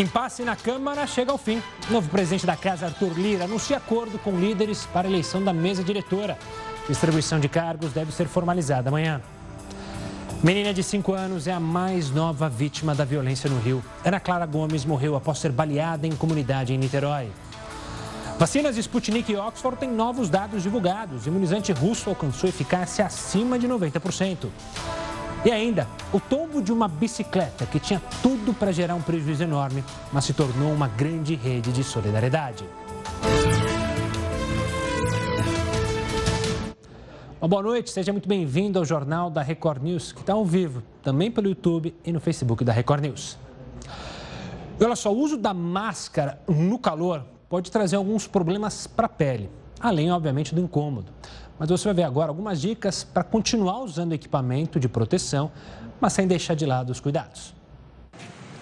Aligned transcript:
Impasse 0.00 0.44
na 0.44 0.54
Câmara 0.54 1.08
chega 1.08 1.32
ao 1.32 1.38
fim. 1.38 1.60
O 1.90 1.92
novo 1.92 2.08
presidente 2.08 2.46
da 2.46 2.54
casa, 2.54 2.86
Arthur 2.86 3.18
Lira, 3.18 3.46
anuncia 3.46 3.78
acordo 3.78 4.16
com 4.16 4.30
líderes 4.30 4.86
para 4.86 5.08
a 5.08 5.10
eleição 5.10 5.42
da 5.42 5.52
mesa 5.52 5.82
diretora. 5.82 6.38
Distribuição 6.88 7.40
de 7.40 7.48
cargos 7.48 7.92
deve 7.92 8.12
ser 8.12 8.28
formalizada 8.28 8.90
amanhã. 8.90 9.20
Menina 10.40 10.72
de 10.72 10.84
5 10.84 11.12
anos 11.14 11.48
é 11.48 11.52
a 11.52 11.58
mais 11.58 12.12
nova 12.12 12.48
vítima 12.48 12.94
da 12.94 13.04
violência 13.04 13.50
no 13.50 13.58
Rio. 13.58 13.82
Ana 14.04 14.20
Clara 14.20 14.46
Gomes 14.46 14.84
morreu 14.84 15.16
após 15.16 15.40
ser 15.40 15.50
baleada 15.50 16.06
em 16.06 16.14
comunidade 16.14 16.72
em 16.72 16.78
Niterói. 16.78 17.32
Vacinas 18.38 18.76
Sputnik 18.76 19.32
e 19.32 19.36
Oxford 19.36 19.78
têm 19.78 19.90
novos 19.90 20.30
dados 20.30 20.62
divulgados. 20.62 21.26
Imunizante 21.26 21.72
russo 21.72 22.08
alcançou 22.08 22.48
eficácia 22.48 23.04
acima 23.04 23.58
de 23.58 23.66
90%. 23.66 24.46
E 25.44 25.52
ainda, 25.52 25.86
o 26.12 26.18
tombo 26.18 26.60
de 26.60 26.72
uma 26.72 26.88
bicicleta 26.88 27.64
que 27.64 27.78
tinha 27.78 28.02
tudo 28.20 28.52
para 28.52 28.72
gerar 28.72 28.96
um 28.96 29.00
prejuízo 29.00 29.44
enorme, 29.44 29.84
mas 30.12 30.24
se 30.24 30.32
tornou 30.32 30.72
uma 30.72 30.88
grande 30.88 31.36
rede 31.36 31.72
de 31.72 31.84
solidariedade. 31.84 32.64
Uma 37.40 37.46
boa 37.46 37.62
noite, 37.62 37.90
seja 37.92 38.10
muito 38.10 38.28
bem-vindo 38.28 38.80
ao 38.80 38.84
Jornal 38.84 39.30
da 39.30 39.40
Record 39.40 39.80
News, 39.80 40.10
que 40.10 40.20
está 40.20 40.32
ao 40.32 40.44
vivo, 40.44 40.82
também 41.04 41.30
pelo 41.30 41.48
YouTube 41.48 41.94
e 42.04 42.10
no 42.10 42.18
Facebook 42.18 42.64
da 42.64 42.72
Record 42.72 43.04
News. 43.04 43.38
Olha 44.80 44.96
só, 44.96 45.12
o 45.12 45.16
uso 45.16 45.36
da 45.36 45.54
máscara 45.54 46.40
no 46.48 46.80
calor 46.80 47.24
pode 47.48 47.70
trazer 47.70 47.94
alguns 47.94 48.26
problemas 48.26 48.88
para 48.88 49.06
a 49.06 49.08
pele, 49.08 49.48
além, 49.78 50.10
obviamente, 50.10 50.52
do 50.52 50.60
incômodo. 50.60 51.12
Mas 51.58 51.68
você 51.68 51.84
vai 51.84 51.94
ver 51.94 52.02
agora 52.04 52.30
algumas 52.30 52.60
dicas 52.60 53.02
para 53.02 53.24
continuar 53.24 53.80
usando 53.80 54.12
equipamento 54.12 54.78
de 54.78 54.88
proteção, 54.88 55.50
mas 56.00 56.12
sem 56.12 56.26
deixar 56.26 56.54
de 56.54 56.64
lado 56.64 56.90
os 56.90 57.00
cuidados. 57.00 57.54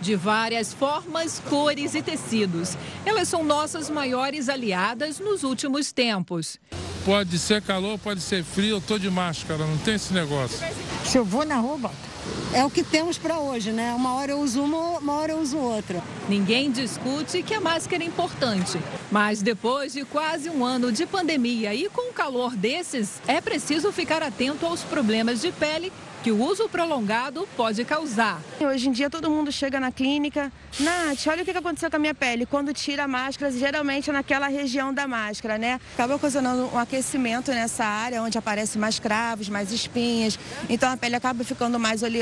De 0.01 0.15
várias 0.15 0.73
formas, 0.73 1.41
cores 1.49 1.95
e 1.95 2.03
tecidos. 2.03 2.77
Elas 3.05 3.29
são 3.29 3.43
nossas 3.43 3.91
maiores 3.91 4.49
aliadas 4.49 5.19
nos 5.19 5.43
últimos 5.43 5.93
tempos. 5.93 6.59
Pode 7.05 7.39
ser 7.39 7.63
calor, 7.63 7.99
pode 7.99 8.21
ser 8.21 8.43
frio, 8.43 8.77
eu 8.77 8.79
estou 8.79 8.99
de 8.99 9.11
máscara, 9.11 9.67
não 9.67 9.79
tem 9.79 9.95
esse 9.95 10.13
negócio. 10.13 10.59
Se 11.05 11.17
eu 11.17 11.25
vou 11.25 11.45
na 11.45 11.57
rua, 11.57 11.79
boto 11.79 12.16
é 12.53 12.65
o 12.65 12.71
que 12.71 12.83
temos 12.83 13.19
para 13.19 13.39
hoje, 13.39 13.71
né? 13.71 13.93
Uma 13.93 14.15
hora 14.15 14.33
eu 14.33 14.41
uso 14.41 14.63
uma, 14.63 14.99
uma 14.99 15.13
hora 15.15 15.33
eu 15.33 15.39
uso 15.39 15.59
outra. 15.59 16.03
Ninguém 16.29 16.71
discute 16.71 17.43
que 17.43 17.55
a 17.55 17.61
máscara 17.61 18.03
é 18.03 18.07
importante, 18.07 18.79
mas 19.11 19.43
depois 19.43 19.93
de 19.93 20.05
quase 20.05 20.49
um 20.49 20.65
ano 20.65 20.91
de 20.91 21.07
pandemia 21.07 21.75
e 21.75 21.89
com 21.89 22.13
calor 22.13 22.57
desses, 22.57 23.21
é 23.27 23.41
preciso 23.41 23.93
ficar 23.93 24.23
atento 24.23 24.65
aos 24.65 24.83
problemas 24.83 25.41
de 25.41 25.53
pele 25.53 25.93
que 26.27 26.33
o 26.33 26.43
uso 26.43 26.69
prolongado 26.69 27.49
pode 27.57 27.85
causar. 27.85 28.41
Hoje 28.61 28.89
em 28.89 28.91
dia 28.91 29.09
todo 29.09 29.31
mundo 29.31 29.53
chega 29.53 29.79
na 29.79 29.93
clínica, 29.93 30.51
Nath, 30.81 31.25
olha 31.29 31.43
o 31.43 31.45
que 31.45 31.53
aconteceu 31.53 31.89
com 31.89 31.95
a 31.95 31.99
minha 32.01 32.15
pele. 32.15 32.45
Quando 32.45 32.73
tira 32.73 33.05
a 33.05 33.09
máscara, 33.09 33.53
geralmente 33.53 34.11
é 34.11 34.13
naquela 34.13 34.49
região 34.49 34.93
da 34.93 35.07
máscara, 35.07 35.57
né? 35.57 35.81
Acaba 35.95 36.17
ocasionando 36.17 36.69
um 36.75 36.79
aquecimento 36.79 37.53
nessa 37.53 37.85
área, 37.85 38.21
onde 38.23 38.37
aparecem 38.37 38.81
mais 38.81 38.99
cravos, 38.99 39.49
mais 39.49 39.71
espinhas. 39.71 40.37
Então 40.69 40.91
a 40.91 40.97
pele 40.97 41.15
acaba 41.15 41.45
ficando 41.45 41.79
mais 41.79 42.03
oleosa. 42.03 42.16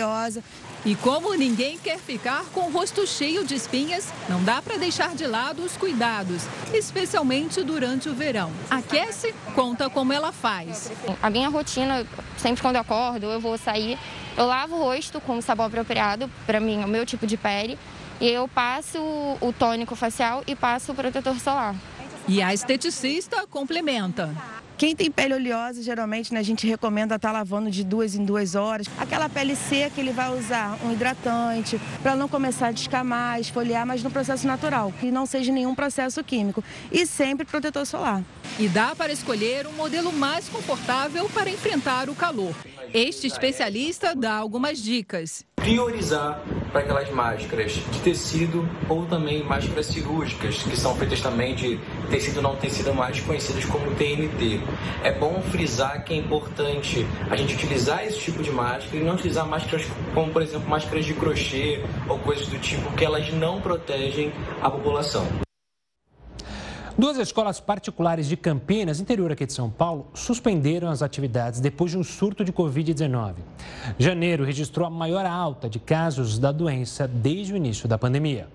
E 0.84 0.94
como 0.96 1.32
ninguém 1.34 1.78
quer 1.78 1.98
ficar 1.98 2.44
com 2.46 2.68
o 2.68 2.70
rosto 2.70 3.06
cheio 3.06 3.44
de 3.44 3.54
espinhas, 3.54 4.12
não 4.28 4.42
dá 4.44 4.60
para 4.60 4.76
deixar 4.76 5.14
de 5.14 5.26
lado 5.26 5.62
os 5.62 5.76
cuidados, 5.76 6.42
especialmente 6.74 7.62
durante 7.62 8.08
o 8.08 8.14
verão. 8.14 8.52
Aquece, 8.70 9.34
conta 9.54 9.88
como 9.88 10.12
ela 10.12 10.30
faz. 10.30 10.92
A 11.22 11.30
minha 11.30 11.48
rotina, 11.48 12.06
sempre 12.36 12.60
quando 12.60 12.76
eu 12.76 12.82
acordo, 12.82 13.26
eu 13.26 13.40
vou 13.40 13.56
sair, 13.56 13.98
eu 14.36 14.46
lavo 14.46 14.76
o 14.76 14.78
rosto 14.78 15.20
com 15.20 15.38
o 15.38 15.42
sabão 15.42 15.66
apropriado 15.66 16.30
para 16.44 16.60
mim, 16.60 16.84
o 16.84 16.88
meu 16.88 17.06
tipo 17.06 17.26
de 17.26 17.36
pele, 17.38 17.78
e 18.20 18.28
eu 18.28 18.46
passo 18.46 18.98
o 19.40 19.54
tônico 19.58 19.96
facial 19.96 20.42
e 20.46 20.54
passo 20.54 20.92
o 20.92 20.94
protetor 20.94 21.38
solar. 21.40 21.74
E 22.26 22.40
a 22.40 22.54
esteticista 22.54 23.46
complementa. 23.46 24.34
Quem 24.78 24.96
tem 24.96 25.10
pele 25.10 25.34
oleosa, 25.34 25.82
geralmente 25.82 26.32
né, 26.32 26.40
a 26.40 26.42
gente 26.42 26.66
recomenda 26.66 27.16
estar 27.16 27.28
tá 27.28 27.32
lavando 27.32 27.70
de 27.70 27.84
duas 27.84 28.14
em 28.14 28.24
duas 28.24 28.54
horas. 28.54 28.86
Aquela 28.98 29.28
pele 29.28 29.54
seca, 29.54 30.00
ele 30.00 30.10
vai 30.10 30.36
usar 30.36 30.78
um 30.82 30.92
hidratante 30.92 31.78
para 32.02 32.16
não 32.16 32.26
começar 32.26 32.68
a 32.68 32.72
descamar, 32.72 33.38
esfoliar, 33.38 33.86
mas 33.86 34.02
no 34.02 34.10
processo 34.10 34.46
natural, 34.46 34.92
que 34.98 35.10
não 35.10 35.26
seja 35.26 35.52
nenhum 35.52 35.74
processo 35.74 36.24
químico. 36.24 36.64
E 36.90 37.06
sempre 37.06 37.44
protetor 37.44 37.86
solar. 37.86 38.22
E 38.58 38.66
dá 38.68 38.96
para 38.96 39.12
escolher 39.12 39.66
um 39.66 39.72
modelo 39.72 40.12
mais 40.12 40.48
confortável 40.48 41.28
para 41.28 41.50
enfrentar 41.50 42.08
o 42.08 42.14
calor. 42.14 42.54
Este 42.92 43.26
especialista 43.26 44.14
dá 44.14 44.34
algumas 44.34 44.78
dicas. 44.78 45.44
Priorizar 45.64 46.42
para 46.70 46.82
aquelas 46.82 47.10
máscaras 47.10 47.72
de 47.72 47.98
tecido 48.00 48.68
ou 48.86 49.06
também 49.06 49.42
máscaras 49.42 49.86
cirúrgicas, 49.86 50.62
que 50.62 50.76
são 50.76 50.94
feitas 50.94 51.22
também 51.22 51.54
de 51.54 51.80
tecido 52.10 52.42
não 52.42 52.54
tecido 52.54 52.92
mais 52.92 53.18
conhecidas 53.20 53.64
como 53.64 53.94
TNT. 53.94 54.60
É 55.02 55.10
bom 55.10 55.40
frisar 55.50 56.04
que 56.04 56.12
é 56.12 56.18
importante 56.18 57.06
a 57.30 57.36
gente 57.36 57.54
utilizar 57.54 58.04
esse 58.04 58.18
tipo 58.18 58.42
de 58.42 58.50
máscara 58.50 58.94
e 58.94 59.02
não 59.02 59.14
utilizar 59.14 59.46
máscaras 59.46 59.86
como, 60.12 60.30
por 60.30 60.42
exemplo, 60.42 60.68
máscaras 60.68 61.06
de 61.06 61.14
crochê 61.14 61.82
ou 62.10 62.18
coisas 62.18 62.46
do 62.46 62.58
tipo, 62.58 62.92
que 62.92 63.02
elas 63.02 63.32
não 63.32 63.58
protegem 63.58 64.34
a 64.60 64.70
população. 64.70 65.43
Duas 66.96 67.18
escolas 67.18 67.58
particulares 67.58 68.28
de 68.28 68.36
Campinas, 68.36 69.00
interior 69.00 69.32
aqui 69.32 69.44
de 69.44 69.52
São 69.52 69.68
Paulo, 69.68 70.08
suspenderam 70.14 70.88
as 70.88 71.02
atividades 71.02 71.58
depois 71.58 71.90
de 71.90 71.98
um 71.98 72.04
surto 72.04 72.44
de 72.44 72.52
Covid-19. 72.52 73.34
Janeiro 73.98 74.44
registrou 74.44 74.86
a 74.86 74.90
maior 74.90 75.26
alta 75.26 75.68
de 75.68 75.80
casos 75.80 76.38
da 76.38 76.52
doença 76.52 77.08
desde 77.08 77.52
o 77.52 77.56
início 77.56 77.88
da 77.88 77.98
pandemia. 77.98 78.48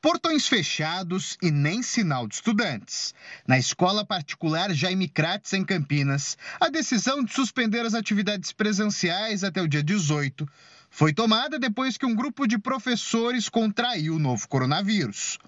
Portões 0.00 0.48
fechados 0.48 1.38
e 1.40 1.52
nem 1.52 1.84
sinal 1.84 2.26
de 2.26 2.34
estudantes. 2.34 3.14
Na 3.46 3.56
escola 3.56 4.04
particular 4.04 4.74
Jaime 4.74 5.06
Kratz, 5.06 5.52
em 5.52 5.64
Campinas, 5.64 6.36
a 6.60 6.68
decisão 6.68 7.22
de 7.22 7.32
suspender 7.32 7.86
as 7.86 7.94
atividades 7.94 8.50
presenciais 8.50 9.44
até 9.44 9.62
o 9.62 9.68
dia 9.68 9.84
18 9.84 10.48
foi 10.90 11.12
tomada 11.12 11.60
depois 11.60 11.96
que 11.96 12.04
um 12.04 12.16
grupo 12.16 12.44
de 12.48 12.58
professores 12.58 13.48
contraiu 13.48 14.16
o 14.16 14.18
novo 14.18 14.48
coronavírus. 14.48 15.38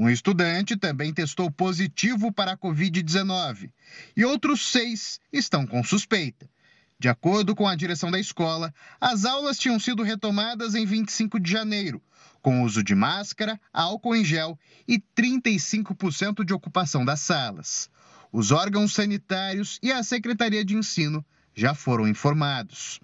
Um 0.00 0.08
estudante 0.08 0.76
também 0.76 1.12
testou 1.12 1.50
positivo 1.50 2.30
para 2.30 2.52
a 2.52 2.56
Covid-19 2.56 3.68
e 4.16 4.24
outros 4.24 4.70
seis 4.70 5.18
estão 5.32 5.66
com 5.66 5.82
suspeita. 5.82 6.48
De 7.00 7.08
acordo 7.08 7.52
com 7.52 7.66
a 7.66 7.74
direção 7.74 8.08
da 8.08 8.20
escola, 8.20 8.72
as 9.00 9.24
aulas 9.24 9.58
tinham 9.58 9.76
sido 9.80 10.04
retomadas 10.04 10.76
em 10.76 10.86
25 10.86 11.40
de 11.40 11.50
janeiro, 11.50 12.00
com 12.40 12.62
uso 12.62 12.80
de 12.80 12.94
máscara, 12.94 13.60
álcool 13.72 14.14
em 14.14 14.24
gel 14.24 14.56
e 14.86 15.02
35% 15.16 16.44
de 16.44 16.54
ocupação 16.54 17.04
das 17.04 17.18
salas. 17.18 17.90
Os 18.30 18.52
órgãos 18.52 18.92
sanitários 18.92 19.80
e 19.82 19.90
a 19.90 20.04
Secretaria 20.04 20.64
de 20.64 20.76
Ensino 20.76 21.26
já 21.56 21.74
foram 21.74 22.06
informados. 22.06 23.00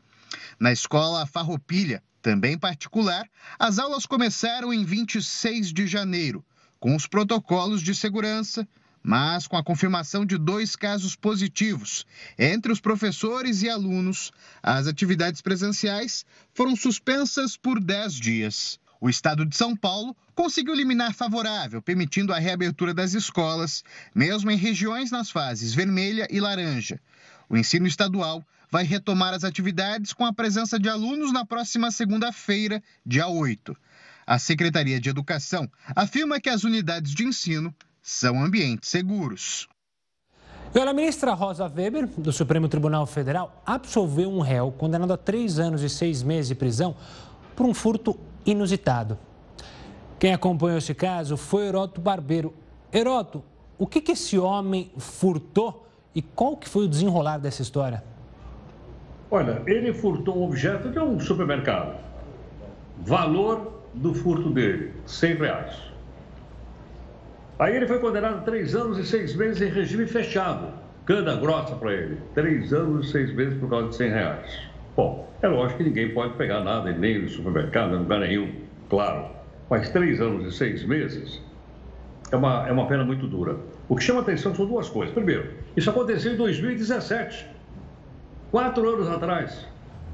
Na 0.61 0.71
escola 0.71 1.27
Farroupilha, 1.27 2.05
também 2.23 2.57
particular, 2.57 3.29
as 3.59 3.81
aulas 3.81 4.07
começaram 4.07 4.73
em 4.73 4.85
26 4.85 5.73
de 5.73 5.89
janeiro 5.89 6.45
com 6.85 6.95
os 6.95 7.07
protocolos 7.07 7.81
de 7.81 7.95
segurança, 7.95 8.69
mas 9.03 9.47
com 9.47 9.57
a 9.57 9.65
confirmação 9.65 10.27
de 10.27 10.37
dois 10.37 10.77
casos 10.77 11.17
positivos 11.17 12.05
entre 12.39 12.71
os 12.71 12.79
professores 12.79 13.63
e 13.63 13.71
alunos, 13.71 14.31
as 14.63 14.87
atividades 14.87 15.41
presenciais 15.41 16.27
foram 16.53 16.77
suspensas 16.77 17.57
por 17.57 17.81
10 17.81 18.13
dias. 18.17 18.79
O 19.01 19.09
estado 19.09 19.47
de 19.47 19.57
São 19.57 19.75
Paulo 19.75 20.15
conseguiu 20.35 20.75
liminar 20.75 21.15
favorável, 21.15 21.81
permitindo 21.81 22.35
a 22.35 22.39
reabertura 22.39 22.93
das 22.93 23.15
escolas, 23.15 23.83
mesmo 24.15 24.51
em 24.51 24.57
regiões 24.59 25.11
nas 25.11 25.31
fases 25.31 25.73
vermelha 25.73 26.29
e 26.31 26.39
laranja. 26.39 27.01
O 27.49 27.57
ensino 27.57 27.87
estadual 27.87 28.45
vai 28.71 28.85
retomar 28.85 29.33
as 29.33 29.43
atividades 29.43 30.13
com 30.13 30.27
a 30.27 30.35
presença 30.35 30.79
de 30.79 30.91
alunos 30.91 31.33
na 31.33 31.47
próxima 31.47 31.91
segunda-feira, 31.91 32.83
dia 33.07 33.27
8. 33.27 33.75
A 34.27 34.39
Secretaria 34.39 34.99
de 34.99 35.11
Educação 35.11 35.69
afirma 35.95 36.41
que 36.41 36.49
as 36.49 36.65
unidades 36.65 37.15
de 37.15 37.25
ensino 37.25 37.75
são 38.01 38.43
ambientes 38.43 38.89
seguros. 38.89 39.69
a 40.75 40.93
ministra 40.95 41.35
Rosa 41.35 41.67
Weber, 41.67 42.07
do 42.07 42.33
Supremo 42.33 42.69
Tribunal 42.69 43.07
Federal, 43.07 43.63
absolveu 43.67 44.31
um 44.31 44.41
réu 44.41 44.73
condenado 44.73 45.13
a 45.13 45.17
três 45.17 45.59
anos 45.59 45.83
e 45.83 45.91
seis 45.91 46.23
meses 46.23 46.49
de 46.49 46.55
prisão 46.55 46.97
por 47.55 47.67
um 47.67 47.75
furto 47.75 48.19
inusitado. 48.47 49.19
Quem 50.19 50.33
acompanhou 50.33 50.79
esse 50.79 50.95
caso 50.95 51.37
foi 51.37 51.67
Heroto 51.67 52.01
Barbeiro. 52.01 52.55
Heroto, 52.93 53.45
o 53.77 53.87
que, 53.87 54.01
que 54.01 54.13
esse 54.13 54.39
homem 54.39 54.91
furtou 54.97 55.87
e 56.15 56.23
qual 56.23 56.57
que 56.57 56.69
foi 56.69 56.85
o 56.85 56.89
desenrolar 56.89 57.39
dessa 57.39 57.61
história? 57.61 58.03
Olha, 59.31 59.63
ele 59.67 59.93
furtou 59.93 60.39
um 60.39 60.45
objeto 60.45 60.91
de 60.91 60.99
um 60.99 61.19
supermercado. 61.21 61.99
Valor 63.01 63.74
do 63.95 64.15
furto 64.15 64.51
dele, 64.51 64.93
100 65.07 65.35
reais. 65.35 65.77
Aí 67.59 67.77
ele 67.77 67.87
foi 67.87 67.99
condenado 68.01 68.39
a 68.39 68.41
três 68.41 68.75
anos 68.75 68.99
e 68.99 69.05
seis 69.05 69.35
meses 69.35 69.63
em 69.63 69.71
regime 69.73 70.07
fechado. 70.07 70.69
Cana 71.07 71.37
grossa 71.37 71.77
para 71.77 71.93
ele. 71.93 72.19
Três 72.35 72.73
anos 72.73 73.09
e 73.09 73.13
seis 73.13 73.33
meses 73.35 73.59
por 73.59 73.71
causa 73.71 73.89
de 73.89 73.97
100 73.97 74.11
reais. 74.11 74.75
Bom, 74.97 75.29
é 75.43 75.49
lógico 75.49 75.79
que 75.79 75.85
ninguém 75.85 76.13
pode 76.13 76.35
pegar 76.35 76.61
nada, 76.61 76.91
nem 76.93 77.23
no 77.23 77.29
supermercado, 77.29 77.95
em 77.95 77.99
lugar 77.99 78.21
nenhum, 78.21 78.51
claro. 78.89 79.27
faz 79.69 79.89
três 79.91 80.21
anos 80.21 80.47
e 80.47 80.57
seis 80.57 80.85
meses, 80.85 81.43
é 82.31 82.37
uma, 82.37 82.69
é 82.69 82.73
uma 82.73 82.87
pena 82.87 83.05
muito 83.05 83.27
dura. 83.27 83.57
O 83.89 83.97
que 83.97 84.03
chama 84.03 84.21
atenção 84.21 84.55
são 84.55 84.67
duas 84.67 84.89
coisas. 84.89 85.15
Primeiro, 85.15 85.51
isso 85.77 85.91
aconteceu 85.91 86.33
em 86.33 86.37
2017, 86.37 87.47
quatro 88.51 88.89
anos 88.89 89.09
atrás. 89.09 89.67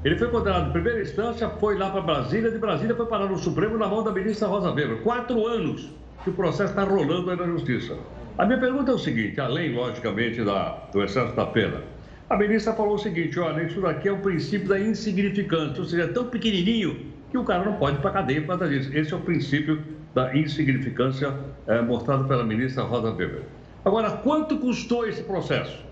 Ele 0.03 0.17
foi 0.17 0.29
condenado 0.29 0.71
em 0.71 0.73
primeira 0.73 1.03
instância, 1.03 1.47
foi 1.51 1.77
lá 1.77 1.91
para 1.91 2.01
Brasília, 2.01 2.51
de 2.51 2.57
Brasília 2.57 2.97
foi 2.97 3.05
parar 3.05 3.27
no 3.27 3.37
Supremo 3.37 3.77
na 3.77 3.87
mão 3.87 4.03
da 4.03 4.11
ministra 4.11 4.49
Rosa 4.49 4.71
Weber. 4.71 5.03
Quatro 5.03 5.47
anos 5.47 5.91
que 6.25 6.31
o 6.31 6.33
processo 6.33 6.71
está 6.71 6.85
rolando 6.85 7.31
aí 7.31 7.37
na 7.37 7.45
Justiça. 7.45 7.99
A 8.39 8.47
minha 8.47 8.59
pergunta 8.59 8.93
é 8.93 8.95
o 8.95 8.99
seguinte, 8.99 9.39
além, 9.39 9.75
logicamente, 9.75 10.43
da, 10.43 10.71
do 10.91 11.03
excesso 11.03 11.37
da 11.37 11.45
pena. 11.45 11.83
A 12.31 12.37
ministra 12.39 12.73
falou 12.73 12.95
o 12.95 12.99
seguinte, 12.99 13.39
olha, 13.39 13.63
isso 13.63 13.79
daqui 13.83 14.09
é 14.09 14.13
o 14.13 14.21
princípio 14.21 14.69
da 14.69 14.81
insignificância, 14.81 15.83
ou 15.83 15.85
seja, 15.87 16.05
é 16.05 16.07
tão 16.07 16.25
pequenininho 16.25 17.05
que 17.31 17.37
o 17.37 17.45
cara 17.45 17.63
não 17.67 17.75
pode 17.75 17.99
ir 17.99 18.01
para 18.01 18.11
a 18.11 18.15
cadeia 18.15 18.41
por 18.41 18.59
causa 18.59 18.69
disso. 18.71 18.91
Esse 18.97 19.13
é 19.13 19.17
o 19.17 19.21
princípio 19.21 19.83
da 20.15 20.35
insignificância 20.35 21.35
é, 21.67 21.83
mostrado 21.83 22.25
pela 22.25 22.43
ministra 22.43 22.85
Rosa 22.85 23.11
Weber. 23.11 23.43
Agora, 23.85 24.11
quanto 24.13 24.57
custou 24.57 25.07
esse 25.07 25.23
processo? 25.23 25.90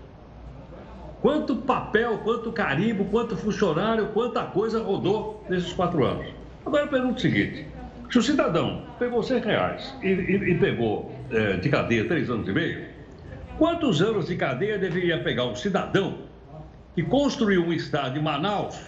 Quanto 1.21 1.57
papel, 1.57 2.19
quanto 2.19 2.51
carimbo, 2.51 3.05
quanto 3.05 3.35
funcionário, 3.35 4.07
quanta 4.07 4.43
coisa 4.43 4.81
rodou 4.81 5.43
nesses 5.49 5.73
quatro 5.73 6.05
anos? 6.05 6.27
Agora 6.65 6.83
eu 6.83 6.87
pergunto 6.87 7.17
o 7.17 7.19
seguinte: 7.19 7.67
se 8.09 8.17
o 8.17 8.21
cidadão 8.21 8.83
pegou 8.97 9.21
100 9.21 9.39
reais 9.41 9.95
e, 10.01 10.07
e, 10.07 10.51
e 10.51 10.55
pegou 10.57 11.13
é, 11.29 11.57
de 11.57 11.69
cadeia 11.69 12.07
três 12.07 12.29
anos 12.29 12.47
e 12.47 12.53
meio, 12.53 12.85
quantos 13.57 14.01
anos 14.01 14.27
de 14.27 14.35
cadeia 14.37 14.77
deveria 14.77 15.21
pegar 15.21 15.45
um 15.45 15.55
cidadão 15.55 16.19
que 16.95 17.03
construiu 17.03 17.65
um 17.65 17.73
estado 17.73 18.17
em 18.17 18.21
Manaus 18.21 18.79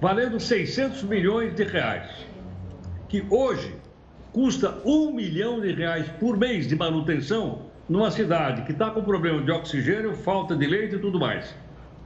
valendo 0.00 0.40
600 0.40 1.02
milhões 1.02 1.54
de 1.54 1.64
reais, 1.64 2.08
que 3.08 3.24
hoje 3.28 3.74
custa 4.32 4.78
um 4.84 5.12
milhão 5.12 5.60
de 5.60 5.72
reais 5.72 6.08
por 6.18 6.36
mês 6.38 6.66
de 6.66 6.76
manutenção 6.76 7.69
numa 7.90 8.08
cidade 8.12 8.62
que 8.62 8.70
está 8.70 8.88
com 8.88 9.02
problema 9.02 9.42
de 9.42 9.50
oxigênio, 9.50 10.14
falta 10.14 10.54
de 10.54 10.64
leite 10.64 10.94
e 10.94 10.98
tudo 11.00 11.18
mais. 11.18 11.52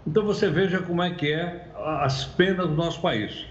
Então 0.07 0.25
você 0.25 0.49
veja 0.49 0.79
como 0.81 1.03
é 1.03 1.11
que 1.11 1.31
é 1.31 1.69
as 1.77 2.25
penas 2.25 2.67
do 2.69 2.75
nosso 2.75 3.03
país. 3.03 3.45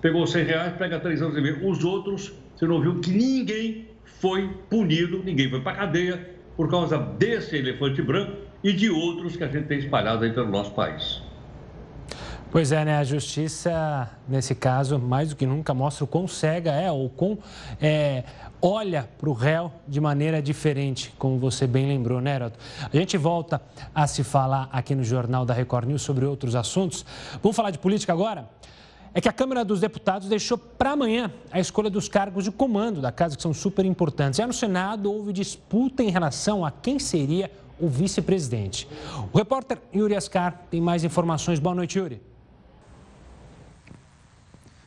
Pegou 0.00 0.24
100 0.24 0.44
reais, 0.44 0.72
pega 0.74 1.00
3 1.00 1.20
anos 1.20 1.36
e 1.36 1.40
meio. 1.40 1.68
Os 1.68 1.82
outros, 1.82 2.32
você 2.54 2.64
não 2.64 2.80
viu 2.80 3.00
que 3.00 3.10
ninguém 3.10 3.88
foi 4.04 4.48
punido, 4.70 5.20
ninguém 5.24 5.50
foi 5.50 5.60
para 5.60 5.76
cadeia 5.76 6.30
por 6.56 6.70
causa 6.70 6.96
desse 6.96 7.56
elefante 7.56 8.00
branco 8.00 8.36
e 8.62 8.72
de 8.72 8.88
outros 8.88 9.36
que 9.36 9.42
a 9.42 9.48
gente 9.48 9.66
tem 9.66 9.80
espalhado 9.80 10.24
aí 10.24 10.32
pelo 10.32 10.48
nosso 10.48 10.70
país. 10.74 11.24
Pois 12.54 12.70
é, 12.70 12.84
né? 12.84 12.98
A 12.98 13.02
justiça, 13.02 14.08
nesse 14.28 14.54
caso, 14.54 14.96
mais 14.96 15.30
do 15.30 15.34
que 15.34 15.44
nunca 15.44 15.74
mostra 15.74 16.04
o 16.04 16.06
quão 16.06 16.28
cega 16.28 16.70
é 16.70 16.88
ou 16.88 17.10
quão 17.10 17.36
é, 17.82 18.22
olha 18.66 19.06
para 19.18 19.28
o 19.28 19.34
réu 19.34 19.70
de 19.86 20.00
maneira 20.00 20.40
diferente, 20.40 21.12
como 21.18 21.38
você 21.38 21.66
bem 21.66 21.86
lembrou, 21.86 22.18
né, 22.18 22.34
Heroto? 22.34 22.58
A 22.90 22.96
gente 22.96 23.18
volta 23.18 23.60
a 23.94 24.06
se 24.06 24.24
falar 24.24 24.70
aqui 24.72 24.94
no 24.94 25.04
Jornal 25.04 25.44
da 25.44 25.52
Record 25.52 25.86
News 25.86 26.00
sobre 26.00 26.24
outros 26.24 26.56
assuntos. 26.56 27.04
Vamos 27.42 27.54
falar 27.54 27.70
de 27.70 27.78
política 27.78 28.14
agora? 28.14 28.48
É 29.12 29.20
que 29.20 29.28
a 29.28 29.32
Câmara 29.32 29.66
dos 29.66 29.80
Deputados 29.80 30.28
deixou 30.30 30.56
para 30.56 30.92
amanhã 30.92 31.30
a 31.52 31.60
escolha 31.60 31.90
dos 31.90 32.08
cargos 32.08 32.44
de 32.44 32.50
comando 32.50 33.02
da 33.02 33.12
casa, 33.12 33.36
que 33.36 33.42
são 33.42 33.52
super 33.52 33.84
importantes. 33.84 34.38
Já 34.38 34.46
no 34.46 34.52
Senado 34.54 35.12
houve 35.12 35.30
disputa 35.30 36.02
em 36.02 36.08
relação 36.08 36.64
a 36.64 36.70
quem 36.70 36.98
seria 36.98 37.50
o 37.78 37.86
vice-presidente. 37.86 38.88
O 39.30 39.36
repórter 39.36 39.78
Yuri 39.94 40.16
Ascar 40.16 40.62
tem 40.70 40.80
mais 40.80 41.04
informações. 41.04 41.58
Boa 41.58 41.74
noite, 41.74 41.98
Yuri. 41.98 42.33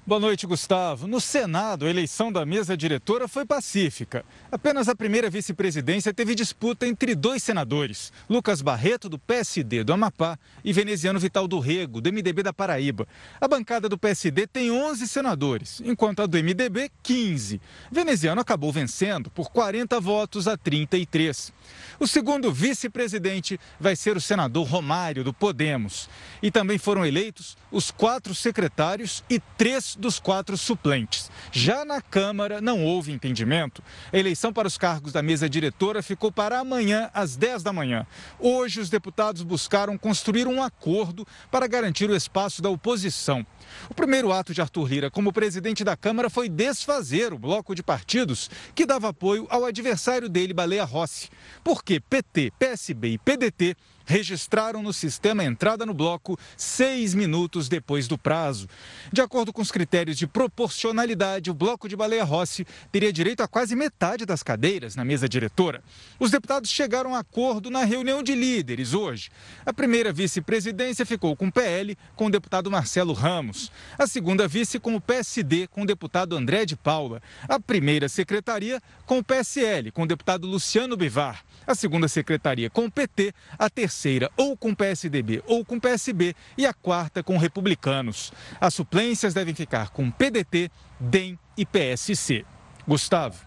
Boa 0.08 0.22
noite, 0.22 0.48
Gustavo. 0.48 1.06
No 1.06 1.20
Senado, 1.20 1.86
a 1.86 1.90
eleição 1.90 2.32
da 2.32 2.46
mesa 2.46 2.78
diretora 2.78 3.28
foi 3.28 3.46
pacífica. 3.46 4.24
Apenas 4.50 4.88
a 4.88 4.96
primeira 4.96 5.30
vice-presidência 5.30 6.14
teve 6.14 6.34
disputa 6.34 6.88
entre 6.88 7.14
dois 7.14 7.44
senadores, 7.44 8.14
Lucas 8.30 8.62
Barreto, 8.62 9.10
do 9.10 9.20
PSD 9.20 9.84
do 9.84 9.92
Amapá, 9.92 10.40
e 10.64 10.72
Veneziano 10.72 11.20
Vital 11.20 11.46
do 11.46 11.60
Rego, 11.60 12.00
do 12.00 12.10
MDB 12.10 12.42
da 12.42 12.54
Paraíba. 12.54 13.06
A 13.42 13.50
bancada 13.50 13.90
do 13.90 13.98
PSD 13.98 14.48
tem 14.48 14.72
11 14.72 15.06
senadores, 15.10 15.82
enquanto 15.84 16.22
a 16.22 16.26
do 16.26 16.42
MDB, 16.42 16.90
15. 17.04 17.60
Veneziano 17.92 18.40
acabou 18.40 18.72
vencendo 18.72 19.30
por 19.30 19.52
40 19.52 20.00
votos 20.00 20.48
a 20.48 20.56
33. 20.56 21.52
O 22.00 22.08
segundo 22.08 22.50
vice-presidente 22.50 23.60
vai 23.78 23.94
ser 23.94 24.16
o 24.16 24.22
senador 24.22 24.66
Romário, 24.70 25.22
do 25.22 25.34
Podemos. 25.34 26.08
E 26.42 26.50
também 26.50 26.78
foram 26.78 27.06
eleitos 27.06 27.58
os 27.70 27.92
quatro 27.92 28.34
secretários 28.34 29.22
e 29.30 29.42
três 29.58 29.97
dos 29.98 30.20
quatro 30.20 30.58
suplentes. 30.58 31.30
Já 31.52 31.84
na 31.84 32.02
Câmara 32.02 32.62
não 32.62 32.84
houve 32.84 33.12
entendimento. 33.12 33.84
A 34.12 34.18
eleição 34.18 34.54
para 34.54 34.68
os 34.68 34.78
cargos 34.78 35.12
da 35.12 35.22
mesa 35.22 35.50
diretora 35.50 36.02
ficou 36.04 36.32
para 36.32 36.60
amanhã, 36.60 37.10
às 37.14 37.36
10 37.36 37.64
da 37.64 37.74
manhã. 37.74 38.06
Hoje, 38.40 38.80
os 38.80 38.90
deputados 38.90 39.44
buscaram 39.44 39.98
construir 39.98 40.48
um 40.48 40.62
acordo 40.62 41.26
para 41.52 41.68
garantir 41.68 42.10
o 42.10 42.16
espaço 42.16 42.62
da 42.62 42.70
oposição. 42.70 43.46
O 43.90 43.94
primeiro 43.94 44.32
ato 44.32 44.54
de 44.54 44.62
Arthur 44.62 44.88
Lira 44.88 45.12
como 45.12 45.34
presidente 45.34 45.84
da 45.84 45.98
Câmara 45.98 46.30
foi 46.30 46.48
desfazer 46.50 47.34
o 47.34 47.40
bloco 47.40 47.76
de 47.76 47.84
partidos 47.84 48.50
que 48.74 48.86
dava 48.86 49.10
apoio 49.10 49.48
ao 49.50 49.66
adversário 49.66 50.30
dele, 50.30 50.54
Baleia 50.54 50.84
Rossi. 50.84 51.30
Porque 51.64 52.00
PT, 52.00 52.52
PSB 52.58 53.10
e 53.10 53.18
PDT 53.18 53.76
registraram 54.08 54.82
no 54.82 54.94
sistema 54.94 55.44
entrada 55.44 55.86
no 55.86 55.94
bloco 55.94 56.40
seis 56.56 57.14
minutos 57.14 57.68
depois 57.68 58.08
do 58.08 58.18
prazo. 58.18 58.68
De 59.12 59.22
acordo 59.22 59.52
com 59.52 59.62
os 59.62 59.72
critérios 59.72 60.18
de 60.18 60.26
proporcionalidade, 60.26 61.52
o 61.52 61.54
bloco 61.54 61.90
de 61.90 61.96
Baleia 61.96 62.24
Rossi 62.24 62.66
teria 62.92 63.12
direito 63.12 63.44
a 63.44 63.48
quase 63.48 63.76
metade 63.76 64.26
das 64.26 64.42
cadeiras 64.42 64.96
na 64.96 65.04
mesa 65.04 65.28
diretora. 65.28 65.84
Os 66.18 66.32
deputados 66.32 66.70
chegaram 66.70 67.14
a 67.14 67.20
acordo 67.20 67.70
na 67.70 67.84
reunião 67.84 68.24
de 68.24 68.34
líderes 68.34 68.94
hoje. 68.94 69.30
A 69.66 69.74
primeira 69.74 70.14
vice-presidência 70.14 71.06
ficou 71.06 71.36
com 71.36 71.48
o 71.48 71.52
PL, 71.52 71.98
com 72.16 72.28
o 72.28 72.32
deputado 72.32 72.72
Marcelo 72.72 73.12
Ramos. 73.12 73.70
A 74.00 74.08
segunda 74.08 74.48
vice 74.48 74.80
com 74.80 74.96
o 74.96 75.02
PSD, 75.02 75.68
com 75.68 75.82
o 75.82 75.86
deputado 75.86 76.38
André 76.38 76.66
de 76.66 76.78
Paula. 76.78 77.22
A 77.48 77.60
primeira 77.60 78.08
secretaria 78.08 78.82
com 79.06 79.20
o 79.20 79.24
PSL, 79.24 79.92
com 79.92 80.04
o 80.04 80.08
deputado 80.08 80.48
Luciano 80.48 80.96
Bivar. 80.96 81.44
A 81.66 81.76
segunda 81.76 82.08
secretaria 82.08 82.70
com 82.70 82.86
o 82.86 82.92
PT, 82.92 83.34
a 83.60 83.70
terceira 83.70 83.97
terceira 83.98 84.30
ou 84.38 84.56
com 84.56 84.76
PSDB 84.76 85.44
ou 85.48 85.66
com 85.66 85.80
PSB 85.80 86.36
e 86.58 86.66
a 86.66 86.74
quarta 86.74 87.24
com 87.24 87.38
republicanos. 87.38 88.32
As 88.62 88.74
suplências 88.74 89.34
devem 89.34 89.56
ficar 89.56 89.90
com 89.90 90.12
PDT, 90.12 90.70
DEM 91.00 91.38
e 91.58 91.66
PSC. 91.66 92.46
Gustavo. 92.88 93.46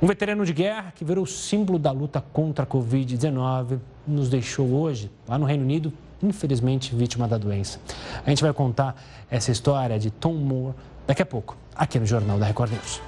Um 0.00 0.06
veterano 0.06 0.44
de 0.44 0.52
guerra 0.52 0.92
que 0.94 1.04
virou 1.04 1.26
símbolo 1.26 1.78
da 1.78 1.90
luta 1.90 2.22
contra 2.32 2.64
a 2.64 2.66
Covid-19 2.66 3.78
nos 4.06 4.28
deixou 4.28 4.68
hoje, 4.68 5.10
lá 5.26 5.38
no 5.38 5.46
Reino 5.46 5.64
Unido, 5.64 5.92
infelizmente 6.22 6.94
vítima 6.94 7.26
da 7.26 7.38
doença. 7.38 7.80
A 8.24 8.30
gente 8.30 8.42
vai 8.42 8.52
contar 8.52 8.94
essa 9.30 9.50
história 9.50 9.98
de 9.98 10.10
Tom 10.10 10.34
Moore 10.34 10.74
daqui 11.06 11.22
a 11.22 11.26
pouco, 11.26 11.56
aqui 11.74 11.98
no 11.98 12.06
Jornal 12.06 12.38
da 12.38 12.46
Record 12.46 12.72
News. 12.72 13.00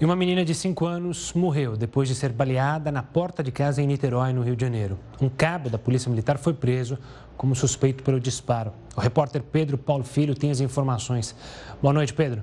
E 0.00 0.04
uma 0.04 0.16
menina 0.16 0.44
de 0.44 0.54
5 0.54 0.84
anos 0.86 1.32
morreu 1.34 1.76
depois 1.76 2.08
de 2.08 2.14
ser 2.14 2.32
baleada 2.32 2.90
na 2.90 3.02
porta 3.02 3.44
de 3.44 3.52
casa 3.52 3.80
em 3.80 3.86
Niterói, 3.86 4.32
no 4.32 4.42
Rio 4.42 4.56
de 4.56 4.64
Janeiro. 4.64 4.98
Um 5.20 5.28
cabo 5.28 5.70
da 5.70 5.78
Polícia 5.78 6.10
Militar 6.10 6.36
foi 6.36 6.52
preso 6.52 6.98
como 7.36 7.54
suspeito 7.54 8.02
pelo 8.02 8.18
disparo. 8.18 8.72
O 8.96 9.00
repórter 9.00 9.42
Pedro 9.42 9.78
Paulo 9.78 10.02
Filho 10.02 10.34
tem 10.34 10.50
as 10.50 10.60
informações. 10.60 11.34
Boa 11.80 11.94
noite, 11.94 12.12
Pedro. 12.12 12.42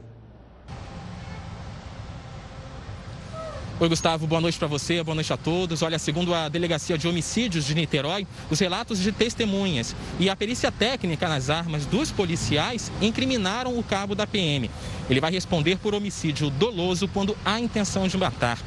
Oi, 3.81 3.89
Gustavo, 3.89 4.27
boa 4.27 4.39
noite 4.39 4.59
para 4.59 4.67
você, 4.67 5.01
boa 5.01 5.15
noite 5.15 5.33
a 5.33 5.37
todos. 5.37 5.81
Olha, 5.81 5.97
segundo 5.97 6.35
a 6.35 6.47
Delegacia 6.47 6.99
de 6.99 7.07
Homicídios 7.07 7.65
de 7.65 7.73
Niterói, 7.73 8.27
os 8.47 8.59
relatos 8.59 8.99
de 8.99 9.11
testemunhas 9.11 9.95
e 10.19 10.29
a 10.29 10.35
perícia 10.35 10.71
técnica 10.71 11.27
nas 11.27 11.49
armas 11.49 11.83
dos 11.87 12.11
policiais 12.11 12.91
incriminaram 13.01 13.79
o 13.79 13.81
cabo 13.81 14.13
da 14.13 14.27
PM. 14.27 14.69
Ele 15.09 15.19
vai 15.19 15.31
responder 15.31 15.79
por 15.79 15.95
homicídio 15.95 16.51
doloso 16.51 17.07
quando 17.07 17.35
há 17.43 17.59
intenção 17.59 18.07
de 18.07 18.15
matar. 18.19 18.59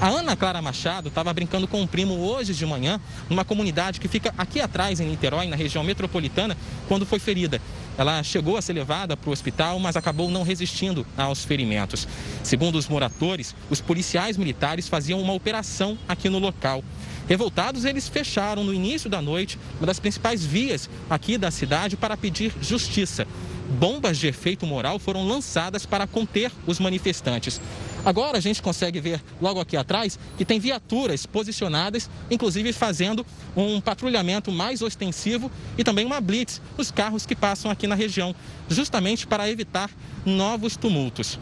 A 0.00 0.08
Ana 0.08 0.36
Clara 0.36 0.60
Machado 0.60 1.08
estava 1.08 1.32
brincando 1.32 1.68
com 1.68 1.82
o 1.82 1.88
primo 1.88 2.14
hoje 2.18 2.52
de 2.52 2.66
manhã, 2.66 3.00
numa 3.30 3.44
comunidade 3.44 4.00
que 4.00 4.08
fica 4.08 4.34
aqui 4.36 4.60
atrás, 4.60 4.98
em 4.98 5.06
Niterói, 5.06 5.46
na 5.46 5.56
região 5.56 5.82
metropolitana, 5.84 6.56
quando 6.88 7.06
foi 7.06 7.20
ferida. 7.20 7.62
Ela 7.98 8.22
chegou 8.22 8.56
a 8.56 8.62
ser 8.62 8.72
levada 8.72 9.16
para 9.16 9.30
o 9.30 9.32
hospital, 9.32 9.78
mas 9.78 9.96
acabou 9.96 10.30
não 10.30 10.42
resistindo 10.42 11.06
aos 11.16 11.44
ferimentos. 11.44 12.06
Segundo 12.42 12.76
os 12.76 12.88
moradores, 12.88 13.54
os 13.70 13.80
policiais 13.80 14.36
militares 14.36 14.88
faziam 14.88 15.20
uma 15.20 15.32
operação 15.32 15.96
aqui 16.08 16.28
no 16.28 16.38
local. 16.38 16.84
Revoltados, 17.28 17.84
eles 17.84 18.08
fecharam 18.08 18.62
no 18.62 18.72
início 18.72 19.10
da 19.10 19.20
noite 19.20 19.58
uma 19.78 19.86
das 19.86 19.98
principais 19.98 20.44
vias 20.44 20.88
aqui 21.10 21.36
da 21.36 21.50
cidade 21.50 21.96
para 21.96 22.16
pedir 22.16 22.52
justiça 22.60 23.26
bombas 23.66 24.18
de 24.18 24.26
efeito 24.26 24.66
moral 24.66 24.98
foram 24.98 25.26
lançadas 25.26 25.84
para 25.84 26.06
conter 26.06 26.50
os 26.66 26.78
manifestantes. 26.78 27.60
Agora 28.06 28.38
a 28.38 28.40
gente 28.40 28.62
consegue 28.62 29.00
ver 29.00 29.20
logo 29.42 29.58
aqui 29.58 29.76
atrás 29.76 30.16
que 30.38 30.44
tem 30.44 30.60
viaturas 30.60 31.26
posicionadas, 31.26 32.08
inclusive 32.30 32.72
fazendo 32.72 33.26
um 33.56 33.80
patrulhamento 33.80 34.52
mais 34.52 34.80
ostensivo 34.80 35.50
e 35.76 35.82
também 35.82 36.06
uma 36.06 36.20
blitz 36.20 36.62
nos 36.78 36.92
carros 36.92 37.26
que 37.26 37.34
passam 37.34 37.68
aqui 37.68 37.88
na 37.88 37.96
região, 37.96 38.32
justamente 38.68 39.26
para 39.26 39.50
evitar 39.50 39.90
novos 40.24 40.76
tumultos. 40.76 41.36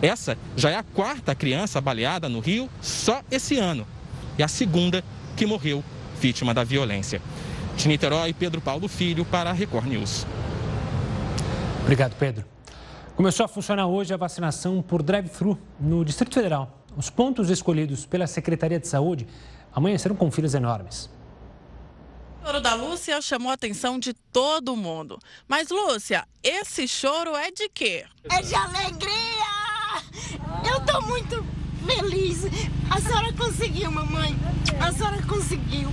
Essa 0.00 0.38
já 0.56 0.70
é 0.70 0.76
a 0.76 0.82
quarta 0.82 1.34
criança 1.34 1.78
baleada 1.78 2.26
no 2.26 2.40
Rio 2.40 2.70
só 2.80 3.20
esse 3.30 3.58
ano 3.58 3.86
e 4.38 4.42
a 4.42 4.48
segunda 4.48 5.04
que 5.36 5.44
morreu 5.44 5.84
vítima 6.18 6.54
da 6.54 6.64
violência. 6.64 7.20
De 7.76 7.86
Niterói, 7.86 8.32
Pedro 8.32 8.62
Paulo 8.62 8.88
Filho 8.88 9.26
para 9.26 9.50
a 9.50 9.52
Record 9.52 9.86
News. 9.86 10.26
Obrigado, 11.82 12.14
Pedro. 12.18 12.57
Começou 13.18 13.44
a 13.44 13.48
funcionar 13.48 13.88
hoje 13.88 14.14
a 14.14 14.16
vacinação 14.16 14.80
por 14.80 15.02
drive-thru 15.02 15.58
no 15.80 16.04
Distrito 16.04 16.34
Federal. 16.34 16.84
Os 16.96 17.10
pontos 17.10 17.50
escolhidos 17.50 18.06
pela 18.06 18.28
Secretaria 18.28 18.78
de 18.78 18.86
Saúde 18.86 19.26
amanheceram 19.72 20.14
com 20.14 20.30
filas 20.30 20.54
enormes. 20.54 21.10
O 22.40 22.46
choro 22.46 22.60
da 22.60 22.74
Lúcia 22.74 23.20
chamou 23.20 23.50
a 23.50 23.54
atenção 23.54 23.98
de 23.98 24.14
todo 24.14 24.76
mundo. 24.76 25.18
Mas, 25.48 25.68
Lúcia, 25.68 26.28
esse 26.44 26.86
choro 26.86 27.34
é 27.34 27.50
de 27.50 27.68
quê? 27.68 28.04
É 28.30 28.40
de 28.40 28.54
alegria! 28.54 29.10
Eu 30.72 30.86
tô 30.86 31.00
muito 31.00 31.44
feliz. 31.86 32.44
A 32.90 33.00
senhora 33.00 33.32
conseguiu, 33.32 33.90
mamãe. 33.90 34.36
A 34.80 34.92
senhora 34.92 35.22
conseguiu. 35.22 35.88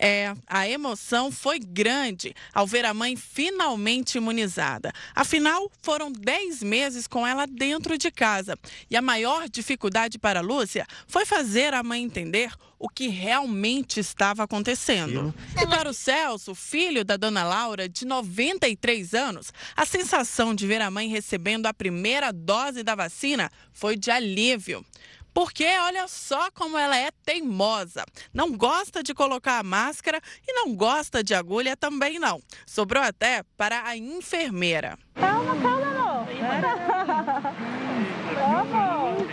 É, 0.00 0.32
a 0.46 0.68
emoção 0.68 1.32
foi 1.32 1.58
grande 1.58 2.32
ao 2.54 2.64
ver 2.64 2.84
a 2.84 2.94
mãe 2.94 3.16
finalmente 3.16 4.16
imunizada. 4.16 4.92
Afinal, 5.12 5.70
foram 5.82 6.12
10 6.12 6.62
meses 6.62 7.08
com 7.08 7.26
ela 7.26 7.46
dentro 7.46 7.98
de 7.98 8.08
casa. 8.10 8.56
E 8.88 8.96
a 8.96 9.02
maior 9.02 9.48
dificuldade 9.48 10.16
para 10.16 10.38
a 10.38 10.42
Lúcia 10.42 10.86
foi 11.08 11.26
fazer 11.26 11.74
a 11.74 11.82
mãe 11.82 12.04
entender 12.04 12.52
o 12.78 12.88
que 12.88 13.08
realmente 13.08 13.98
estava 13.98 14.44
acontecendo. 14.44 15.34
E 15.60 15.66
para 15.66 15.90
o 15.90 15.94
Celso, 15.94 16.54
filho 16.54 17.04
da 17.04 17.16
dona 17.16 17.42
Laura, 17.42 17.88
de 17.88 18.06
93 18.06 19.14
anos, 19.14 19.52
a 19.76 19.84
sensação 19.84 20.54
de 20.54 20.64
ver 20.64 20.80
a 20.80 20.90
mãe 20.90 21.08
recebendo 21.08 21.66
a 21.66 21.74
primeira 21.74 22.32
dose 22.32 22.84
da 22.84 22.94
vacina 22.94 23.50
foi 23.72 23.96
de 23.96 24.12
alívio. 24.12 24.84
Porque 25.38 25.64
olha 25.64 26.08
só 26.08 26.50
como 26.50 26.76
ela 26.76 26.96
é 26.96 27.12
teimosa. 27.24 28.04
Não 28.34 28.50
gosta 28.56 29.04
de 29.04 29.14
colocar 29.14 29.60
a 29.60 29.62
máscara 29.62 30.20
e 30.44 30.52
não 30.52 30.74
gosta 30.74 31.22
de 31.22 31.32
agulha 31.32 31.76
também 31.76 32.18
não. 32.18 32.42
Sobrou 32.66 33.00
até 33.00 33.44
para 33.56 33.86
a 33.86 33.96
enfermeira. 33.96 34.98
Calma, 35.14 35.54
calma, 35.62 35.86
amor. 35.86 36.26
Amor. 38.42 39.28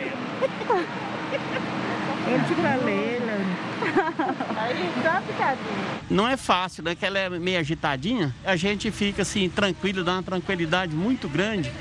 Não 6.08 6.28
é 6.28 6.38
fácil, 6.38 6.84
né? 6.84 6.94
Que 6.94 7.04
ela 7.08 7.18
é 7.18 7.30
meio 7.32 7.60
agitadinha. 7.60 8.32
A 8.46 8.56
gente 8.56 8.92
fica 8.92 9.24
assim, 9.24 9.50
tranquilo, 9.50 10.04
dá 10.04 10.14
uma 10.14 10.24
tranquilidade 10.24 10.96
muito 10.96 11.28
grande 11.28 11.74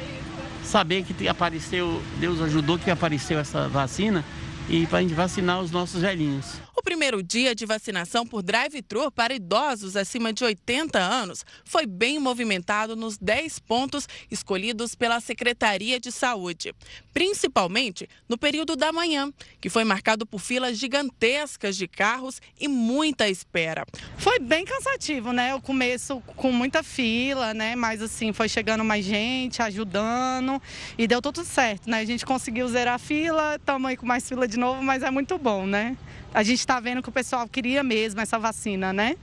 saber 0.65 1.05
que 1.05 1.29
apareceu, 1.29 2.03
Deus 2.19 2.41
ajudou 2.41 2.79
que 2.79 2.91
apareceu 2.91 3.39
essa 3.39 3.69
vacina 3.69 4.25
e 4.69 4.87
para 4.87 4.99
a 4.99 5.03
gente 5.03 5.15
vacinar 5.15 5.61
os 5.61 5.71
nossos 5.71 6.01
velhinhos. 6.01 6.64
O 6.77 6.83
primeiro 6.83 7.23
dia 7.23 7.55
de 7.55 7.65
vacinação 7.65 8.27
por 8.27 8.43
drive-thru 8.43 9.09
para 9.11 9.33
idosos 9.33 9.95
acima 9.95 10.33
de 10.33 10.43
80 10.43 10.99
anos 10.99 11.47
foi 11.65 11.87
bem 11.87 12.19
movimentado 12.19 12.97
nos 12.97 13.17
10 13.17 13.61
pontos 13.61 14.09
escolhidos 14.29 14.97
pela 14.97 15.21
Secretaria 15.21 16.01
de 16.01 16.11
Saúde, 16.11 16.75
principalmente 17.13 18.09
no 18.29 18.37
período 18.37 18.75
da 18.75 18.93
manhã, 18.93 19.33
que 19.61 19.71
foi 19.71 19.85
marcado 19.85 20.27
por 20.27 20.41
filas 20.41 20.77
gigantescas 20.77 21.77
de 21.77 21.87
carros 21.87 22.43
e 22.59 22.67
muita 22.67 23.29
espera. 23.29 23.87
Foi 24.19 24.41
bem 24.41 24.65
cansativo, 24.65 25.33
né? 25.33 25.55
O 25.55 25.61
começo 25.61 26.21
com 26.35 26.51
muita 26.51 26.83
fila, 26.83 27.55
né? 27.55 27.77
Mas 27.77 28.03
assim, 28.03 28.33
foi 28.33 28.49
chegando 28.49 28.85
mais 28.85 29.05
gente, 29.05 29.63
ajudando 29.63 30.61
e 30.99 31.07
deu 31.07 31.23
tudo 31.23 31.45
certo, 31.45 31.89
né? 31.89 32.01
A 32.01 32.05
gente 32.05 32.27
conseguiu 32.27 32.67
zerar 32.67 32.95
a 32.95 32.99
fila, 32.99 33.61
aí 33.87 33.97
com 33.97 34.07
mais 34.07 34.29
fila 34.29 34.49
de 34.49 34.59
novo, 34.59 34.83
mas 34.83 35.05
é 35.05 35.11
muito 35.11 35.39
bom, 35.39 35.67
né? 35.67 35.97
A 36.35 36.43
gente 36.43 36.59
está 36.59 36.81
vendo 36.81 37.01
que 37.01 37.09
o 37.09 37.13
pessoal 37.13 37.49
queria 37.49 37.85
mesmo 37.85 38.21
essa 38.21 38.39
vacina, 38.39 38.93
né? 38.93 39.17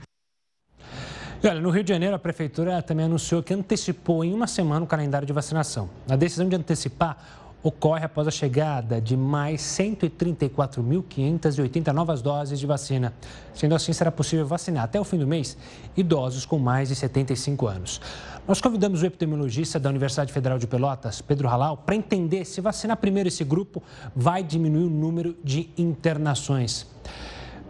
Olha, 1.44 1.60
no 1.60 1.70
Rio 1.70 1.84
de 1.84 1.90
Janeiro, 1.90 2.16
a 2.16 2.18
Prefeitura 2.18 2.80
também 2.80 3.04
anunciou 3.04 3.42
que 3.42 3.52
antecipou 3.52 4.24
em 4.24 4.32
uma 4.32 4.46
semana 4.46 4.82
o 4.84 4.88
calendário 4.88 5.26
de 5.26 5.32
vacinação. 5.32 5.90
A 6.08 6.16
decisão 6.16 6.48
de 6.48 6.56
antecipar 6.56 7.42
ocorre 7.62 8.04
após 8.04 8.26
a 8.26 8.30
chegada 8.30 8.98
de 9.00 9.16
mais 9.16 9.60
134.580 9.60 11.92
novas 11.92 12.22
doses 12.22 12.58
de 12.58 12.66
vacina. 12.66 13.12
Sendo 13.54 13.74
assim, 13.74 13.92
será 13.92 14.10
possível 14.10 14.46
vacinar 14.46 14.84
até 14.84 14.98
o 15.00 15.04
fim 15.04 15.18
do 15.18 15.26
mês 15.26 15.58
idosos 15.96 16.46
com 16.46 16.58
mais 16.58 16.88
de 16.88 16.96
75 16.96 17.66
anos. 17.66 18.00
Nós 18.46 18.60
convidamos 18.60 19.02
o 19.02 19.06
epidemiologista 19.06 19.78
da 19.78 19.88
Universidade 19.88 20.32
Federal 20.32 20.58
de 20.58 20.66
Pelotas, 20.66 21.20
Pedro 21.20 21.46
Halal, 21.48 21.76
para 21.76 21.94
entender 21.94 22.44
se 22.44 22.60
vacinar 22.60 22.96
primeiro 22.96 23.28
esse 23.28 23.44
grupo 23.44 23.80
vai 24.16 24.42
diminuir 24.42 24.84
o 24.86 24.90
número 24.90 25.36
de 25.44 25.70
internações. 25.78 26.84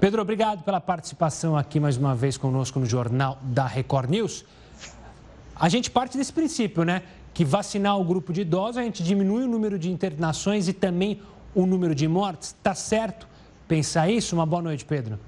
Pedro, 0.00 0.22
obrigado 0.22 0.64
pela 0.64 0.80
participação 0.80 1.58
aqui 1.58 1.78
mais 1.78 1.98
uma 1.98 2.14
vez 2.14 2.38
conosco 2.38 2.80
no 2.80 2.86
Jornal 2.86 3.38
da 3.42 3.66
Record 3.66 4.08
News. 4.08 4.46
A 5.54 5.68
gente 5.68 5.90
parte 5.90 6.16
desse 6.16 6.32
princípio, 6.32 6.84
né? 6.84 7.02
Que 7.34 7.44
vacinar 7.44 8.00
o 8.00 8.04
grupo 8.04 8.32
de 8.32 8.40
idosos, 8.40 8.78
a 8.78 8.82
gente 8.82 9.02
diminui 9.02 9.44
o 9.44 9.48
número 9.48 9.78
de 9.78 9.90
internações 9.90 10.68
e 10.68 10.72
também 10.72 11.20
o 11.54 11.66
número 11.66 11.94
de 11.94 12.08
mortes. 12.08 12.48
Está 12.48 12.74
certo 12.74 13.28
pensar 13.68 14.10
isso? 14.10 14.34
Uma 14.34 14.46
boa 14.46 14.62
noite, 14.62 14.86
Pedro. 14.86 15.20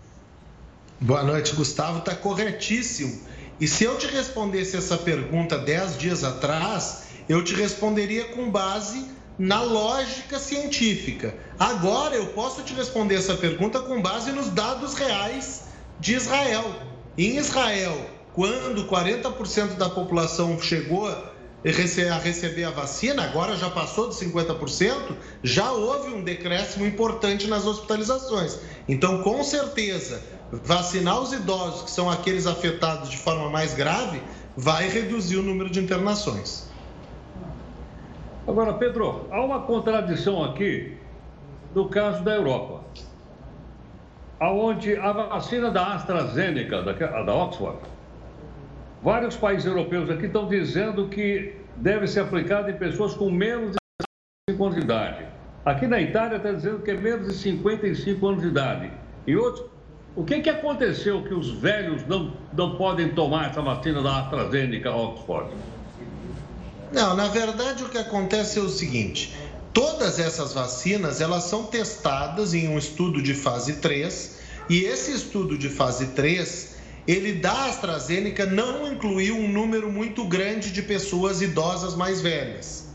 Boa 0.99 1.23
noite, 1.23 1.55
Gustavo. 1.55 1.99
Está 1.99 2.17
corretíssimo. 2.17 3.34
E 3.61 3.69
se 3.69 3.85
eu 3.85 3.97
te 3.97 4.07
respondesse 4.07 4.77
essa 4.77 4.97
pergunta 4.97 5.57
dez 5.57 5.97
dias 5.97 6.25
atrás, 6.25 7.05
eu 7.29 7.43
te 7.43 7.55
responderia 7.55 8.25
com 8.25 8.51
base 8.51 9.07
na 9.39 9.63
lógica 9.63 10.39
científica. 10.39 11.35
Agora 11.59 12.15
eu 12.15 12.27
posso 12.27 12.63
te 12.63 12.75
responder 12.75 13.17
essa 13.17 13.35
pergunta 13.35 13.81
com 13.81 14.01
base 14.01 14.33
nos 14.33 14.49
dados 14.49 14.95
reais 14.95 15.65
de 15.99 16.15
Israel. 16.15 16.65
Em 17.17 17.37
Israel, 17.37 18.11
quando 18.33 18.87
40% 18.87 19.77
da 19.77 19.89
população 19.89 20.61
chegou 20.61 21.09
a 21.09 21.33
receber 21.65 22.65
a 22.65 22.71
vacina, 22.71 23.25
agora 23.25 23.57
já 23.57 23.71
passou 23.71 24.09
de 24.09 24.17
50%, 24.17 25.17
já 25.43 25.71
houve 25.73 26.13
um 26.13 26.23
decréscimo 26.23 26.85
importante 26.85 27.47
nas 27.47 27.65
hospitalizações. 27.65 28.59
Então, 28.89 29.23
com 29.23 29.43
certeza, 29.43 30.21
vacinar 30.63 31.21
os 31.21 31.33
idosos, 31.33 31.83
que 31.83 31.91
são 31.91 32.11
aqueles 32.11 32.47
afetados 32.47 33.11
de 33.11 33.17
forma 33.17 33.49
mais 33.51 33.75
grave, 33.75 34.23
vai 34.57 34.89
reduzir 34.89 35.37
o 35.37 35.43
número 35.43 35.71
de 35.71 35.81
internações. 35.81 36.69
Agora, 38.47 38.75
Pedro, 38.75 39.27
há 39.31 39.43
uma 39.43 39.63
contradição 39.63 40.45
aqui 40.45 40.97
no 41.75 41.89
caso 41.89 42.23
da 42.23 42.35
Europa, 42.35 42.85
aonde 44.39 44.97
a 44.97 45.13
vacina 45.13 45.71
da 45.71 45.95
AstraZeneca, 45.95 46.83
da, 46.83 46.93
da 47.23 47.35
Oxford, 47.35 47.79
vários 49.03 49.37
países 49.37 49.67
europeus 49.67 50.09
aqui 50.11 50.27
estão 50.27 50.47
dizendo 50.47 51.09
que 51.09 51.55
deve 51.77 52.07
ser 52.07 52.21
aplicada 52.21 52.71
em 52.71 52.77
pessoas 52.77 53.15
com 53.15 53.31
menos 53.31 53.73
de 53.73 53.79
55 54.51 54.65
anos 54.65 54.77
de 54.77 54.83
idade. 54.83 55.27
Aqui 55.65 55.87
na 55.87 56.01
Itália 56.01 56.37
está 56.37 56.53
dizendo 56.53 56.81
que 56.81 56.91
é 56.91 56.97
menos 56.97 57.27
de 57.27 57.35
55 57.35 58.29
anos 58.29 58.43
de 58.43 58.49
idade. 58.49 58.93
E 59.27 59.35
outros, 59.35 59.67
o 60.17 60.25
que, 60.25 60.41
que 60.41 60.51
aconteceu 60.51 61.23
que 61.23 61.35
os 61.35 61.51
velhos 61.51 62.07
não, 62.07 62.33
não 62.53 62.77
podem 62.77 63.09
tomar 63.11 63.51
essa 63.51 63.61
vacina 63.61 64.03
da 64.03 64.21
AstraZeneca 64.21 64.91
Oxford? 64.91 65.51
Não, 66.93 67.17
na 67.17 67.27
verdade 67.27 67.83
o 67.83 67.89
que 67.89 67.99
acontece 67.99 68.59
é 68.59 68.63
o 68.63 68.69
seguinte: 68.69 69.35
todas 69.73 70.21
essas 70.21 70.53
vacinas 70.53 71.21
elas 71.21 71.45
são 71.45 71.65
testadas 71.65 72.55
em 72.55 72.69
um 72.69 72.79
estudo 72.79 73.21
de 73.21 73.35
fase 73.35 73.75
3 73.75 74.39
e 74.71 74.85
esse 74.85 75.13
estudo 75.13 75.59
de 75.59 75.69
fase 75.69 76.09
3 76.09 76.75
ele 77.07 77.33
da 77.35 77.67
AstraZeneca 77.67 78.47
não 78.47 78.91
incluiu 78.91 79.37
um 79.37 79.49
número 79.49 79.93
muito 79.93 80.25
grande 80.25 80.71
de 80.71 80.81
pessoas 80.81 81.43
idosas 81.43 81.95
mais 81.95 82.21
velhas. 82.21 82.87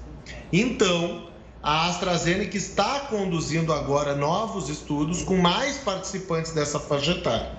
Então, 0.51 1.28
a 1.61 1.87
AstraZeneca 1.87 2.55
está 2.55 3.01
conduzindo 3.01 3.73
agora 3.73 4.15
novos 4.15 4.69
estudos 4.69 5.23
com 5.23 5.35
mais 5.35 5.77
participantes 5.77 6.53
dessa 6.53 6.79
faixa 6.79 7.11
etária. 7.11 7.51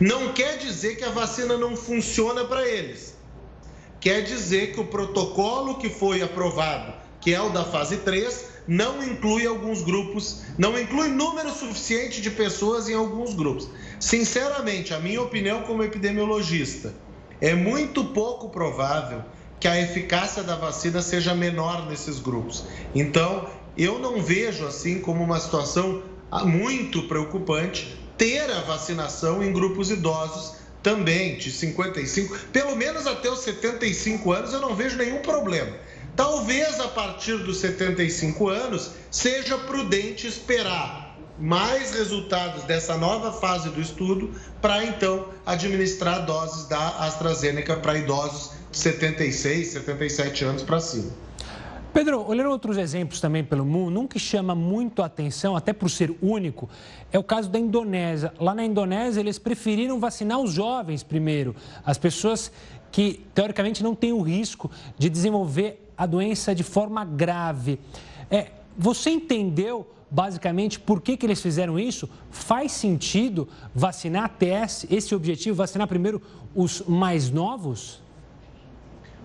Não 0.00 0.32
quer 0.32 0.56
dizer 0.58 0.96
que 0.96 1.04
a 1.04 1.10
vacina 1.10 1.56
não 1.58 1.76
funciona 1.76 2.44
para 2.44 2.66
eles. 2.66 3.14
Quer 4.00 4.22
dizer 4.22 4.72
que 4.72 4.80
o 4.80 4.86
protocolo 4.86 5.76
que 5.76 5.88
foi 5.88 6.22
aprovado, 6.22 6.94
que 7.20 7.34
é 7.34 7.40
o 7.40 7.50
da 7.50 7.64
fase 7.64 7.98
3, 7.98 8.52
não 8.66 9.02
inclui 9.02 9.46
alguns 9.46 9.82
grupos, 9.82 10.42
não 10.56 10.78
inclui 10.78 11.08
número 11.08 11.50
suficiente 11.50 12.20
de 12.20 12.30
pessoas 12.30 12.88
em 12.88 12.94
alguns 12.94 13.34
grupos. 13.34 13.68
Sinceramente, 14.00 14.94
a 14.94 14.98
minha 14.98 15.20
opinião 15.20 15.62
como 15.62 15.84
epidemiologista, 15.84 16.94
é 17.40 17.54
muito 17.54 18.04
pouco 18.06 18.48
provável 18.48 19.22
que 19.62 19.68
a 19.68 19.80
eficácia 19.80 20.42
da 20.42 20.56
vacina 20.56 21.00
seja 21.00 21.36
menor 21.36 21.86
nesses 21.88 22.18
grupos. 22.18 22.64
Então, 22.92 23.48
eu 23.78 23.96
não 23.96 24.20
vejo 24.20 24.66
assim 24.66 24.98
como 24.98 25.22
uma 25.22 25.38
situação 25.38 26.02
ah, 26.32 26.44
muito 26.44 27.06
preocupante 27.06 27.96
ter 28.18 28.50
a 28.50 28.62
vacinação 28.62 29.40
em 29.40 29.52
grupos 29.52 29.92
idosos 29.92 30.54
também 30.82 31.36
de 31.36 31.52
55, 31.52 32.36
pelo 32.52 32.74
menos 32.74 33.06
até 33.06 33.30
os 33.30 33.38
75 33.38 34.32
anos, 34.32 34.52
eu 34.52 34.60
não 34.60 34.74
vejo 34.74 34.96
nenhum 34.96 35.22
problema. 35.22 35.76
Talvez 36.16 36.80
a 36.80 36.88
partir 36.88 37.38
dos 37.38 37.58
75 37.58 38.48
anos 38.48 38.90
seja 39.12 39.56
prudente 39.58 40.26
esperar 40.26 41.16
mais 41.38 41.94
resultados 41.94 42.64
dessa 42.64 42.96
nova 42.96 43.32
fase 43.32 43.68
do 43.68 43.80
estudo 43.80 44.34
para 44.60 44.84
então 44.84 45.28
administrar 45.46 46.26
doses 46.26 46.66
da 46.66 46.88
AstraZeneca 46.98 47.76
para 47.76 47.96
idosos 47.96 48.61
76, 48.72 49.68
77 49.68 50.44
anos 50.44 50.62
para 50.62 50.80
cima. 50.80 51.10
Pedro, 51.92 52.26
olhando 52.26 52.48
outros 52.48 52.78
exemplos 52.78 53.20
também 53.20 53.44
pelo 53.44 53.66
mundo, 53.66 54.00
um 54.00 54.06
que 54.06 54.18
chama 54.18 54.54
muito 54.54 55.02
a 55.02 55.06
atenção, 55.06 55.54
até 55.54 55.74
por 55.74 55.90
ser 55.90 56.16
único, 56.22 56.68
é 57.12 57.18
o 57.18 57.22
caso 57.22 57.50
da 57.50 57.58
Indonésia. 57.58 58.32
Lá 58.40 58.54
na 58.54 58.64
Indonésia, 58.64 59.20
eles 59.20 59.38
preferiram 59.38 60.00
vacinar 60.00 60.40
os 60.40 60.54
jovens 60.54 61.02
primeiro, 61.02 61.54
as 61.84 61.98
pessoas 61.98 62.50
que, 62.90 63.24
teoricamente, 63.34 63.82
não 63.82 63.94
têm 63.94 64.10
o 64.10 64.22
risco 64.22 64.70
de 64.98 65.10
desenvolver 65.10 65.86
a 65.96 66.06
doença 66.06 66.54
de 66.54 66.62
forma 66.62 67.04
grave. 67.04 67.78
É, 68.30 68.52
você 68.76 69.10
entendeu, 69.10 69.86
basicamente, 70.10 70.80
por 70.80 71.02
que, 71.02 71.14
que 71.14 71.26
eles 71.26 71.42
fizeram 71.42 71.78
isso? 71.78 72.08
Faz 72.30 72.72
sentido 72.72 73.46
vacinar 73.74 74.24
até 74.24 74.64
esse 74.90 75.14
objetivo, 75.14 75.56
vacinar 75.56 75.86
primeiro 75.86 76.22
os 76.54 76.82
mais 76.86 77.30
novos? 77.30 78.01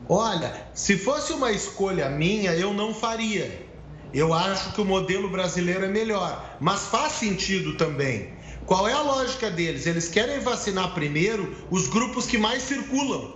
Olha, 0.09 0.53
se 0.73 0.97
fosse 0.97 1.33
uma 1.33 1.51
escolha 1.51 2.09
minha, 2.09 2.53
eu 2.53 2.73
não 2.73 2.93
faria. 2.93 3.67
Eu 4.13 4.33
acho 4.33 4.71
que 4.71 4.79
o 4.79 4.85
modelo 4.85 5.29
brasileiro 5.29 5.83
é 5.83 5.89
melhor, 5.89 6.57
mas 6.61 6.85
faz 6.85 7.13
sentido 7.13 7.75
também. 7.75 8.31
Qual 8.65 8.87
é 8.87 8.93
a 8.93 9.01
lógica 9.01 9.49
deles? 9.49 9.85
Eles 9.85 10.07
querem 10.07 10.39
vacinar 10.39 10.93
primeiro 10.93 11.55
os 11.69 11.87
grupos 11.87 12.25
que 12.25 12.37
mais 12.37 12.63
circulam. 12.63 13.33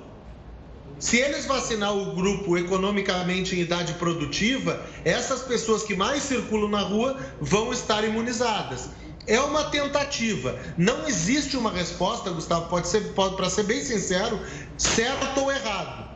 Se 0.97 1.17
eles 1.17 1.45
vacinar 1.45 1.93
o 1.93 2.13
grupo 2.13 2.57
economicamente 2.57 3.55
em 3.55 3.59
idade 3.59 3.93
produtiva, 3.95 4.85
essas 5.03 5.41
pessoas 5.41 5.83
que 5.83 5.95
mais 5.95 6.23
circulam 6.23 6.69
na 6.69 6.81
rua 6.81 7.19
vão 7.41 7.73
estar 7.73 8.03
imunizadas. 8.03 8.89
É 9.27 9.39
uma 9.39 9.65
tentativa. 9.65 10.57
Não 10.77 11.07
existe 11.07 11.57
uma 11.57 11.71
resposta, 11.71 12.29
Gustavo, 12.29 12.69
pode 12.69 12.87
ser, 12.87 13.13
pode, 13.13 13.35
para 13.35 13.49
ser 13.49 13.63
bem 13.63 13.83
sincero, 13.83 14.39
certo 14.77 15.41
ou 15.41 15.51
errado. 15.51 16.10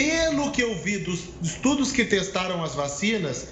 Pelo 0.00 0.50
que 0.50 0.62
eu 0.62 0.74
vi 0.76 0.96
dos 0.96 1.24
estudos 1.42 1.92
que 1.92 2.06
testaram 2.06 2.64
as 2.64 2.74
vacinas, 2.74 3.48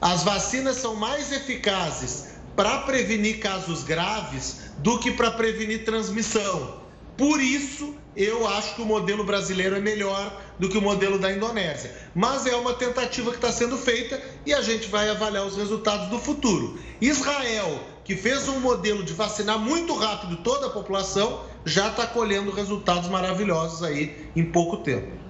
as 0.00 0.24
vacinas 0.24 0.78
são 0.78 0.96
mais 0.96 1.30
eficazes 1.30 2.30
para 2.56 2.78
prevenir 2.78 3.38
casos 3.38 3.84
graves 3.84 4.72
do 4.78 4.98
que 4.98 5.12
para 5.12 5.30
prevenir 5.30 5.84
transmissão. 5.84 6.80
Por 7.16 7.40
isso, 7.40 7.94
eu 8.16 8.44
acho 8.44 8.74
que 8.74 8.82
o 8.82 8.84
modelo 8.84 9.22
brasileiro 9.22 9.76
é 9.76 9.80
melhor 9.80 10.42
do 10.58 10.68
que 10.68 10.76
o 10.76 10.82
modelo 10.82 11.16
da 11.16 11.30
Indonésia. 11.30 11.94
Mas 12.12 12.44
é 12.44 12.56
uma 12.56 12.74
tentativa 12.74 13.30
que 13.30 13.36
está 13.36 13.52
sendo 13.52 13.78
feita 13.78 14.20
e 14.44 14.52
a 14.52 14.62
gente 14.62 14.88
vai 14.88 15.08
avaliar 15.08 15.46
os 15.46 15.56
resultados 15.56 16.08
do 16.08 16.18
futuro. 16.18 16.76
Israel, 17.00 17.78
que 18.02 18.16
fez 18.16 18.48
um 18.48 18.58
modelo 18.58 19.04
de 19.04 19.12
vacinar 19.12 19.60
muito 19.60 19.94
rápido 19.94 20.38
toda 20.38 20.66
a 20.66 20.70
população, 20.70 21.44
já 21.64 21.86
está 21.86 22.04
colhendo 22.04 22.50
resultados 22.50 23.08
maravilhosos 23.08 23.84
aí 23.84 24.28
em 24.34 24.44
pouco 24.44 24.78
tempo. 24.78 25.23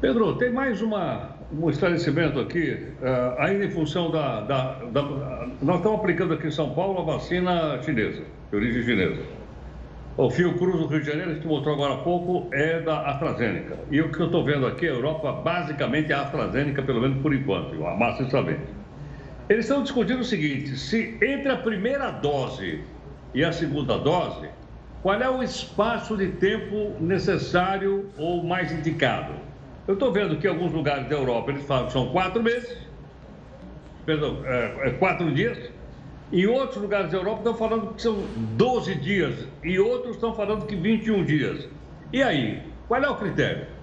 Pedro, 0.00 0.36
tem 0.36 0.52
mais 0.52 0.80
uma, 0.80 1.30
um 1.52 1.68
esclarecimento 1.68 2.38
aqui, 2.38 2.86
uh, 3.02 3.40
ainda 3.40 3.64
em 3.64 3.70
função 3.70 4.12
da, 4.12 4.42
da, 4.42 4.74
da, 4.92 5.02
Nós 5.60 5.78
estamos 5.78 5.98
aplicando 5.98 6.34
aqui 6.34 6.46
em 6.46 6.52
São 6.52 6.70
Paulo 6.70 7.00
a 7.00 7.02
vacina 7.02 7.82
chinesa, 7.82 8.22
de 8.48 8.56
origem 8.56 8.84
chinesa. 8.84 9.20
O 10.16 10.30
Fiocruz 10.30 10.78
do 10.78 10.86
Rio 10.86 11.00
de 11.00 11.06
Janeiro, 11.06 11.40
que 11.40 11.46
mostrou 11.48 11.74
agora 11.74 11.94
há 11.94 11.96
pouco, 11.98 12.48
é 12.54 12.80
da 12.80 13.10
AstraZeneca. 13.10 13.76
E 13.90 14.00
o 14.00 14.12
que 14.12 14.20
eu 14.20 14.26
estou 14.26 14.44
vendo 14.44 14.68
aqui, 14.68 14.86
a 14.86 14.90
Europa 14.90 15.32
basicamente 15.32 16.12
é 16.12 16.14
a 16.14 16.22
AstraZeneca, 16.22 16.80
pelo 16.80 17.00
menos 17.00 17.20
por 17.20 17.34
enquanto, 17.34 17.84
a 17.84 17.96
massa 17.96 18.22
vendo. 18.42 18.78
Eles 19.48 19.64
estão 19.64 19.82
discutindo 19.82 20.20
o 20.20 20.24
seguinte: 20.24 20.76
se 20.76 21.18
entre 21.20 21.50
a 21.50 21.56
primeira 21.56 22.12
dose 22.12 22.82
e 23.34 23.44
a 23.44 23.50
segunda 23.50 23.98
dose, 23.98 24.48
qual 25.02 25.20
é 25.20 25.28
o 25.28 25.42
espaço 25.42 26.16
de 26.16 26.28
tempo 26.28 26.94
necessário 27.00 28.10
ou 28.16 28.44
mais 28.44 28.70
indicado? 28.70 29.48
Eu 29.88 29.94
estou 29.94 30.12
vendo 30.12 30.36
que 30.38 30.46
em 30.46 30.50
alguns 30.50 30.70
lugares 30.70 31.08
da 31.08 31.16
Europa 31.16 31.50
eles 31.50 31.64
falam 31.64 31.86
que 31.86 31.94
são 31.94 32.10
quatro 32.10 32.42
meses, 32.42 32.76
perdão, 34.04 34.44
é, 34.44 34.88
é 34.88 34.90
quatro 34.90 35.32
dias, 35.32 35.72
em 36.30 36.44
outros 36.44 36.82
lugares 36.82 37.10
da 37.10 37.16
Europa 37.16 37.38
estão 37.38 37.54
falando 37.54 37.94
que 37.94 38.02
são 38.02 38.34
12 38.36 38.94
dias 38.96 39.48
e 39.64 39.78
outros 39.78 40.16
estão 40.16 40.34
falando 40.34 40.66
que 40.66 40.76
21 40.76 41.24
dias. 41.24 41.66
E 42.12 42.22
aí, 42.22 42.74
qual 42.86 43.02
é 43.02 43.08
o 43.08 43.16
critério? 43.16 43.77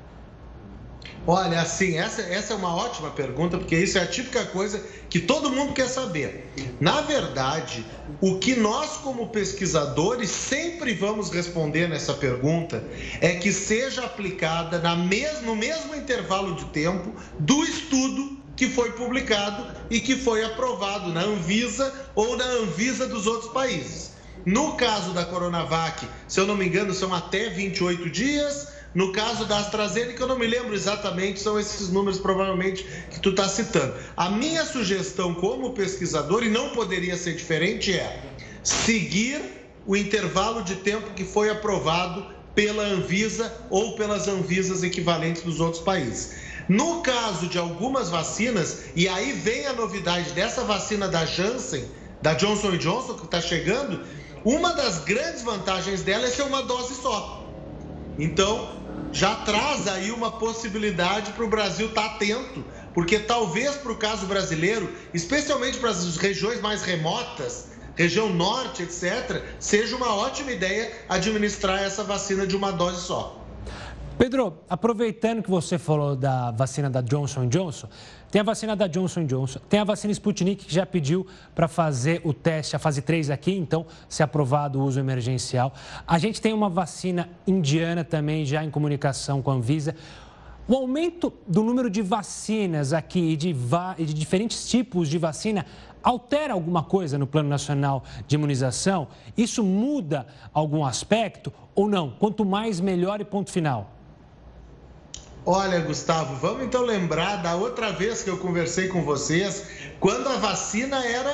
Olha, 1.27 1.61
assim, 1.61 1.97
essa, 1.97 2.21
essa 2.21 2.53
é 2.53 2.55
uma 2.55 2.75
ótima 2.75 3.09
pergunta, 3.09 3.57
porque 3.57 3.75
isso 3.75 3.97
é 3.97 4.01
a 4.01 4.07
típica 4.07 4.45
coisa 4.45 4.83
que 5.09 5.19
todo 5.19 5.49
mundo 5.49 5.73
quer 5.73 5.87
saber. 5.87 6.51
Na 6.79 7.01
verdade, 7.01 7.83
o 8.21 8.37
que 8.37 8.55
nós, 8.55 8.97
como 8.97 9.29
pesquisadores, 9.29 10.29
sempre 10.29 10.93
vamos 10.93 11.31
responder 11.31 11.89
nessa 11.89 12.13
pergunta 12.13 12.83
é 13.21 13.35
que 13.35 13.51
seja 13.51 14.05
aplicada 14.05 14.77
na 14.77 14.95
mes 14.95 15.41
no 15.41 15.55
mesmo 15.55 15.95
intervalo 15.95 16.55
de 16.55 16.65
tempo 16.65 17.11
do 17.39 17.63
estudo 17.63 18.37
que 18.55 18.69
foi 18.69 18.91
publicado 18.91 19.65
e 19.89 19.99
que 19.99 20.15
foi 20.15 20.43
aprovado 20.43 21.11
na 21.11 21.21
Anvisa 21.21 21.91
ou 22.13 22.37
na 22.37 22.45
Anvisa 22.45 23.07
dos 23.07 23.25
outros 23.25 23.51
países. 23.51 24.13
No 24.45 24.73
caso 24.77 25.11
da 25.11 25.25
Coronavac, 25.25 26.07
se 26.27 26.39
eu 26.39 26.45
não 26.45 26.55
me 26.55 26.67
engano, 26.67 26.93
são 26.93 27.11
até 27.13 27.49
28 27.49 28.09
dias. 28.11 28.74
No 28.95 29.11
caso 29.11 29.43
da 29.43 29.59
AstraZeneca, 29.59 30.23
eu 30.23 30.27
não 30.27 30.39
me 30.39 30.47
lembro 30.47 30.73
exatamente, 30.73 31.41
são 31.41 31.59
esses 31.59 31.89
números 31.89 32.17
provavelmente 32.17 32.85
que 33.11 33.19
tu 33.19 33.31
está 33.31 33.45
citando. 33.49 33.93
A 34.15 34.29
minha 34.29 34.63
sugestão 34.65 35.33
como 35.33 35.73
pesquisador, 35.73 36.43
e 36.43 36.49
não 36.49 36.69
poderia 36.69 37.17
ser 37.17 37.35
diferente, 37.35 37.91
é 37.91 38.23
seguir 38.63 39.41
o 39.85 39.97
intervalo 39.97 40.63
de 40.63 40.75
tempo 40.75 41.13
que 41.13 41.25
foi 41.25 41.49
aprovado 41.49 42.25
pela 42.55 42.83
Anvisa 42.83 43.53
ou 43.69 43.97
pelas 43.97 44.29
Anvisas 44.29 44.81
equivalentes 44.81 45.43
dos 45.43 45.59
outros 45.59 45.83
países. 45.83 46.45
No 46.69 47.01
caso 47.01 47.47
de 47.47 47.57
algumas 47.57 48.09
vacinas, 48.09 48.85
e 48.95 49.09
aí 49.09 49.33
vem 49.33 49.67
a 49.67 49.73
novidade 49.73 50.31
dessa 50.31 50.63
vacina 50.63 51.09
da 51.09 51.25
Janssen, 51.25 51.83
da 52.21 52.33
Johnson 52.33 52.77
Johnson, 52.77 53.15
que 53.15 53.25
está 53.25 53.41
chegando, 53.41 54.01
uma 54.45 54.73
das 54.73 54.99
grandes 54.99 55.43
vantagens 55.43 56.01
dela 56.01 56.27
é 56.27 56.29
ser 56.29 56.43
uma 56.43 56.63
dose 56.63 56.95
só. 56.95 57.45
Então, 58.17 58.84
já 59.11 59.35
traz 59.35 59.87
aí 59.87 60.11
uma 60.11 60.31
possibilidade 60.31 61.31
para 61.31 61.45
o 61.45 61.49
Brasil 61.49 61.87
estar 61.87 62.09
tá 62.09 62.15
atento, 62.15 62.65
porque 62.93 63.19
talvez 63.19 63.75
para 63.75 63.91
o 63.91 63.97
caso 63.97 64.25
brasileiro, 64.25 64.93
especialmente 65.13 65.77
para 65.77 65.89
as 65.91 66.17
regiões 66.17 66.59
mais 66.59 66.81
remotas, 66.81 67.67
região 67.95 68.29
norte, 68.29 68.83
etc., 68.83 69.41
seja 69.59 69.95
uma 69.95 70.13
ótima 70.15 70.51
ideia 70.51 70.91
administrar 71.07 71.81
essa 71.81 72.03
vacina 72.03 72.45
de 72.45 72.55
uma 72.55 72.71
dose 72.71 73.01
só. 73.05 73.44
Pedro, 74.17 74.59
aproveitando 74.69 75.43
que 75.43 75.49
você 75.49 75.77
falou 75.77 76.15
da 76.15 76.49
vacina 76.49 76.89
da 76.89 77.01
Johnson 77.01 77.49
Johnson, 77.49 77.89
tem 78.31 78.39
a 78.39 78.43
vacina 78.45 78.73
da 78.73 78.87
Johnson 78.87 79.25
Johnson, 79.25 79.59
tem 79.67 79.81
a 79.81 79.83
vacina 79.83 80.13
Sputnik 80.13 80.65
que 80.65 80.73
já 80.73 80.85
pediu 80.85 81.27
para 81.53 81.67
fazer 81.67 82.21
o 82.23 82.33
teste, 82.33 82.77
a 82.77 82.79
fase 82.79 83.01
3 83.01 83.29
aqui, 83.29 83.53
então, 83.53 83.85
se 84.07 84.23
aprovado 84.23 84.79
o 84.79 84.85
uso 84.85 85.01
emergencial. 85.01 85.73
A 86.07 86.17
gente 86.17 86.41
tem 86.41 86.53
uma 86.53 86.69
vacina 86.69 87.29
indiana 87.45 88.05
também 88.05 88.45
já 88.45 88.63
em 88.63 88.71
comunicação 88.71 89.41
com 89.41 89.51
a 89.51 89.55
Anvisa. 89.55 89.93
O 90.65 90.75
aumento 90.75 91.33
do 91.45 91.61
número 91.61 91.89
de 91.89 92.01
vacinas 92.01 92.93
aqui 92.93 93.33
e 93.33 93.35
de, 93.35 93.53
de 93.97 94.13
diferentes 94.13 94.65
tipos 94.65 95.09
de 95.09 95.17
vacina 95.17 95.65
altera 96.01 96.53
alguma 96.53 96.83
coisa 96.83 97.17
no 97.17 97.27
Plano 97.27 97.49
Nacional 97.49 98.01
de 98.25 98.35
Imunização? 98.35 99.09
Isso 99.35 99.61
muda 99.61 100.25
algum 100.53 100.85
aspecto 100.85 101.51
ou 101.75 101.89
não? 101.89 102.11
Quanto 102.11 102.45
mais, 102.45 102.79
melhor 102.79 103.19
e 103.19 103.25
ponto 103.25 103.51
final. 103.51 103.94
Olha, 105.47 105.79
Gustavo, 105.81 106.35
vamos 106.37 106.63
então 106.63 106.81
lembrar 106.81 107.35
da 107.35 107.55
outra 107.55 107.91
vez 107.91 108.23
que 108.23 108.29
eu 108.31 108.37
conversei 108.37 108.87
com 108.87 109.03
vocês, 109.03 109.61
quando 109.99 110.27
a 110.27 110.37
vacina 110.37 111.05
era 111.05 111.31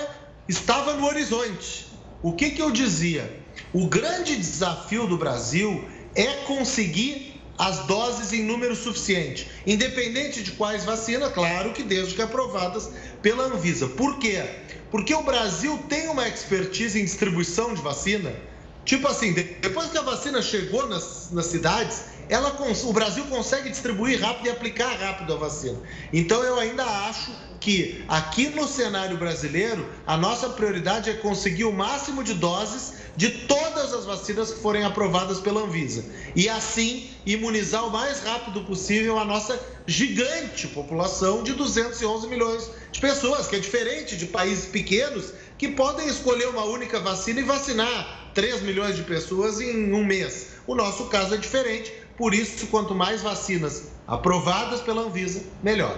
estava 0.50 0.96
no 0.96 1.06
horizonte. 1.06 1.88
O 2.22 2.34
que, 2.34 2.50
que 2.50 2.62
eu 2.62 2.72
dizia? 2.72 3.42
O 3.72 3.88
grande 3.88 4.36
desafio 4.36 5.08
do 5.08 5.18
Brasil 5.18 5.86
é 6.14 6.28
conseguir 6.46 7.42
as 7.58 7.86
doses 7.86 8.34
em 8.34 8.44
número 8.44 8.76
suficiente, 8.76 9.50
independente 9.66 10.44
de 10.44 10.52
quais 10.52 10.84
vacinas, 10.84 11.32
claro 11.32 11.72
que 11.72 11.82
desde 11.82 12.14
que 12.14 12.22
aprovadas 12.22 12.90
pela 13.22 13.46
Anvisa. 13.46 13.88
Por 13.88 14.20
quê? 14.20 14.44
Porque 14.90 15.14
o 15.14 15.24
Brasil 15.24 15.78
tem 15.88 16.10
uma 16.10 16.28
expertise 16.28 17.00
em 17.00 17.06
distribuição 17.06 17.74
de 17.74 17.82
vacina. 17.82 18.36
Tipo 18.84 19.08
assim, 19.08 19.32
depois 19.32 19.90
que 19.90 19.98
a 19.98 20.02
vacina 20.02 20.42
chegou 20.42 20.88
nas, 20.90 21.30
nas 21.32 21.46
cidades, 21.46 22.04
ela, 22.32 22.56
o 22.86 22.94
Brasil 22.94 23.26
consegue 23.26 23.70
distribuir 23.70 24.22
rápido 24.22 24.48
e 24.48 24.50
aplicar 24.50 24.98
rápido 24.98 25.34
a 25.34 25.36
vacina. 25.36 25.78
Então 26.14 26.42
eu 26.42 26.58
ainda 26.58 26.86
acho 26.86 27.30
que 27.60 28.06
aqui 28.08 28.48
no 28.48 28.66
cenário 28.70 29.18
brasileiro, 29.18 29.86
a 30.08 30.16
nossa 30.16 30.48
prioridade 30.48 31.10
é 31.10 31.14
conseguir 31.14 31.66
o 31.66 31.74
máximo 31.74 32.24
de 32.24 32.34
doses 32.34 32.94
de 33.18 33.30
todas 33.30 33.94
as 33.94 34.06
vacinas 34.06 34.54
que 34.54 34.62
forem 34.62 34.86
aprovadas 34.86 35.42
pela 35.42 35.62
Anvisa. 35.62 36.06
E 36.34 36.48
assim 36.48 37.10
imunizar 37.26 37.86
o 37.86 37.92
mais 37.92 38.24
rápido 38.24 38.62
possível 38.62 39.20
a 39.20 39.26
nossa 39.26 39.60
gigante 39.86 40.70
população 40.70 41.44
de 41.44 41.52
211 41.52 42.28
milhões 42.30 42.72
de 42.94 43.02
pessoas, 43.02 43.48
que 43.48 43.58
é 43.58 43.60
diferente 43.60 44.16
de 44.16 44.28
países 44.28 44.68
pequenos 44.68 45.34
que 45.58 45.68
podem 45.68 46.08
escolher 46.08 46.48
uma 46.48 46.64
única 46.64 47.00
vacina 47.00 47.42
e 47.42 47.44
vacinar 47.44 48.32
3 48.34 48.62
milhões 48.62 48.96
de 48.96 49.04
pessoas 49.04 49.60
em 49.60 49.94
um 49.94 50.04
mês. 50.04 50.48
O 50.66 50.74
nosso 50.74 51.06
caso 51.06 51.36
é 51.36 51.38
diferente 51.38 51.92
por 52.18 52.34
isso, 52.34 52.68
quanto 52.68 52.94
mais 52.94 53.22
vacinas 53.22 53.92
aprovadas 54.08 54.82
pela 54.82 55.02
Anvisa, 55.02 55.44
melhor. 55.64 55.98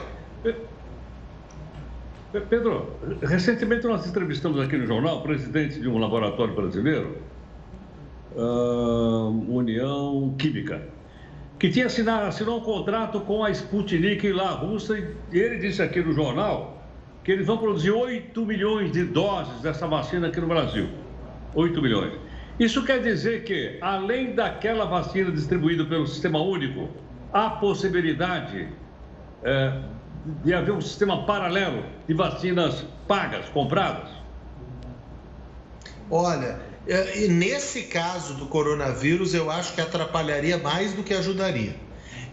Pedro, 2.50 2.92
recentemente 3.22 3.86
nós 3.86 4.08
entrevistamos 4.08 4.60
aqui 4.60 4.76
no 4.76 4.88
jornal 4.88 5.20
o 5.20 5.22
presidente 5.22 5.80
de 5.80 5.88
um 5.88 6.00
laboratório 6.00 6.56
brasileiro, 6.56 7.18
uh, 8.36 9.30
União 9.48 10.34
Química, 10.38 10.82
que 11.60 11.70
tinha 11.70 11.86
assinado, 11.86 12.26
assinou 12.26 12.60
um 12.60 12.64
contrato 12.64 13.20
com 13.22 13.44
a 13.44 13.52
Sputnik 13.52 14.32
lá, 14.32 14.52
russa, 14.52 14.98
e 15.32 15.38
ele 15.38 15.58
disse 15.60 15.82
aqui 15.82 16.02
no 16.02 16.12
jornal 16.12 16.84
que 17.24 17.32
eles 17.32 17.46
vão 17.46 17.58
produzir 17.58 17.92
8 17.92 18.46
milhões 18.46 18.92
de 18.92 19.04
doses 19.06 19.62
dessa 19.62 19.88
vacina 19.88 20.28
aqui 20.28 20.42
no 20.42 20.48
Brasil. 20.48 20.90
8 21.56 21.82
milhões. 21.82 22.14
Isso 22.64 22.82
quer 22.86 23.02
dizer 23.02 23.44
que, 23.44 23.78
além 23.82 24.34
daquela 24.34 24.86
vacina 24.86 25.30
distribuída 25.30 25.84
pelo 25.84 26.08
Sistema 26.08 26.40
Único, 26.42 26.88
há 27.34 27.50
possibilidade 27.50 28.70
é, 29.44 29.82
de 30.46 30.54
haver 30.54 30.72
um 30.72 30.80
sistema 30.80 31.26
paralelo 31.26 31.84
de 32.08 32.14
vacinas 32.14 32.86
pagas, 33.06 33.50
compradas? 33.50 34.10
Olha, 36.10 36.58
é, 36.88 37.28
nesse 37.28 37.84
caso 37.84 38.36
do 38.36 38.46
coronavírus, 38.46 39.34
eu 39.34 39.52
acho 39.52 39.74
que 39.74 39.82
atrapalharia 39.82 40.58
mais 40.58 40.94
do 40.94 41.04
que 41.04 41.14
ajudaria. 41.14 41.76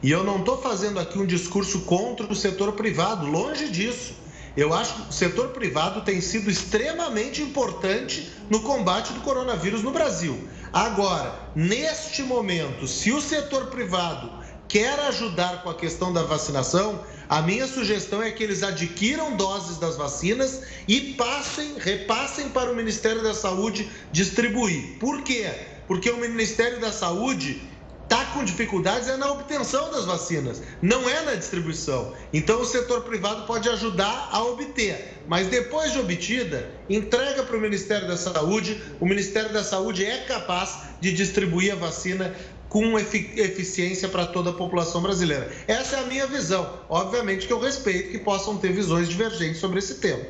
E 0.01 0.13
eu 0.13 0.23
não 0.23 0.39
estou 0.39 0.63
fazendo 0.63 1.01
aqui 1.01 1.19
um 1.19 1.27
discurso 1.27 1.81
contra 1.81 2.25
o 2.27 2.37
setor 2.37 2.75
privado, 2.75 3.27
longe 3.27 3.69
disso. 3.69 4.15
Eu 4.57 4.75
acho 4.75 4.95
que 4.95 5.11
o 5.11 5.13
setor 5.13 5.49
privado 5.49 6.01
tem 6.03 6.21
sido 6.21 6.51
extremamente 6.51 7.41
importante 7.41 8.31
no 8.49 8.61
combate 8.61 9.13
do 9.13 9.21
coronavírus 9.21 9.83
no 9.83 9.93
Brasil. 9.93 10.49
Agora, 10.73 11.51
neste 11.55 12.23
momento, 12.23 12.87
se 12.87 13.13
o 13.13 13.21
setor 13.21 13.67
privado 13.67 14.31
quer 14.69 14.99
ajudar 15.01 15.63
com 15.63 15.71
a 15.71 15.75
questão 15.75 16.13
da 16.13 16.23
vacinação, 16.23 17.05
a 17.29 17.43
minha 17.43 17.67
sugestão 17.67 18.23
é 18.23 18.31
que 18.31 18.43
eles 18.43 18.63
adquiram 18.63 19.37
doses 19.37 19.79
das 19.79 19.97
vacinas 19.97 20.63
e 20.87 21.15
passem, 21.15 21.75
repassem 21.79 22.49
para 22.49 22.71
o 22.71 22.75
Ministério 22.77 23.23
da 23.23 23.35
Saúde 23.35 23.89
distribuir. 24.13 24.99
Por 24.99 25.23
quê? 25.23 25.49
Porque 25.87 26.11
o 26.11 26.19
Ministério 26.19 26.81
da 26.81 26.93
Saúde 26.93 27.70
está 28.11 28.25
com 28.33 28.43
dificuldades 28.43 29.07
é 29.07 29.17
na 29.17 29.31
obtenção 29.31 29.89
das 29.93 30.05
vacinas, 30.05 30.61
não 30.83 31.09
é 31.09 31.23
na 31.23 31.37
distribuição. 31.37 32.13
Então 32.33 32.61
o 32.61 32.65
setor 32.65 33.03
privado 33.03 33.47
pode 33.47 33.69
ajudar 33.69 34.31
a 34.33 34.43
obter, 34.43 35.23
mas 35.29 35.47
depois 35.47 35.93
de 35.93 36.01
obtida, 36.01 36.69
entrega 36.89 37.45
para 37.45 37.57
o 37.57 37.61
Ministério 37.61 38.09
da 38.09 38.17
Saúde. 38.17 38.83
O 38.99 39.07
Ministério 39.07 39.53
da 39.53 39.63
Saúde 39.63 40.05
é 40.05 40.25
capaz 40.25 40.89
de 41.01 41.13
distribuir 41.13 41.73
a 41.73 41.77
vacina 41.77 42.35
com 42.69 42.99
eficiência 42.99 44.09
para 44.09 44.27
toda 44.27 44.51
a 44.51 44.55
população 44.55 45.01
brasileira. 45.01 45.49
Essa 45.69 45.99
é 45.99 46.01
a 46.01 46.07
minha 46.07 46.27
visão. 46.27 46.69
Obviamente 46.89 47.47
que 47.47 47.53
eu 47.53 47.61
respeito 47.61 48.11
que 48.11 48.19
possam 48.19 48.59
ter 48.59 48.73
visões 48.73 49.09
divergentes 49.09 49.61
sobre 49.61 49.79
esse 49.79 50.01
tema. 50.01 50.25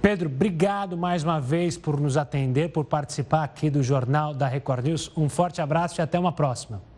Pedro, 0.00 0.28
obrigado 0.28 0.96
mais 0.96 1.24
uma 1.24 1.40
vez 1.40 1.76
por 1.76 2.00
nos 2.00 2.16
atender, 2.16 2.68
por 2.68 2.84
participar 2.84 3.42
aqui 3.42 3.70
do 3.70 3.82
Jornal 3.82 4.32
da 4.32 4.46
Record 4.46 4.86
News. 4.86 5.10
Um 5.16 5.28
forte 5.28 5.60
abraço 5.60 6.00
e 6.00 6.02
até 6.02 6.16
uma 6.16 6.32
próxima. 6.32 6.91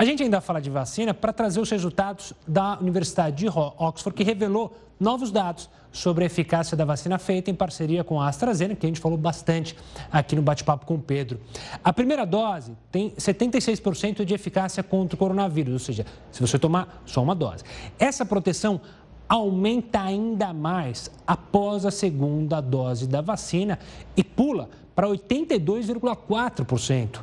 A 0.00 0.04
gente 0.06 0.22
ainda 0.22 0.40
fala 0.40 0.62
de 0.62 0.70
vacina 0.70 1.12
para 1.12 1.30
trazer 1.30 1.60
os 1.60 1.68
resultados 1.68 2.32
da 2.48 2.78
Universidade 2.78 3.36
de 3.36 3.48
Oxford, 3.50 4.16
que 4.16 4.24
revelou 4.24 4.74
novos 4.98 5.30
dados 5.30 5.68
sobre 5.92 6.24
a 6.24 6.26
eficácia 6.26 6.74
da 6.74 6.86
vacina 6.86 7.18
feita 7.18 7.50
em 7.50 7.54
parceria 7.54 8.02
com 8.02 8.18
a 8.18 8.26
AstraZeneca, 8.26 8.80
que 8.80 8.86
a 8.86 8.88
gente 8.88 8.98
falou 8.98 9.18
bastante 9.18 9.76
aqui 10.10 10.34
no 10.34 10.40
bate-papo 10.40 10.86
com 10.86 10.94
o 10.94 10.98
Pedro. 10.98 11.38
A 11.84 11.92
primeira 11.92 12.24
dose 12.24 12.72
tem 12.90 13.10
76% 13.10 14.24
de 14.24 14.32
eficácia 14.32 14.82
contra 14.82 15.16
o 15.16 15.18
coronavírus, 15.18 15.74
ou 15.74 15.78
seja, 15.78 16.06
se 16.32 16.40
você 16.40 16.58
tomar 16.58 17.02
só 17.04 17.22
uma 17.22 17.34
dose. 17.34 17.62
Essa 17.98 18.24
proteção 18.24 18.80
aumenta 19.28 20.00
ainda 20.00 20.54
mais 20.54 21.10
após 21.26 21.84
a 21.84 21.90
segunda 21.90 22.62
dose 22.62 23.06
da 23.06 23.20
vacina 23.20 23.78
e 24.16 24.24
pula 24.24 24.70
para 25.00 25.08
82,4%. 25.08 27.20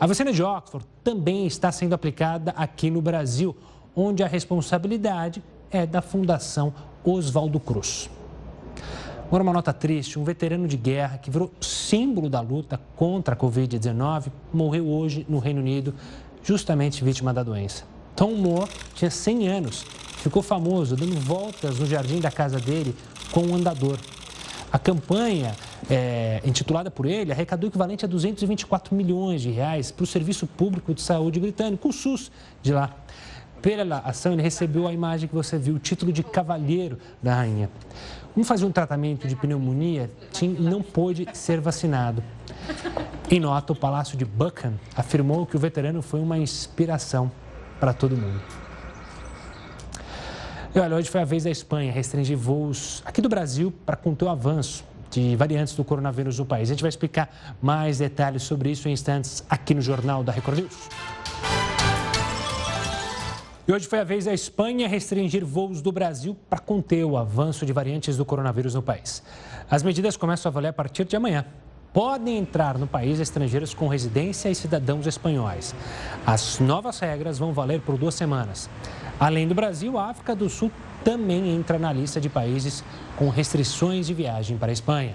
A 0.00 0.06
vacina 0.06 0.32
de 0.32 0.42
Oxford 0.42 0.86
também 1.04 1.46
está 1.46 1.70
sendo 1.70 1.92
aplicada 1.92 2.54
aqui 2.56 2.90
no 2.90 3.02
Brasil, 3.02 3.54
onde 3.94 4.22
a 4.22 4.26
responsabilidade 4.26 5.44
é 5.70 5.84
da 5.84 6.00
Fundação 6.00 6.72
Oswaldo 7.04 7.60
Cruz. 7.60 8.08
Agora, 9.26 9.42
uma 9.42 9.52
nota 9.52 9.74
triste: 9.74 10.18
um 10.18 10.24
veterano 10.24 10.66
de 10.66 10.78
guerra 10.78 11.18
que 11.18 11.30
virou 11.30 11.52
símbolo 11.60 12.30
da 12.30 12.40
luta 12.40 12.80
contra 12.96 13.34
a 13.34 13.36
Covid-19 13.36 14.28
morreu 14.50 14.88
hoje 14.88 15.26
no 15.28 15.38
Reino 15.38 15.60
Unido, 15.60 15.94
justamente 16.42 17.04
vítima 17.04 17.34
da 17.34 17.42
doença. 17.42 17.84
Tom 18.16 18.36
Moore 18.36 18.70
tinha 18.94 19.10
100 19.10 19.48
anos, 19.48 19.84
ficou 20.16 20.40
famoso 20.40 20.96
dando 20.96 21.20
voltas 21.20 21.78
no 21.78 21.84
jardim 21.84 22.20
da 22.20 22.30
casa 22.30 22.58
dele 22.58 22.96
com 23.30 23.42
um 23.42 23.54
andador. 23.54 23.98
A 24.70 24.78
campanha 24.78 25.54
é, 25.88 26.42
intitulada 26.44 26.90
por 26.90 27.06
ele 27.06 27.32
arrecadou 27.32 27.68
o 27.68 27.70
equivalente 27.70 28.04
a 28.04 28.08
224 28.08 28.94
milhões 28.94 29.40
de 29.40 29.50
reais 29.50 29.90
para 29.90 30.04
o 30.04 30.06
Serviço 30.06 30.46
Público 30.46 30.92
de 30.92 31.00
Saúde 31.00 31.40
britânico, 31.40 31.88
o 31.88 31.92
SUS 31.92 32.30
de 32.62 32.72
lá. 32.72 32.94
Pela 33.62 33.98
ação, 33.98 34.34
ele 34.34 34.42
recebeu 34.42 34.86
a 34.86 34.92
imagem 34.92 35.28
que 35.28 35.34
você 35.34 35.58
viu, 35.58 35.74
o 35.74 35.78
título 35.78 36.12
de 36.12 36.22
cavalheiro 36.22 36.98
da 37.20 37.34
rainha. 37.34 37.70
Como 38.32 38.44
fazia 38.44 38.66
um 38.66 38.70
tratamento 38.70 39.26
de 39.26 39.34
pneumonia, 39.34 40.10
Tim 40.32 40.50
não 40.60 40.80
pôde 40.80 41.26
ser 41.32 41.60
vacinado. 41.60 42.22
Em 43.30 43.40
nota, 43.40 43.72
o 43.72 43.76
Palácio 43.76 44.16
de 44.16 44.24
Buckingham 44.24 44.74
afirmou 44.94 45.44
que 45.44 45.56
o 45.56 45.58
veterano 45.58 46.02
foi 46.02 46.20
uma 46.20 46.38
inspiração 46.38 47.32
para 47.80 47.92
todo 47.92 48.16
mundo. 48.16 48.40
E 50.74 50.78
olha, 50.78 50.96
hoje 50.96 51.08
foi 51.08 51.22
a 51.22 51.24
vez 51.24 51.44
da 51.44 51.50
Espanha 51.50 51.90
restringir 51.90 52.36
voos 52.36 53.02
aqui 53.06 53.22
do 53.22 53.28
Brasil 53.28 53.72
para 53.86 53.96
conter 53.96 54.26
o 54.26 54.28
avanço 54.28 54.84
de 55.10 55.34
variantes 55.34 55.74
do 55.74 55.82
coronavírus 55.82 56.38
no 56.38 56.44
país. 56.44 56.68
A 56.68 56.74
gente 56.74 56.82
vai 56.82 56.90
explicar 56.90 57.56
mais 57.60 57.98
detalhes 57.98 58.42
sobre 58.42 58.70
isso 58.70 58.86
em 58.86 58.92
instantes 58.92 59.42
aqui 59.48 59.74
no 59.74 59.80
Jornal 59.80 60.22
da 60.22 60.30
Record 60.30 60.58
News. 60.58 60.88
E 63.66 63.72
hoje 63.72 63.86
foi 63.86 63.98
a 63.98 64.04
vez 64.04 64.26
da 64.26 64.34
Espanha 64.34 64.86
restringir 64.86 65.44
voos 65.44 65.80
do 65.80 65.90
Brasil 65.90 66.36
para 66.50 66.58
conter 66.58 67.02
o 67.04 67.16
avanço 67.16 67.64
de 67.64 67.72
variantes 67.72 68.18
do 68.18 68.24
coronavírus 68.24 68.74
no 68.74 68.82
país. 68.82 69.22
As 69.70 69.82
medidas 69.82 70.18
começam 70.18 70.50
a 70.50 70.52
valer 70.52 70.68
a 70.68 70.72
partir 70.72 71.06
de 71.06 71.16
amanhã. 71.16 71.46
Podem 71.94 72.36
entrar 72.36 72.76
no 72.78 72.86
país 72.86 73.18
estrangeiros 73.18 73.72
com 73.72 73.88
residência 73.88 74.50
e 74.50 74.54
cidadãos 74.54 75.06
espanhóis. 75.06 75.74
As 76.26 76.58
novas 76.60 76.98
regras 77.00 77.38
vão 77.38 77.54
valer 77.54 77.80
por 77.80 77.96
duas 77.96 78.14
semanas. 78.14 78.68
Além 79.20 79.48
do 79.48 79.54
Brasil, 79.54 79.98
a 79.98 80.10
África 80.10 80.34
do 80.34 80.48
Sul 80.48 80.70
também 81.02 81.54
entra 81.54 81.78
na 81.78 81.92
lista 81.92 82.20
de 82.20 82.28
países 82.28 82.84
com 83.16 83.28
restrições 83.28 84.06
de 84.06 84.14
viagem 84.14 84.56
para 84.56 84.70
a 84.70 84.72
Espanha. 84.72 85.14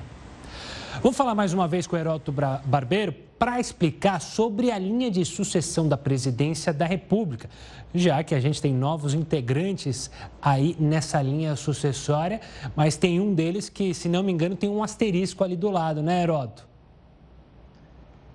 Vamos 1.02 1.18
falar 1.18 1.34
mais 1.34 1.54
uma 1.54 1.68
vez 1.68 1.88
com 1.88 1.96
o 1.96 2.00
Heródoto 2.00 2.32
Barbeiro 2.66 3.14
para 3.40 3.60
explicar 3.60 4.22
sobre 4.22 4.72
a 4.72 4.78
linha 4.78 5.10
de 5.10 5.26
sucessão 5.26 5.88
da 5.88 5.98
presidência 5.98 6.72
da 6.72 6.86
República, 6.86 7.50
já 7.94 8.24
que 8.24 8.36
a 8.36 8.40
gente 8.40 8.62
tem 8.62 8.74
novos 8.74 9.14
integrantes 9.14 10.12
aí 10.42 10.76
nessa 10.80 11.22
linha 11.22 11.56
sucessória, 11.56 12.40
mas 12.76 12.96
tem 12.96 13.20
um 13.20 13.34
deles 13.34 13.70
que, 13.70 13.94
se 13.94 14.08
não 14.08 14.24
me 14.24 14.32
engano, 14.32 14.56
tem 14.56 14.70
um 14.70 14.84
asterisco 14.84 15.44
ali 15.44 15.56
do 15.56 15.70
lado, 15.70 16.02
né, 16.02 16.24
Heródoto? 16.24 16.66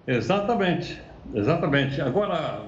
Exatamente, 0.06 1.00
exatamente. 1.34 2.00
Agora, 2.00 2.62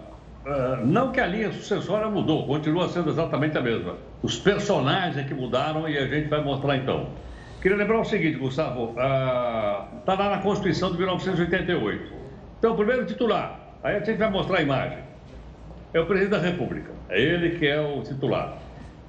não 0.85 1.12
que 1.12 1.20
a 1.20 1.26
linha 1.26 1.53
sucessória 1.53 2.09
mudou, 2.09 2.46
continua 2.46 2.88
sendo 2.88 3.11
exatamente 3.11 3.57
a 3.59 3.61
mesma. 3.61 3.96
Os 4.22 4.38
personagens 4.38 5.16
é 5.16 5.24
que 5.24 5.35
mudaram 5.35 5.88
e 5.88 5.98
a 5.98 6.07
gente 6.07 6.29
vai 6.29 6.42
mostrar 6.42 6.76
então. 6.76 7.09
Queria 7.61 7.76
lembrar 7.76 8.00
o 8.00 8.05
seguinte, 8.05 8.38
Gustavo, 8.38 8.90
está 8.90 10.14
lá 10.14 10.31
na 10.31 10.38
Constituição 10.38 10.90
de 10.92 10.98
1988. 10.98 12.12
Então, 12.59 12.74
primeiro 12.74 13.05
titular, 13.05 13.61
aí 13.83 13.96
a 13.96 13.98
gente 13.98 14.16
vai 14.16 14.31
mostrar 14.31 14.59
a 14.59 14.62
imagem, 14.62 14.98
é 15.92 16.00
o 16.00 16.07
presidente 16.07 16.31
da 16.31 16.38
República. 16.38 16.90
É 17.11 17.20
ele 17.20 17.59
que 17.59 17.66
é 17.66 17.81
o 17.81 18.03
titular. 18.03 18.57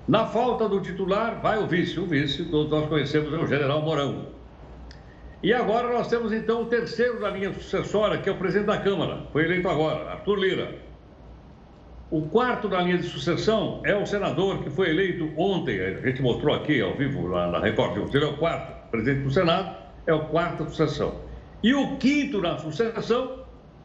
Na 0.08 0.26
falta 0.26 0.67
do 0.67 0.82
titular, 0.82 1.39
vai 1.41 1.60
o 1.60 1.67
vice. 1.67 2.00
O 2.00 2.06
vice, 2.06 2.44
todos 2.46 2.70
nós 2.70 2.89
conhecemos, 2.89 3.32
é 3.34 3.38
o 3.38 3.48
general 3.48 3.82
Mourão. 3.82 4.26
E 5.44 5.54
agora 5.54 5.88
nós 5.94 6.08
temos 6.08 6.34
então 6.34 6.63
o 6.63 6.65
terceiro 6.65 7.20
da 7.20 7.30
linha 7.30 7.54
sucessória, 7.54 8.17
que 8.17 8.28
é 8.28 8.32
o 8.32 8.38
presidente 8.38 8.67
da 8.67 8.78
Câmara. 8.78 9.20
Foi 9.32 9.46
eleito 9.46 9.70
agora, 9.70 10.12
Arthur 10.12 10.36
Lira. 10.36 10.76
O 12.12 12.24
quarto 12.24 12.67
da 12.67 12.82
linha 12.82 12.97
de 12.97 13.06
sucessão 13.06 13.82
é 13.86 13.95
o 13.95 14.06
senador 14.06 14.62
que 14.63 14.69
foi 14.69 14.89
eleito 14.89 15.32
ontem, 15.38 15.80
a 15.80 16.02
gente 16.02 16.21
mostrou 16.21 16.54
aqui 16.54 16.82
ao 16.82 16.93
vivo 16.93 17.26
lá 17.26 17.50
na 17.50 17.60
Record. 17.60 18.13
Ele 18.13 18.26
é 18.26 18.28
o 18.28 18.36
quarto, 18.36 18.91
presidente 18.91 19.24
do 19.24 19.32
Senado, 19.32 19.78
é 20.06 20.13
o 20.13 20.26
quarto 20.26 20.65
sucessão. 20.65 21.21
E 21.63 21.74
o 21.74 21.95
quinto 21.97 22.41
na 22.41 22.58
sucessão 22.58 23.41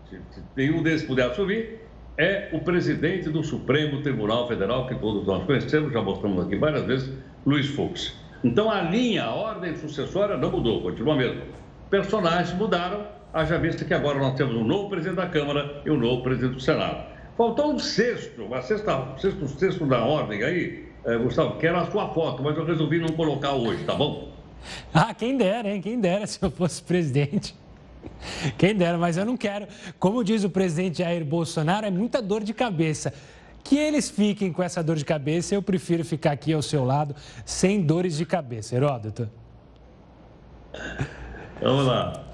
se 0.08 0.42
nenhum 0.56 0.82
desses 0.82 1.06
puder 1.06 1.30
assumir, 1.30 1.80
é 2.16 2.48
o 2.52 2.60
presidente 2.60 3.28
do 3.28 3.42
Supremo 3.42 4.02
Tribunal 4.02 4.48
Federal, 4.48 4.86
que 4.86 4.94
todos 4.94 5.26
nós 5.26 5.44
conhecemos, 5.44 5.92
já 5.92 6.00
mostramos 6.00 6.46
aqui 6.46 6.56
várias 6.56 6.84
vezes, 6.84 7.12
Luiz 7.44 7.66
Fux. 7.66 8.14
Então 8.44 8.70
a 8.70 8.82
linha, 8.82 9.24
a 9.24 9.34
ordem 9.34 9.74
sucessória 9.76 10.36
não 10.36 10.50
mudou, 10.50 10.82
continua 10.82 11.16
mesmo. 11.16 11.42
Personagens 11.90 12.56
mudaram, 12.56 13.06
haja 13.32 13.58
vista 13.58 13.84
que 13.84 13.92
agora 13.92 14.18
nós 14.18 14.34
temos 14.34 14.54
um 14.54 14.64
novo 14.64 14.88
presidente 14.88 15.16
da 15.16 15.26
Câmara 15.26 15.82
e 15.84 15.90
um 15.90 15.98
novo 15.98 16.22
presidente 16.22 16.54
do 16.54 16.60
Senado. 16.60 17.15
Faltou 17.36 17.72
um 17.72 17.78
sexto, 17.78 18.44
uma 18.44 18.62
sexta, 18.62 19.14
sexto, 19.18 19.46
sexto 19.48 19.86
da 19.86 20.02
ordem 20.02 20.42
aí, 20.42 20.88
eh, 21.04 21.18
Gustavo, 21.18 21.58
que 21.58 21.66
era 21.66 21.82
a 21.82 21.90
sua 21.90 22.08
foto, 22.14 22.42
mas 22.42 22.56
eu 22.56 22.64
resolvi 22.64 22.98
não 22.98 23.08
colocar 23.08 23.52
hoje, 23.52 23.84
tá 23.84 23.94
bom? 23.94 24.32
Ah, 24.92 25.12
quem 25.12 25.36
dera, 25.36 25.68
hein? 25.68 25.82
Quem 25.82 26.00
dera 26.00 26.26
se 26.26 26.42
eu 26.42 26.50
fosse 26.50 26.82
presidente. 26.82 27.54
Quem 28.56 28.74
dera, 28.74 28.96
mas 28.96 29.16
eu 29.16 29.24
não 29.24 29.36
quero. 29.36 29.66
Como 29.98 30.24
diz 30.24 30.44
o 30.44 30.50
presidente 30.50 30.98
Jair 30.98 31.24
Bolsonaro, 31.24 31.86
é 31.86 31.90
muita 31.90 32.22
dor 32.22 32.42
de 32.42 32.54
cabeça. 32.54 33.12
Que 33.62 33.76
eles 33.76 34.08
fiquem 34.08 34.52
com 34.52 34.62
essa 34.62 34.82
dor 34.82 34.96
de 34.96 35.04
cabeça, 35.04 35.54
eu 35.54 35.60
prefiro 35.60 36.04
ficar 36.04 36.32
aqui 36.32 36.52
ao 36.52 36.62
seu 36.62 36.84
lado, 36.84 37.14
sem 37.44 37.82
dores 37.82 38.16
de 38.16 38.24
cabeça. 38.24 38.76
Heródoto. 38.76 39.28
Vamos 41.60 41.86
lá. 41.86 42.25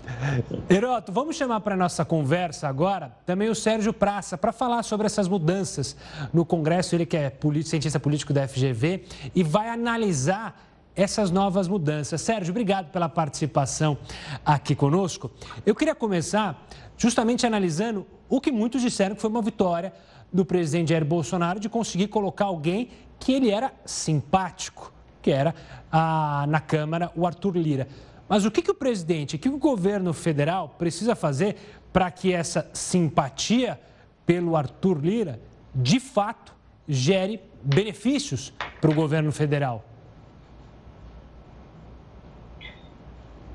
Heroto, 0.70 1.10
vamos 1.10 1.36
chamar 1.36 1.60
para 1.60 1.76
nossa 1.76 2.04
conversa 2.04 2.68
agora 2.68 3.16
também 3.26 3.48
o 3.48 3.54
Sérgio 3.54 3.92
Praça 3.92 4.38
para 4.38 4.52
falar 4.52 4.82
sobre 4.82 5.06
essas 5.06 5.28
mudanças 5.28 5.96
no 6.32 6.44
Congresso. 6.44 6.94
Ele 6.94 7.06
que 7.06 7.16
é 7.16 7.32
cientista 7.64 7.98
político 7.98 8.32
da 8.32 8.46
FGV 8.46 9.04
e 9.34 9.42
vai 9.42 9.68
analisar 9.68 10.60
essas 10.94 11.30
novas 11.30 11.68
mudanças. 11.68 12.20
Sérgio, 12.20 12.52
obrigado 12.52 12.90
pela 12.90 13.08
participação 13.08 13.96
aqui 14.44 14.74
conosco. 14.74 15.30
Eu 15.64 15.74
queria 15.74 15.94
começar 15.94 16.66
justamente 16.96 17.46
analisando 17.46 18.06
o 18.28 18.40
que 18.40 18.52
muitos 18.52 18.82
disseram 18.82 19.14
que 19.14 19.20
foi 19.20 19.30
uma 19.30 19.42
vitória 19.42 19.92
do 20.32 20.44
presidente 20.44 20.90
Jair 20.90 21.04
Bolsonaro 21.04 21.60
de 21.60 21.68
conseguir 21.68 22.08
colocar 22.08 22.46
alguém 22.46 22.90
que 23.18 23.32
ele 23.32 23.50
era 23.50 23.72
simpático, 23.84 24.92
que 25.20 25.30
era 25.30 25.54
a, 25.90 26.44
na 26.48 26.60
Câmara 26.60 27.10
o 27.14 27.26
Arthur 27.26 27.56
Lira. 27.56 27.88
Mas 28.32 28.46
o 28.46 28.50
que, 28.50 28.62
que 28.62 28.70
o 28.70 28.74
presidente, 28.74 29.36
o 29.36 29.38
que 29.38 29.46
o 29.50 29.58
governo 29.58 30.14
federal 30.14 30.74
precisa 30.78 31.14
fazer 31.14 31.54
para 31.92 32.10
que 32.10 32.32
essa 32.32 32.66
simpatia 32.72 33.78
pelo 34.24 34.56
Arthur 34.56 35.04
Lira, 35.04 35.38
de 35.74 36.00
fato, 36.00 36.54
gere 36.88 37.40
benefícios 37.62 38.50
para 38.80 38.90
o 38.90 38.94
governo 38.94 39.30
federal? 39.32 39.86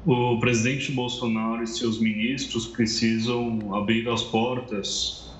o 0.06 0.40
presidente 0.40 0.92
Bolsonaro 0.92 1.64
e 1.64 1.68
seus 1.68 2.00
ministros 2.00 2.68
precisam 2.68 3.76
abrir 3.76 4.08
as 4.08 4.22
portas 4.22 5.34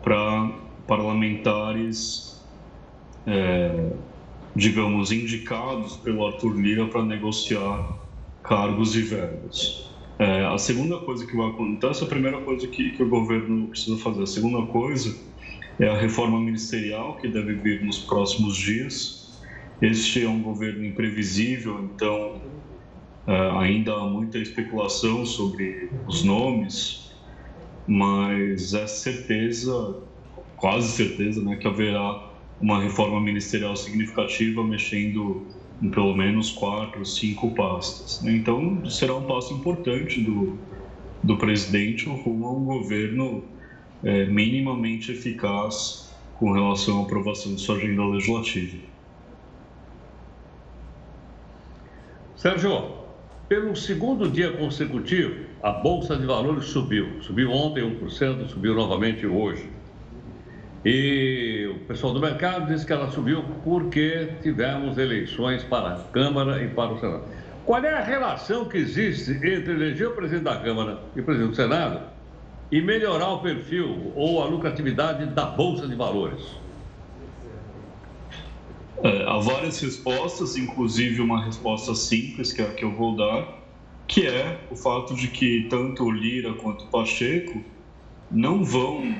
para 0.00 0.48
parlamentares, 0.86 2.40
é, 3.26 3.90
digamos, 4.54 5.10
indicados 5.10 5.96
pelo 5.96 6.24
Arthur 6.24 6.54
Lira 6.56 6.86
para 6.86 7.04
negociar 7.04 8.05
cargos 8.48 8.94
e 8.96 9.02
verbas. 9.02 9.90
É, 10.18 10.46
a 10.46 10.56
segunda 10.56 10.98
coisa 10.98 11.26
que 11.26 11.36
vai 11.36 11.48
acontecer, 11.48 11.76
então 11.76 11.90
essa 11.90 12.04
é 12.04 12.06
a 12.06 12.08
primeira 12.08 12.40
coisa 12.40 12.66
que, 12.66 12.90
que 12.90 13.02
o 13.02 13.08
governo 13.08 13.68
precisa 13.68 13.98
fazer. 13.98 14.22
A 14.22 14.26
segunda 14.26 14.66
coisa 14.66 15.14
é 15.78 15.88
a 15.88 15.96
reforma 15.96 16.40
ministerial 16.40 17.16
que 17.16 17.28
deve 17.28 17.54
vir 17.54 17.84
nos 17.84 17.98
próximos 17.98 18.56
dias. 18.56 19.40
Este 19.82 20.24
é 20.24 20.28
um 20.28 20.42
governo 20.42 20.84
imprevisível, 20.84 21.90
então 21.94 22.40
Uh, 23.26 23.58
ainda 23.58 23.92
há 23.92 24.06
muita 24.06 24.38
especulação 24.38 25.26
sobre 25.26 25.90
os 26.06 26.22
nomes, 26.22 27.10
mas 27.84 28.72
é 28.72 28.86
certeza, 28.86 29.96
quase 30.56 30.92
certeza, 30.92 31.42
né, 31.42 31.56
que 31.56 31.66
haverá 31.66 32.30
uma 32.60 32.80
reforma 32.80 33.20
ministerial 33.20 33.74
significativa 33.74 34.62
mexendo 34.62 35.44
em 35.82 35.90
pelo 35.90 36.16
menos 36.16 36.50
quatro, 36.50 37.04
cinco 37.04 37.54
pastas. 37.54 38.22
Né? 38.22 38.32
Então, 38.36 38.88
será 38.88 39.14
um 39.14 39.24
passo 39.24 39.52
importante 39.54 40.20
do, 40.20 40.58
do 41.22 41.36
presidente 41.36 42.08
rumo 42.08 42.46
a 42.46 42.52
um 42.52 42.64
governo 42.64 43.44
é, 44.02 44.24
minimamente 44.26 45.12
eficaz 45.12 46.12
com 46.38 46.52
relação 46.52 47.00
à 47.00 47.02
aprovação 47.02 47.54
de 47.54 47.60
sua 47.60 47.76
agenda 47.76 48.04
legislativa. 48.04 48.78
Sérgio, 52.36 52.92
pelo 53.48 53.74
segundo 53.74 54.30
dia 54.30 54.52
consecutivo, 54.52 55.46
a 55.62 55.72
Bolsa 55.72 56.16
de 56.16 56.26
Valores 56.26 56.66
subiu. 56.66 57.22
Subiu 57.22 57.50
ontem 57.50 57.82
1%, 57.82 58.48
subiu 58.48 58.74
novamente 58.74 59.26
hoje. 59.26 59.75
E 60.88 61.66
o 61.66 61.80
pessoal 61.80 62.14
do 62.14 62.20
mercado 62.20 62.72
disse 62.72 62.86
que 62.86 62.92
ela 62.92 63.10
subiu 63.10 63.42
porque 63.64 64.28
tivemos 64.40 64.96
eleições 64.96 65.64
para 65.64 65.94
a 65.94 65.98
Câmara 66.12 66.62
e 66.62 66.68
para 66.68 66.92
o 66.92 67.00
Senado. 67.00 67.24
Qual 67.64 67.84
é 67.84 67.92
a 67.92 68.04
relação 68.04 68.66
que 68.66 68.76
existe 68.76 69.32
entre 69.32 69.72
eleger 69.72 70.06
o 70.06 70.12
presidente 70.12 70.44
da 70.44 70.60
Câmara 70.60 71.02
e 71.16 71.20
o 71.20 71.24
presidente 71.24 71.50
do 71.50 71.56
Senado 71.56 72.02
e 72.70 72.80
melhorar 72.80 73.30
o 73.30 73.40
perfil 73.40 74.12
ou 74.14 74.40
a 74.40 74.46
lucratividade 74.46 75.26
da 75.26 75.46
Bolsa 75.46 75.88
de 75.88 75.96
Valores? 75.96 76.40
É, 79.02 79.24
há 79.28 79.38
várias 79.38 79.80
respostas, 79.80 80.56
inclusive 80.56 81.20
uma 81.20 81.44
resposta 81.44 81.96
simples, 81.96 82.52
que 82.52 82.62
é 82.62 82.64
a 82.64 82.72
que 82.72 82.84
eu 82.84 82.92
vou 82.92 83.16
dar, 83.16 83.58
que 84.06 84.24
é 84.24 84.60
o 84.70 84.76
fato 84.76 85.16
de 85.16 85.26
que 85.26 85.66
tanto 85.68 86.04
o 86.04 86.12
Lira 86.12 86.54
quanto 86.54 86.84
o 86.84 86.86
Pacheco 86.86 87.60
não 88.30 88.62
vão 88.62 89.16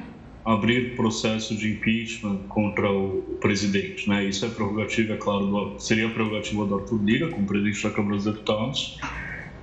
abrir 0.47 0.95
processo 0.95 1.57
de 1.57 1.73
impeachment 1.73 2.39
contra 2.49 2.89
o 2.89 3.37
presidente. 3.41 4.09
Né? 4.09 4.27
Isso 4.27 4.47
é 4.47 4.49
prerrogativa, 4.49 5.15
é 5.15 5.17
claro, 5.17 5.47
do, 5.47 5.81
seria 5.81 6.09
prerrogativa 6.09 6.65
do 6.65 6.77
Arthur 6.77 7.03
Lira, 7.03 7.29
como 7.29 7.45
presidente 7.45 7.83
da 7.83 7.91
Câmara 7.91 8.15
dos 8.15 8.25
Deputados. 8.27 8.99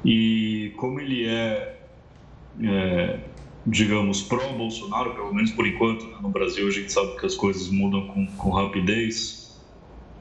E 0.04 0.74
como 0.76 1.00
ele 1.00 1.26
é, 1.26 1.80
é 2.62 3.20
digamos, 3.66 4.22
pró-Bolsonaro, 4.24 5.14
pelo 5.16 5.34
menos 5.34 5.52
por 5.52 5.66
enquanto. 5.66 6.06
Né? 6.06 6.18
No 6.22 6.30
Brasil 6.30 6.68
a 6.68 6.72
gente 6.72 6.92
sabe 6.92 7.18
que 7.18 7.26
as 7.26 7.36
coisas 7.36 7.70
mudam 7.70 8.06
com, 8.08 8.28
com 8.28 8.50
rapidez, 8.50 9.58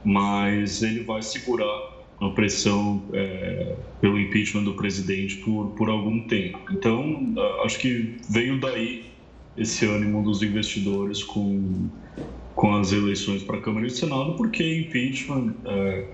mas 0.05 0.81
ele 0.81 1.03
vai 1.03 1.23
segurar 1.23 1.91
a 2.21 2.29
pressão 2.31 3.03
é, 3.13 3.75
pelo 4.01 4.17
impeachment 4.17 4.63
do 4.63 4.75
presidente 4.75 5.39
por, 5.39 5.71
por 5.71 5.91
algum 5.91 6.21
tempo. 6.29 6.61
Então, 6.71 7.35
acho 7.65 7.81
que 7.81 8.15
veio 8.31 8.61
daí 8.61 9.12
esse 9.57 9.85
ânimo 9.87 10.23
dos 10.23 10.43
investidores 10.43 11.23
com, 11.23 11.89
com 12.55 12.75
as 12.75 12.93
eleições 12.93 13.43
para 13.43 13.59
a 13.59 13.61
Câmara 13.61 13.87
e 13.87 13.91
Senado, 13.91 14.35
porque 14.37 14.81
impeachment, 14.81 15.55
é, 15.67 16.07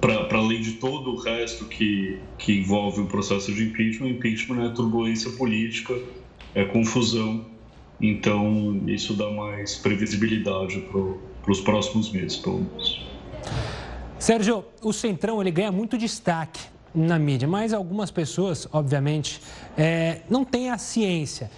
para 0.00 0.38
além 0.38 0.60
de 0.60 0.72
todo 0.72 1.10
o 1.10 1.16
resto 1.16 1.64
que, 1.66 2.18
que 2.36 2.58
envolve 2.58 3.00
o 3.02 3.06
processo 3.06 3.52
de 3.52 3.64
impeachment, 3.64 4.08
impeachment 4.08 4.66
é 4.66 4.68
turbulência 4.70 5.30
política, 5.32 5.94
é 6.54 6.64
confusão, 6.64 7.46
então 8.00 8.80
isso 8.86 9.14
dá 9.14 9.30
mais 9.30 9.76
previsibilidade 9.76 10.80
para 10.90 11.50
os 11.50 11.60
próximos 11.60 12.10
meses, 12.10 12.36
pelo 12.36 12.58
menos. 12.58 13.06
Sérgio, 14.18 14.64
o 14.82 14.92
Centrão 14.92 15.40
ele 15.40 15.50
ganha 15.50 15.70
muito 15.70 15.96
destaque 15.96 16.60
na 16.94 17.18
mídia, 17.18 17.46
mas 17.46 17.72
algumas 17.72 18.10
pessoas, 18.10 18.66
obviamente, 18.72 19.40
é, 19.76 20.22
não 20.28 20.44
têm 20.44 20.70
a 20.70 20.78
ciência. 20.78 21.50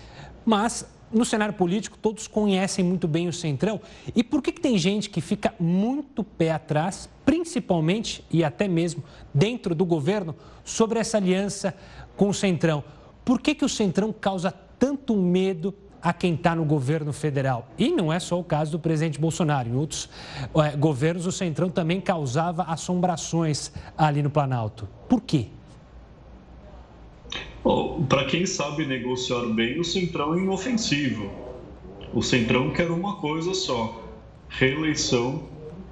Mas 0.44 0.86
no 1.12 1.24
cenário 1.24 1.54
político, 1.54 1.98
todos 1.98 2.28
conhecem 2.28 2.84
muito 2.84 3.08
bem 3.08 3.26
o 3.28 3.32
Centrão. 3.32 3.80
E 4.14 4.22
por 4.22 4.40
que, 4.40 4.52
que 4.52 4.60
tem 4.60 4.78
gente 4.78 5.10
que 5.10 5.20
fica 5.20 5.52
muito 5.58 6.22
pé 6.22 6.52
atrás, 6.52 7.08
principalmente 7.24 8.24
e 8.30 8.44
até 8.44 8.68
mesmo 8.68 9.02
dentro 9.34 9.74
do 9.74 9.84
governo, 9.84 10.36
sobre 10.64 10.98
essa 10.98 11.16
aliança 11.16 11.74
com 12.16 12.28
o 12.28 12.34
Centrão? 12.34 12.84
Por 13.24 13.40
que, 13.40 13.54
que 13.54 13.64
o 13.64 13.68
Centrão 13.68 14.12
causa 14.12 14.52
tanto 14.78 15.16
medo 15.16 15.74
a 16.02 16.12
quem 16.12 16.34
está 16.34 16.54
no 16.54 16.64
governo 16.64 17.12
federal. 17.12 17.68
E 17.76 17.90
não 17.90 18.10
é 18.10 18.18
só 18.18 18.40
o 18.40 18.42
caso 18.42 18.72
do 18.72 18.78
presidente 18.78 19.20
Bolsonaro. 19.20 19.68
Em 19.68 19.74
outros 19.74 20.08
é, 20.54 20.74
governos, 20.74 21.26
o 21.26 21.32
Centrão 21.32 21.68
também 21.68 22.00
causava 22.00 22.62
assombrações 22.62 23.70
ali 23.98 24.22
no 24.22 24.30
Planalto. 24.30 24.88
Por 25.08 25.20
quê? 25.20 25.48
Para 28.08 28.24
quem 28.24 28.46
sabe 28.46 28.86
negociar 28.86 29.44
bem, 29.54 29.78
o 29.78 29.84
Centrão 29.84 30.34
é 30.34 30.38
inofensivo. 30.38 31.30
O 32.12 32.22
Centrão 32.22 32.70
quer 32.70 32.90
uma 32.90 33.16
coisa 33.16 33.54
só: 33.54 34.02
reeleição 34.48 35.48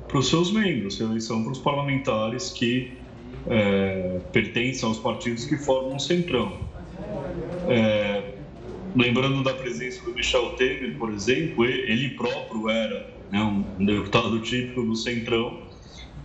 para 0.07 0.19
os 0.19 0.29
seus 0.29 0.51
membros, 0.51 0.99
reeleição 0.99 1.43
para 1.43 1.53
os 1.53 1.59
parlamentares 1.59 2.51
que 2.51 2.93
é, 3.47 4.21
pertencem 4.33 4.89
aos 4.89 4.99
partidos 4.99 5.45
que 5.45 5.57
formam 5.57 5.97
o 5.97 6.01
Centrão. 6.01 6.59
É, 7.69 8.35
lembrando 8.97 9.43
da 9.43 9.53
presença 9.53 10.03
do 10.05 10.15
Michel 10.15 10.51
Temer, 10.57 10.97
por 10.97 11.13
exemplo, 11.13 11.65
ele 11.65 12.11
próprio 12.11 12.69
era 12.69 13.15
né, 13.31 13.41
um 13.79 13.85
deputado 13.85 14.41
típico 14.41 14.83
do 14.83 14.97
Centrão 14.97 15.63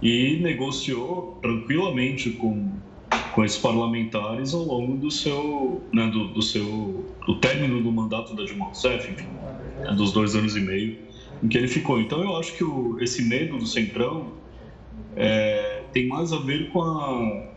e 0.01 0.39
negociou 0.41 1.37
tranquilamente 1.41 2.31
com, 2.31 2.71
com 3.33 3.43
esses 3.43 3.57
parlamentares 3.57 4.53
ao 4.53 4.63
longo 4.63 4.95
do 4.97 5.09
seu, 5.09 5.81
né, 5.91 6.07
do, 6.07 6.27
do, 6.29 6.41
seu, 6.41 7.05
do 7.25 7.35
término 7.39 7.81
do 7.81 7.91
mandato 7.91 8.35
da 8.35 8.43
Dilma 8.43 8.65
Rousseff, 8.65 9.11
enfim, 9.11 9.27
né, 9.79 9.93
dos 9.95 10.11
dois 10.11 10.35
anos 10.35 10.55
e 10.55 10.59
meio 10.59 10.97
em 11.41 11.47
que 11.47 11.57
ele 11.57 11.67
ficou. 11.67 11.99
Então 11.99 12.21
eu 12.21 12.37
acho 12.37 12.55
que 12.55 12.63
o, 12.63 12.97
esse 13.01 13.23
medo 13.23 13.57
do 13.57 13.65
Centrão 13.65 14.33
é, 15.15 15.83
tem 15.91 16.07
mais 16.07 16.31
a 16.31 16.37
ver 16.37 16.69
com 16.69 16.81
a 16.81 17.53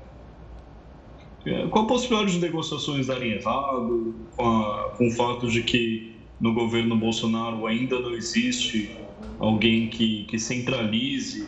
é, 1.46 1.66
com 1.68 1.78
a 1.78 1.86
possibilidade 1.86 2.32
de 2.32 2.40
negociações 2.40 3.06
darem 3.06 3.32
errado, 3.32 4.14
com, 4.36 4.44
a, 4.44 4.90
com 4.96 5.06
o 5.06 5.10
fato 5.12 5.48
de 5.48 5.62
que 5.62 6.16
no 6.40 6.52
governo 6.52 6.96
Bolsonaro 6.96 7.66
ainda 7.66 8.00
não 8.00 8.14
existe 8.14 8.90
alguém 9.38 9.88
que, 9.88 10.24
que 10.24 10.38
centralize 10.38 11.46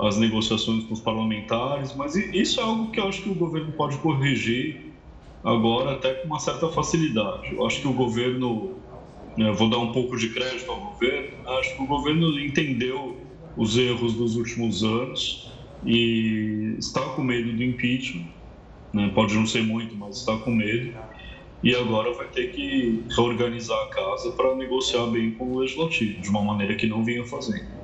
as 0.00 0.16
negociações 0.18 0.84
com 0.84 0.94
os 0.94 1.00
parlamentares, 1.00 1.94
mas 1.94 2.14
isso 2.16 2.60
é 2.60 2.64
algo 2.64 2.90
que 2.90 3.00
eu 3.00 3.08
acho 3.08 3.22
que 3.22 3.30
o 3.30 3.34
governo 3.34 3.72
pode 3.72 3.98
corrigir 3.98 4.96
agora 5.44 5.92
até 5.94 6.14
com 6.14 6.26
uma 6.28 6.40
certa 6.40 6.68
facilidade. 6.70 7.54
Eu 7.54 7.66
acho 7.66 7.80
que 7.80 7.88
o 7.88 7.94
governo, 7.94 8.82
né, 9.36 9.52
vou 9.52 9.68
dar 9.70 9.78
um 9.78 9.92
pouco 9.92 10.16
de 10.16 10.30
crédito 10.32 10.70
ao 10.70 10.80
governo, 10.92 11.48
acho 11.58 11.76
que 11.76 11.82
o 11.82 11.86
governo 11.86 12.38
entendeu 12.40 13.26
os 13.56 13.76
erros 13.76 14.14
dos 14.16 14.36
últimos 14.36 14.82
anos 14.84 15.52
e 15.82 16.76
está 16.78 17.00
com 17.14 17.22
medo 17.22 17.52
do 17.56 17.62
impeachment 17.62 18.30
né? 18.92 19.10
pode 19.14 19.34
não 19.34 19.46
ser 19.46 19.62
muito, 19.62 19.96
mas 19.96 20.18
está 20.18 20.38
com 20.38 20.50
medo. 20.52 20.98
E 21.62 21.74
agora 21.74 22.12
vai 22.14 22.28
ter 22.30 22.48
que 22.52 23.06
reorganizar 23.16 23.78
a 23.84 23.90
casa 23.90 24.32
para 24.32 24.56
negociar 24.56 25.06
bem 25.08 25.34
com 25.36 25.52
o 25.52 25.58
legislativo, 25.60 26.20
de 26.22 26.30
uma 26.30 26.42
maneira 26.42 26.76
que 26.76 26.86
não 26.86 27.04
vinha 27.04 27.24
fazendo. 27.24 27.79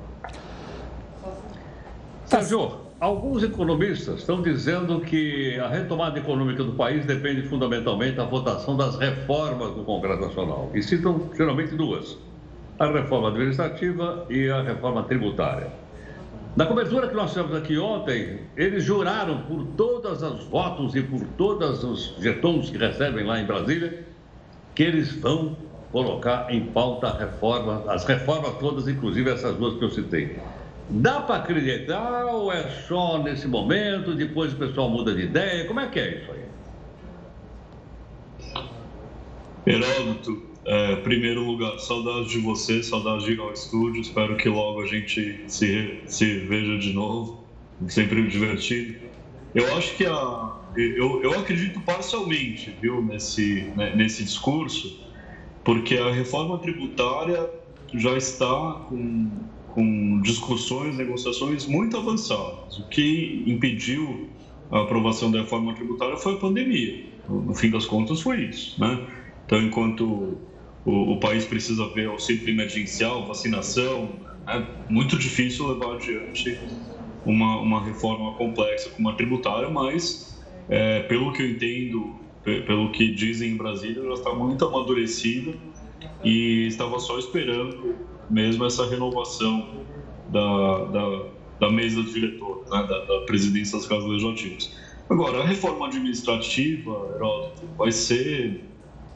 Sérgio, 2.27 2.81
alguns 2.99 3.41
economistas 3.41 4.19
estão 4.19 4.41
dizendo 4.41 4.99
que 4.99 5.57
a 5.59 5.69
retomada 5.69 6.19
econômica 6.19 6.61
do 6.61 6.73
país 6.73 7.05
depende 7.05 7.43
fundamentalmente 7.43 8.17
da 8.17 8.25
votação 8.25 8.75
das 8.75 8.97
reformas 8.97 9.73
do 9.73 9.85
Congresso 9.85 10.19
Nacional. 10.19 10.69
E 10.73 10.83
citam 10.83 11.29
geralmente 11.37 11.73
duas: 11.73 12.17
a 12.77 12.91
reforma 12.91 13.29
administrativa 13.29 14.25
e 14.29 14.49
a 14.49 14.61
reforma 14.61 15.03
tributária. 15.03 15.71
Na 16.57 16.65
cobertura 16.65 17.07
que 17.07 17.15
nós 17.15 17.31
tivemos 17.31 17.55
aqui 17.55 17.77
ontem, 17.77 18.41
eles 18.57 18.83
juraram 18.83 19.43
por 19.43 19.65
todos 19.77 20.21
os 20.21 20.43
votos 20.49 20.95
e 20.95 21.03
por 21.03 21.21
todos 21.37 21.81
os 21.85 22.13
jetons 22.19 22.69
que 22.69 22.77
recebem 22.77 23.25
lá 23.25 23.39
em 23.39 23.45
Brasília 23.45 24.05
que 24.75 24.83
eles 24.83 25.15
vão 25.15 25.55
colocar 25.93 26.53
em 26.53 26.65
pauta 26.65 27.09
reforma, 27.09 27.85
as 27.87 28.03
reformas 28.03 28.51
todas, 28.59 28.85
inclusive 28.85 29.29
essas 29.29 29.55
duas 29.55 29.77
que 29.77 29.85
eu 29.85 29.89
citei. 29.89 30.37
Dá 30.89 31.21
para 31.21 31.37
acreditar 31.37 32.25
ou 32.25 32.51
é 32.51 32.69
só 32.87 33.21
nesse 33.21 33.47
momento, 33.47 34.15
depois 34.15 34.53
o 34.53 34.55
pessoal 34.55 34.89
muda 34.89 35.13
de 35.13 35.23
ideia? 35.23 35.65
Como 35.65 35.79
é 35.79 35.87
que 35.87 35.99
é 35.99 36.17
isso 36.17 36.31
aí? 36.31 36.47
Heródoto, 39.65 40.43
é, 40.65 40.95
primeiro 40.97 41.43
lugar, 41.43 41.77
saudades 41.77 42.31
de 42.31 42.39
você, 42.39 42.81
saudades 42.81 43.25
de 43.25 43.33
ir 43.33 43.39
ao 43.39 43.51
estúdio. 43.51 44.01
Espero 44.01 44.37
que 44.37 44.47
logo 44.47 44.81
a 44.81 44.85
gente 44.85 45.43
se, 45.47 46.01
se 46.05 46.39
veja 46.39 46.77
de 46.77 46.93
novo. 46.93 47.45
Sempre 47.89 48.25
divertido. 48.27 48.95
Eu 49.53 49.75
acho 49.75 49.95
que 49.95 50.05
a. 50.05 50.55
Eu, 50.75 51.21
eu 51.23 51.39
acredito 51.39 51.79
parcialmente, 51.81 52.75
viu, 52.81 53.01
nesse, 53.01 53.71
né, 53.75 53.95
nesse 53.95 54.23
discurso, 54.23 54.99
porque 55.63 55.97
a 55.97 56.11
reforma 56.11 56.59
tributária 56.59 57.49
já 57.93 58.15
está 58.15 58.85
com, 58.87 59.31
com 59.77 60.19
discussões, 60.21 60.97
negociações 60.97 61.67
muito 61.67 61.95
avançadas. 61.95 62.79
O 62.79 62.87
que 62.89 63.43
impediu 63.45 64.27
a 64.71 64.81
aprovação 64.81 65.29
da 65.29 65.41
reforma 65.41 65.71
tributária 65.75 66.17
foi 66.17 66.33
a 66.33 66.37
pandemia. 66.37 67.05
No 67.29 67.53
fim 67.53 67.69
das 67.69 67.85
contas, 67.85 68.21
foi 68.21 68.45
isso, 68.45 68.81
né? 68.81 69.05
Então, 69.45 69.61
enquanto 69.61 70.39
o, 70.83 71.13
o 71.13 71.19
país 71.19 71.45
precisa 71.45 71.87
ver 71.93 72.07
auxílio 72.07 72.49
emergencial, 72.49 73.27
vacinação. 73.27 74.09
É 74.47 74.65
muito 74.89 75.15
difícil 75.15 75.67
levar 75.67 75.93
adiante 75.93 76.57
uma, 77.23 77.59
uma 77.59 77.85
reforma 77.85 78.33
complexa 78.33 78.89
como 78.89 79.09
a 79.09 79.13
tributária, 79.13 79.69
mas 79.69 80.43
é, 80.69 81.01
pelo 81.01 81.31
que 81.33 81.43
eu 81.43 81.51
entendo, 81.51 82.15
pelo 82.43 82.91
que 82.91 83.13
dizem 83.13 83.51
em 83.51 83.57
Brasília, 83.57 84.01
já 84.01 84.13
está 84.13 84.33
muito 84.33 84.65
amadurecida 84.65 85.53
e 86.23 86.65
estava 86.65 86.97
só 86.97 87.19
esperando 87.19 88.16
mesmo 88.29 88.65
essa 88.65 88.85
renovação 88.87 89.85
da, 90.29 90.85
da, 90.85 91.23
da 91.59 91.71
mesa 91.71 92.01
do 92.01 92.11
diretor, 92.11 92.65
né, 92.69 92.83
da, 92.83 93.05
da, 93.05 93.21
presidência 93.25 93.77
das 93.77 93.87
casas 93.87 94.07
legislativas. 94.09 94.71
Agora, 95.09 95.41
a 95.41 95.45
reforma 95.45 95.87
administrativa, 95.87 97.13
Heródoto, 97.15 97.65
vai 97.77 97.91
ser 97.91 98.63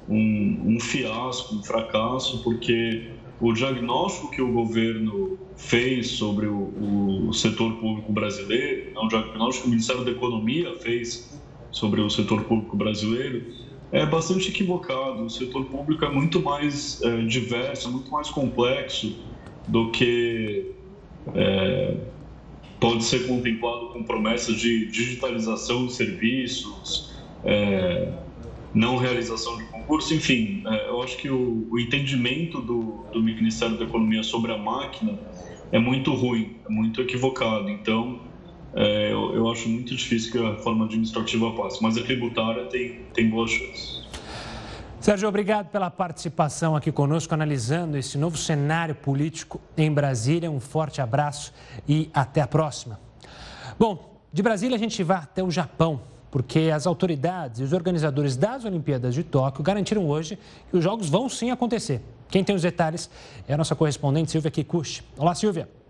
um, 0.07 0.75
um 0.75 0.79
fiasco, 0.79 1.55
um 1.55 1.63
fracasso, 1.63 2.41
porque 2.43 3.09
o 3.39 3.51
diagnóstico 3.53 4.31
que 4.31 4.41
o 4.41 4.51
governo 4.51 5.37
fez 5.57 6.07
sobre 6.11 6.47
o, 6.47 7.27
o 7.27 7.33
setor 7.33 7.73
público 7.73 8.11
brasileiro, 8.11 8.91
o 8.95 9.07
diagnóstico 9.07 9.63
que 9.63 9.67
o 9.67 9.71
Ministério 9.71 10.05
da 10.05 10.11
Economia 10.11 10.75
fez 10.79 11.39
sobre 11.71 12.01
o 12.01 12.09
setor 12.09 12.43
público 12.43 12.75
brasileiro, 12.75 13.45
é 13.91 14.05
bastante 14.05 14.49
equivocado. 14.49 15.23
O 15.25 15.29
setor 15.29 15.65
público 15.65 16.05
é 16.05 16.09
muito 16.09 16.41
mais 16.41 17.01
é, 17.01 17.21
diverso, 17.25 17.87
é 17.87 17.91
muito 17.91 18.09
mais 18.09 18.29
complexo 18.29 19.25
do 19.67 19.91
que 19.91 20.71
é, 21.35 21.97
pode 22.79 23.03
ser 23.03 23.27
contemplado 23.27 23.89
com 23.89 24.03
promessas 24.03 24.55
de 24.55 24.87
digitalização 24.87 25.85
de 25.85 25.93
serviços, 25.93 27.13
é, 27.43 28.11
não 28.73 28.97
realização 28.97 29.57
de 29.57 29.65
concurso, 29.65 30.13
enfim, 30.13 30.63
é, 30.65 30.89
eu 30.89 31.01
acho 31.03 31.17
que 31.17 31.29
o, 31.29 31.67
o 31.69 31.79
entendimento 31.79 32.61
do, 32.61 33.05
do, 33.11 33.21
Ministério 33.21 33.77
da 33.77 33.83
Economia 33.83 34.23
sobre 34.23 34.51
a 34.51 34.57
máquina 34.57 35.19
é 35.71 35.77
muito 35.77 36.13
ruim, 36.13 36.57
é 36.67 36.71
muito 36.71 37.01
equivocado. 37.01 37.69
Então, 37.69 38.30
é, 38.73 39.11
eu, 39.11 39.35
eu, 39.35 39.51
acho 39.51 39.67
muito 39.67 39.93
difícil 39.95 40.31
que 40.31 40.37
a 40.37 40.51
reforma 40.51 40.85
administrativa 40.85 41.51
passe, 41.51 41.81
mas 41.81 41.97
a 41.97 42.03
tributária 42.03 42.65
tem, 42.65 43.01
tem 43.13 43.29
boas 43.29 43.51
chances. 43.51 44.01
Sérgio, 45.01 45.27
obrigado 45.27 45.69
pela 45.69 45.89
participação 45.89 46.75
aqui 46.75 46.91
conosco, 46.91 47.33
analisando 47.33 47.97
esse 47.97 48.17
novo 48.17 48.37
cenário 48.37 48.93
político 48.93 49.59
em 49.75 49.91
Brasília. 49.91 50.49
Um 50.49 50.59
forte 50.59 51.01
abraço 51.01 51.51
e 51.87 52.09
até 52.13 52.39
a 52.39 52.47
próxima. 52.47 52.99
Bom, 53.79 54.21
de 54.31 54.43
Brasília 54.43 54.75
a 54.75 54.79
gente 54.79 55.01
vai 55.03 55.17
até 55.17 55.43
o 55.43 55.49
Japão, 55.49 56.01
porque 56.29 56.71
as 56.73 56.85
autoridades 56.85 57.59
e 57.59 57.63
os 57.63 57.73
organizadores 57.73 58.37
das 58.37 58.63
Olimpíadas 58.63 59.15
de 59.15 59.23
Tóquio 59.23 59.63
garantiram 59.63 60.07
hoje 60.07 60.37
que 60.69 60.77
os 60.77 60.83
Jogos 60.83 61.09
vão 61.09 61.27
sim 61.27 61.49
acontecer. 61.49 62.01
Quem 62.29 62.43
tem 62.43 62.55
os 62.55 62.61
detalhes 62.61 63.09
é 63.47 63.53
a 63.55 63.57
nossa 63.57 63.75
correspondente 63.75 64.31
Silvia 64.31 64.51
Kikuchi. 64.51 65.01
Olá, 65.17 65.33
Silvia. 65.35 65.80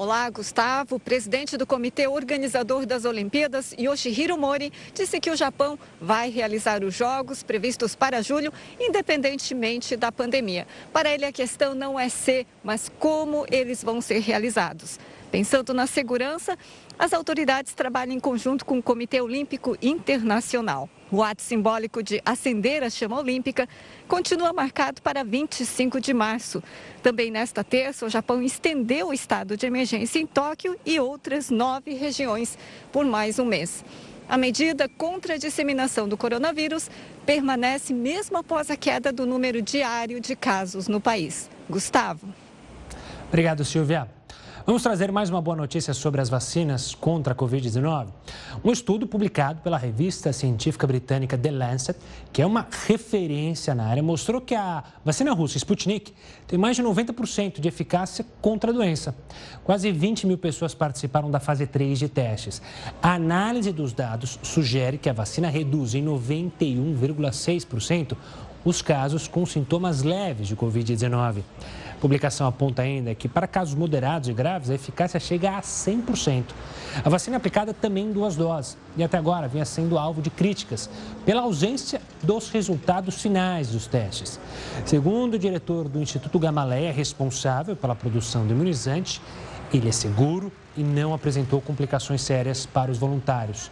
Olá, 0.00 0.30
Gustavo. 0.30 0.94
O 0.94 1.00
presidente 1.00 1.56
do 1.56 1.66
comitê 1.66 2.06
organizador 2.06 2.86
das 2.86 3.04
Olimpíadas, 3.04 3.74
Yoshihiro 3.76 4.38
Mori, 4.38 4.72
disse 4.94 5.18
que 5.18 5.28
o 5.28 5.34
Japão 5.34 5.76
vai 6.00 6.30
realizar 6.30 6.84
os 6.84 6.94
Jogos 6.94 7.42
previstos 7.42 7.96
para 7.96 8.22
julho, 8.22 8.52
independentemente 8.78 9.96
da 9.96 10.12
pandemia. 10.12 10.68
Para 10.92 11.12
ele, 11.12 11.24
a 11.24 11.32
questão 11.32 11.74
não 11.74 11.98
é 11.98 12.08
se, 12.08 12.46
mas 12.62 12.88
como 13.00 13.44
eles 13.50 13.82
vão 13.82 14.00
ser 14.00 14.20
realizados. 14.20 15.00
Pensando 15.30 15.74
na 15.74 15.86
segurança, 15.86 16.56
as 16.98 17.12
autoridades 17.12 17.74
trabalham 17.74 18.14
em 18.14 18.20
conjunto 18.20 18.64
com 18.64 18.78
o 18.78 18.82
Comitê 18.82 19.20
Olímpico 19.20 19.76
Internacional. 19.82 20.88
O 21.10 21.22
ato 21.22 21.42
simbólico 21.42 22.02
de 22.02 22.20
acender 22.24 22.82
a 22.82 22.90
chama 22.90 23.18
olímpica 23.18 23.68
continua 24.06 24.52
marcado 24.52 25.00
para 25.00 25.24
25 25.24 26.00
de 26.00 26.12
março. 26.12 26.62
Também 27.02 27.30
nesta 27.30 27.64
terça, 27.64 28.04
o 28.04 28.10
Japão 28.10 28.42
estendeu 28.42 29.08
o 29.08 29.12
estado 29.12 29.56
de 29.56 29.66
emergência 29.66 30.18
em 30.18 30.26
Tóquio 30.26 30.78
e 30.84 31.00
outras 31.00 31.50
nove 31.50 31.94
regiões 31.94 32.58
por 32.92 33.04
mais 33.04 33.38
um 33.38 33.44
mês. 33.44 33.84
A 34.28 34.36
medida 34.36 34.88
contra 34.88 35.34
a 35.34 35.38
disseminação 35.38 36.06
do 36.06 36.16
coronavírus 36.16 36.90
permanece 37.24 37.94
mesmo 37.94 38.36
após 38.36 38.70
a 38.70 38.76
queda 38.76 39.10
do 39.10 39.24
número 39.24 39.62
diário 39.62 40.20
de 40.20 40.36
casos 40.36 40.88
no 40.88 41.00
país. 41.00 41.48
Gustavo. 41.68 42.28
Obrigado, 43.28 43.64
Silvia. 43.64 44.17
Vamos 44.68 44.82
trazer 44.82 45.10
mais 45.10 45.30
uma 45.30 45.40
boa 45.40 45.56
notícia 45.56 45.94
sobre 45.94 46.20
as 46.20 46.28
vacinas 46.28 46.94
contra 46.94 47.32
a 47.32 47.34
Covid-19. 47.34 48.08
Um 48.62 48.70
estudo 48.70 49.06
publicado 49.06 49.62
pela 49.62 49.78
revista 49.78 50.30
científica 50.30 50.86
britânica 50.86 51.38
The 51.38 51.50
Lancet, 51.50 51.98
que 52.30 52.42
é 52.42 52.46
uma 52.46 52.66
referência 52.86 53.74
na 53.74 53.86
área, 53.86 54.02
mostrou 54.02 54.42
que 54.42 54.54
a 54.54 54.84
vacina 55.02 55.32
russa 55.32 55.56
Sputnik 55.56 56.12
tem 56.46 56.58
mais 56.58 56.76
de 56.76 56.82
90% 56.82 57.60
de 57.60 57.66
eficácia 57.66 58.26
contra 58.42 58.70
a 58.70 58.74
doença. 58.74 59.16
Quase 59.64 59.90
20 59.90 60.26
mil 60.26 60.36
pessoas 60.36 60.74
participaram 60.74 61.30
da 61.30 61.40
fase 61.40 61.66
3 61.66 61.98
de 61.98 62.10
testes. 62.10 62.60
A 63.00 63.14
análise 63.14 63.72
dos 63.72 63.94
dados 63.94 64.38
sugere 64.42 64.98
que 64.98 65.08
a 65.08 65.14
vacina 65.14 65.48
reduz 65.48 65.94
em 65.94 66.04
91,6% 66.04 68.14
os 68.68 68.82
casos 68.82 69.26
com 69.26 69.46
sintomas 69.46 70.02
leves 70.02 70.48
de 70.48 70.56
Covid-19. 70.56 71.42
A 71.90 72.00
publicação 72.00 72.46
aponta 72.46 72.82
ainda 72.82 73.14
que, 73.14 73.28
para 73.28 73.46
casos 73.46 73.74
moderados 73.74 74.28
e 74.28 74.32
graves, 74.32 74.70
a 74.70 74.74
eficácia 74.74 75.18
chega 75.18 75.56
a 75.56 75.60
100%. 75.60 76.44
A 77.04 77.08
vacina 77.08 77.36
é 77.36 77.38
aplicada 77.38 77.74
também 77.74 78.06
em 78.06 78.12
duas 78.12 78.36
doses 78.36 78.76
e 78.96 79.02
até 79.02 79.16
agora 79.16 79.48
vinha 79.48 79.64
sendo 79.64 79.98
alvo 79.98 80.22
de 80.22 80.30
críticas 80.30 80.88
pela 81.24 81.42
ausência 81.42 82.00
dos 82.22 82.50
resultados 82.50 83.20
finais 83.20 83.68
dos 83.68 83.86
testes. 83.86 84.38
Segundo 84.84 85.34
o 85.34 85.38
diretor 85.38 85.88
do 85.88 86.00
Instituto 86.00 86.38
Gamaleia, 86.38 86.92
responsável 86.92 87.74
pela 87.74 87.94
produção 87.94 88.46
do 88.46 88.52
imunizante, 88.52 89.20
ele 89.72 89.88
é 89.88 89.92
seguro 89.92 90.52
e 90.76 90.82
não 90.82 91.12
apresentou 91.12 91.60
complicações 91.60 92.22
sérias 92.22 92.64
para 92.64 92.90
os 92.90 92.98
voluntários. 92.98 93.70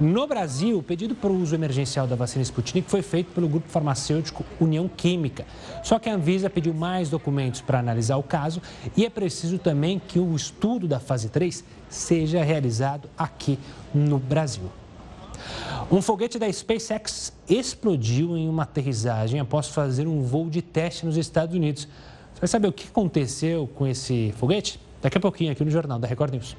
No 0.00 0.26
Brasil, 0.26 0.78
o 0.78 0.82
pedido 0.82 1.14
para 1.14 1.28
o 1.28 1.38
uso 1.38 1.54
emergencial 1.54 2.06
da 2.06 2.16
vacina 2.16 2.42
Sputnik 2.42 2.88
foi 2.88 3.02
feito 3.02 3.32
pelo 3.34 3.46
grupo 3.46 3.68
farmacêutico 3.68 4.46
União 4.58 4.88
Química. 4.88 5.44
Só 5.82 5.98
que 5.98 6.08
a 6.08 6.14
Anvisa 6.14 6.48
pediu 6.48 6.72
mais 6.72 7.10
documentos 7.10 7.60
para 7.60 7.80
analisar 7.80 8.16
o 8.16 8.22
caso 8.22 8.62
e 8.96 9.04
é 9.04 9.10
preciso 9.10 9.58
também 9.58 9.98
que 9.98 10.18
o 10.18 10.34
estudo 10.34 10.88
da 10.88 10.98
fase 10.98 11.28
3 11.28 11.62
seja 11.90 12.42
realizado 12.42 13.10
aqui 13.18 13.58
no 13.92 14.18
Brasil. 14.18 14.72
Um 15.92 16.00
foguete 16.00 16.38
da 16.38 16.50
SpaceX 16.50 17.34
explodiu 17.46 18.38
em 18.38 18.48
uma 18.48 18.62
aterrissagem 18.62 19.38
após 19.38 19.68
fazer 19.68 20.06
um 20.06 20.22
voo 20.22 20.48
de 20.48 20.62
teste 20.62 21.04
nos 21.04 21.18
Estados 21.18 21.54
Unidos. 21.54 21.86
Você 22.32 22.40
vai 22.40 22.48
saber 22.48 22.68
o 22.68 22.72
que 22.72 22.88
aconteceu 22.88 23.68
com 23.74 23.86
esse 23.86 24.32
foguete? 24.38 24.80
Daqui 25.02 25.18
a 25.18 25.20
pouquinho 25.20 25.52
aqui 25.52 25.62
no 25.62 25.70
Jornal 25.70 25.98
da 25.98 26.08
Record 26.08 26.32
News. 26.32 26.56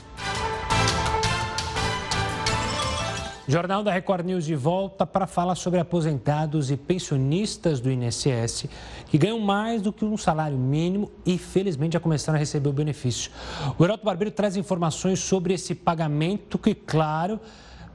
Jornal 3.47 3.83
da 3.83 3.91
Record 3.91 4.25
News 4.25 4.45
de 4.45 4.55
volta 4.55 5.05
para 5.05 5.25
falar 5.25 5.55
sobre 5.55 5.79
aposentados 5.79 6.69
e 6.69 6.77
pensionistas 6.77 7.79
do 7.79 7.91
INSS 7.91 8.67
que 9.07 9.17
ganham 9.17 9.39
mais 9.39 9.81
do 9.81 9.91
que 9.91 10.05
um 10.05 10.15
salário 10.15 10.57
mínimo 10.57 11.11
e, 11.25 11.39
felizmente, 11.39 11.93
já 11.93 11.99
começaram 11.99 12.37
a 12.37 12.39
receber 12.39 12.69
o 12.69 12.73
benefício. 12.73 13.31
O 13.79 13.83
Heroto 13.83 14.05
Barbeiro 14.05 14.31
traz 14.31 14.55
informações 14.55 15.19
sobre 15.19 15.55
esse 15.55 15.73
pagamento 15.73 16.59
que, 16.59 16.75
claro, 16.75 17.39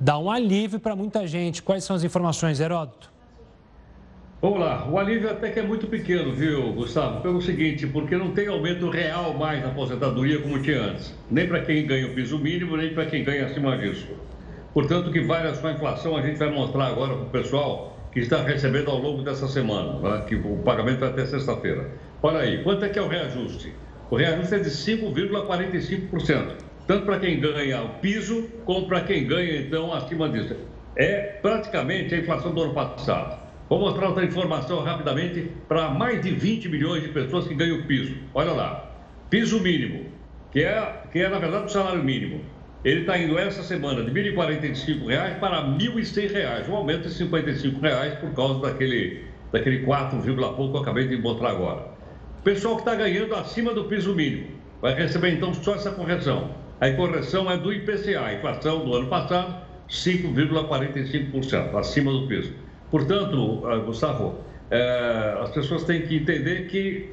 dá 0.01 0.19
um 0.19 0.29
alívio 0.29 0.81
para 0.81 0.97
muita 0.97 1.27
gente. 1.29 1.63
Quais 1.63 1.85
são 1.85 1.95
as 1.95 2.03
informações, 2.03 2.59
Heródoto? 2.59 3.15
Vamos 4.43 4.61
lá, 4.61 4.87
o 4.89 4.99
alívio 4.99 5.31
até 5.31 5.51
que 5.51 5.61
é 5.61 5.63
muito 5.63 5.87
pequeno, 5.87 6.33
viu, 6.33 6.73
Gustavo? 6.73 7.23
Pelo 7.23 7.41
seguinte, 7.41 7.87
porque 7.87 8.17
não 8.17 8.33
tem 8.33 8.49
aumento 8.49 8.91
real 8.91 9.33
mais 9.33 9.63
na 9.63 9.69
aposentadoria 9.69 10.43
como 10.43 10.61
tinha 10.61 10.83
antes. 10.83 11.15
Nem 11.31 11.49
para 11.49 11.63
quem 11.63 11.87
ganha 11.87 12.07
o 12.07 12.15
piso 12.15 12.37
mínimo, 12.37 12.77
nem 12.77 12.93
para 12.93 13.07
quem 13.07 13.25
ganha 13.25 13.47
acima 13.47 13.79
disso. 13.79 14.07
Portanto, 14.77 15.11
que 15.11 15.23
vale 15.23 15.49
a 15.49 15.55
sua 15.55 15.73
inflação, 15.73 16.19
a 16.19 16.21
gente 16.21 16.37
vai 16.37 16.51
mostrar 16.51 16.89
agora 16.89 17.15
para 17.15 17.23
o 17.23 17.31
pessoal 17.31 17.97
que 18.13 18.21
está 18.21 18.43
recebendo 18.43 18.91
ao 18.91 18.99
longo 18.99 19.23
dessa 19.23 19.49
semana, 19.49 19.99
né? 20.01 20.25
que 20.29 20.35
o 20.35 20.59
pagamento 20.59 20.99
vai 20.99 21.09
até 21.09 21.25
sexta-feira. 21.25 21.93
Olha 22.23 22.41
aí, 22.41 22.63
quanto 22.63 22.85
é 22.85 22.91
que 22.91 22.99
é 22.99 23.03
o 23.03 23.09
reajuste? 23.09 23.73
O 24.11 24.17
reajuste 24.17 24.55
é 24.55 24.59
de 24.59 24.69
5,45%, 24.69 26.57
tanto 26.87 27.07
para 27.07 27.19
quem 27.19 27.41
ganha 27.41 27.85
o 27.85 27.89
piso, 28.01 28.51
como 28.67 28.87
para 28.87 29.01
quem 29.01 29.27
ganha, 29.27 29.63
então, 29.63 29.95
acima 29.95 30.29
disso. 30.29 30.55
É 30.95 31.39
praticamente 31.41 32.15
a 32.15 32.19
inflação 32.19 32.53
do 32.53 32.61
ano 32.61 32.75
passado. 32.75 33.41
Vou 33.71 33.81
mostrar 33.81 34.09
outra 34.09 34.27
informação 34.27 34.85
rapidamente 34.85 35.51
para 35.67 35.89
mais 35.89 36.21
de 36.21 36.33
20 36.33 36.69
milhões 36.69 37.03
de 37.03 37.09
pessoas 37.09 37.49
que 37.49 37.55
ganham 37.55 37.79
o 37.79 37.85
piso. 37.85 38.15
Olha 38.35 38.53
lá, 38.53 38.91
piso 39.31 39.59
mínimo, 39.59 40.05
que 40.53 40.63
é, 40.63 41.01
que 41.11 41.21
é 41.21 41.31
na 41.31 41.39
verdade 41.39 41.65
o 41.65 41.69
salário 41.71 42.05
mínimo. 42.05 42.56
Ele 42.87 43.01
está 43.01 43.19
indo 43.19 43.37
essa 43.37 43.65
semana 43.65 44.05
de 44.05 44.13
R$ 44.13 44.33
1.045 44.33 45.41
para 45.41 45.57
R$ 45.61 45.77
1.100, 45.77 46.69
um 46.69 46.77
aumento 46.77 47.09
de 47.09 47.15
55 47.15 47.81
reais 47.81 48.15
por 48.21 48.33
causa 48.33 48.61
daquele, 48.61 49.25
daquele 49.51 49.81
4, 49.81 50.17
pouco 50.55 50.71
que 50.71 50.77
eu 50.77 50.83
acabei 50.83 51.09
de 51.09 51.17
mostrar 51.17 51.51
agora. 51.51 51.81
O 52.39 52.43
pessoal 52.45 52.77
que 52.77 52.83
está 52.83 52.95
ganhando 52.95 53.35
acima 53.35 53.75
do 53.75 53.87
piso 53.87 54.15
mínimo 54.15 54.47
vai 54.81 54.95
receber 54.95 55.31
então 55.31 55.53
só 55.53 55.75
essa 55.75 55.91
correção. 55.91 56.55
A 56.81 56.89
correção 56.93 57.51
é 57.51 57.57
do 57.57 57.73
IPCA, 57.73 58.21
a 58.21 58.35
inflação 58.35 58.85
do 58.85 58.95
ano 58.95 59.09
passado, 59.09 59.67
5,45%, 59.91 61.75
acima 61.77 62.13
do 62.13 62.29
piso. 62.29 62.55
Portanto, 62.89 63.67
ah, 63.67 63.79
Gustavo, 63.79 64.39
é, 64.71 65.39
as 65.43 65.51
pessoas 65.51 65.83
têm 65.83 66.03
que 66.03 66.19
entender 66.19 66.69
que 66.69 67.11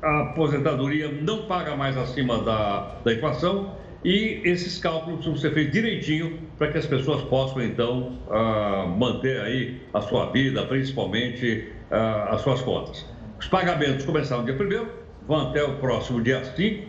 a 0.00 0.20
aposentadoria 0.20 1.10
não 1.10 1.46
paga 1.46 1.74
mais 1.74 1.96
acima 1.96 2.44
da, 2.44 2.98
da 3.04 3.12
inflação 3.12 3.74
e 4.06 4.40
esses 4.44 4.78
cálculos 4.78 5.16
precisam 5.16 5.36
ser 5.36 5.52
feitos 5.52 5.72
direitinho 5.72 6.38
para 6.56 6.70
que 6.70 6.78
as 6.78 6.86
pessoas 6.86 7.22
possam, 7.22 7.60
então, 7.60 8.16
uh, 8.28 8.86
manter 8.86 9.40
aí 9.40 9.80
a 9.92 10.00
sua 10.00 10.30
vida, 10.30 10.64
principalmente 10.64 11.72
uh, 11.90 12.32
as 12.32 12.40
suas 12.42 12.62
contas. 12.62 13.04
Os 13.36 13.48
pagamentos 13.48 14.06
começaram 14.06 14.44
no 14.44 14.54
dia 14.54 14.80
1 14.82 14.86
vão 15.26 15.48
até 15.48 15.64
o 15.64 15.78
próximo 15.78 16.22
dia 16.22 16.44
5. 16.44 16.88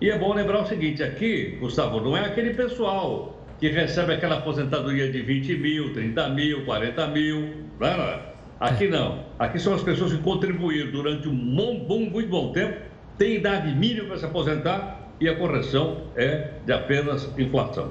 E 0.00 0.10
é 0.10 0.18
bom 0.18 0.34
lembrar 0.34 0.62
o 0.62 0.66
seguinte: 0.66 1.04
aqui, 1.04 1.56
Gustavo, 1.60 2.00
não 2.00 2.16
é 2.16 2.24
aquele 2.24 2.52
pessoal 2.52 3.40
que 3.60 3.68
recebe 3.68 4.14
aquela 4.14 4.38
aposentadoria 4.38 5.08
de 5.08 5.22
20 5.22 5.58
mil, 5.58 5.92
30 5.92 6.30
mil, 6.30 6.64
40 6.64 7.06
mil. 7.06 7.54
Não 7.78 7.86
é, 7.86 7.96
não 7.96 8.04
é? 8.04 8.20
Aqui 8.58 8.88
não. 8.88 9.24
Aqui 9.38 9.60
são 9.60 9.72
as 9.72 9.82
pessoas 9.82 10.12
que 10.12 10.18
contribuíram 10.18 10.90
durante 10.90 11.28
um 11.28 11.54
bom, 11.54 11.78
bom, 11.86 12.00
muito 12.10 12.28
bom 12.28 12.50
tempo, 12.50 12.76
têm 13.16 13.36
idade 13.36 13.72
mínima 13.72 14.08
para 14.08 14.18
se 14.18 14.24
aposentar 14.24 15.05
e 15.20 15.28
a 15.28 15.36
correção 15.36 16.02
é 16.16 16.50
de 16.64 16.72
apenas 16.72 17.28
inflação. 17.38 17.90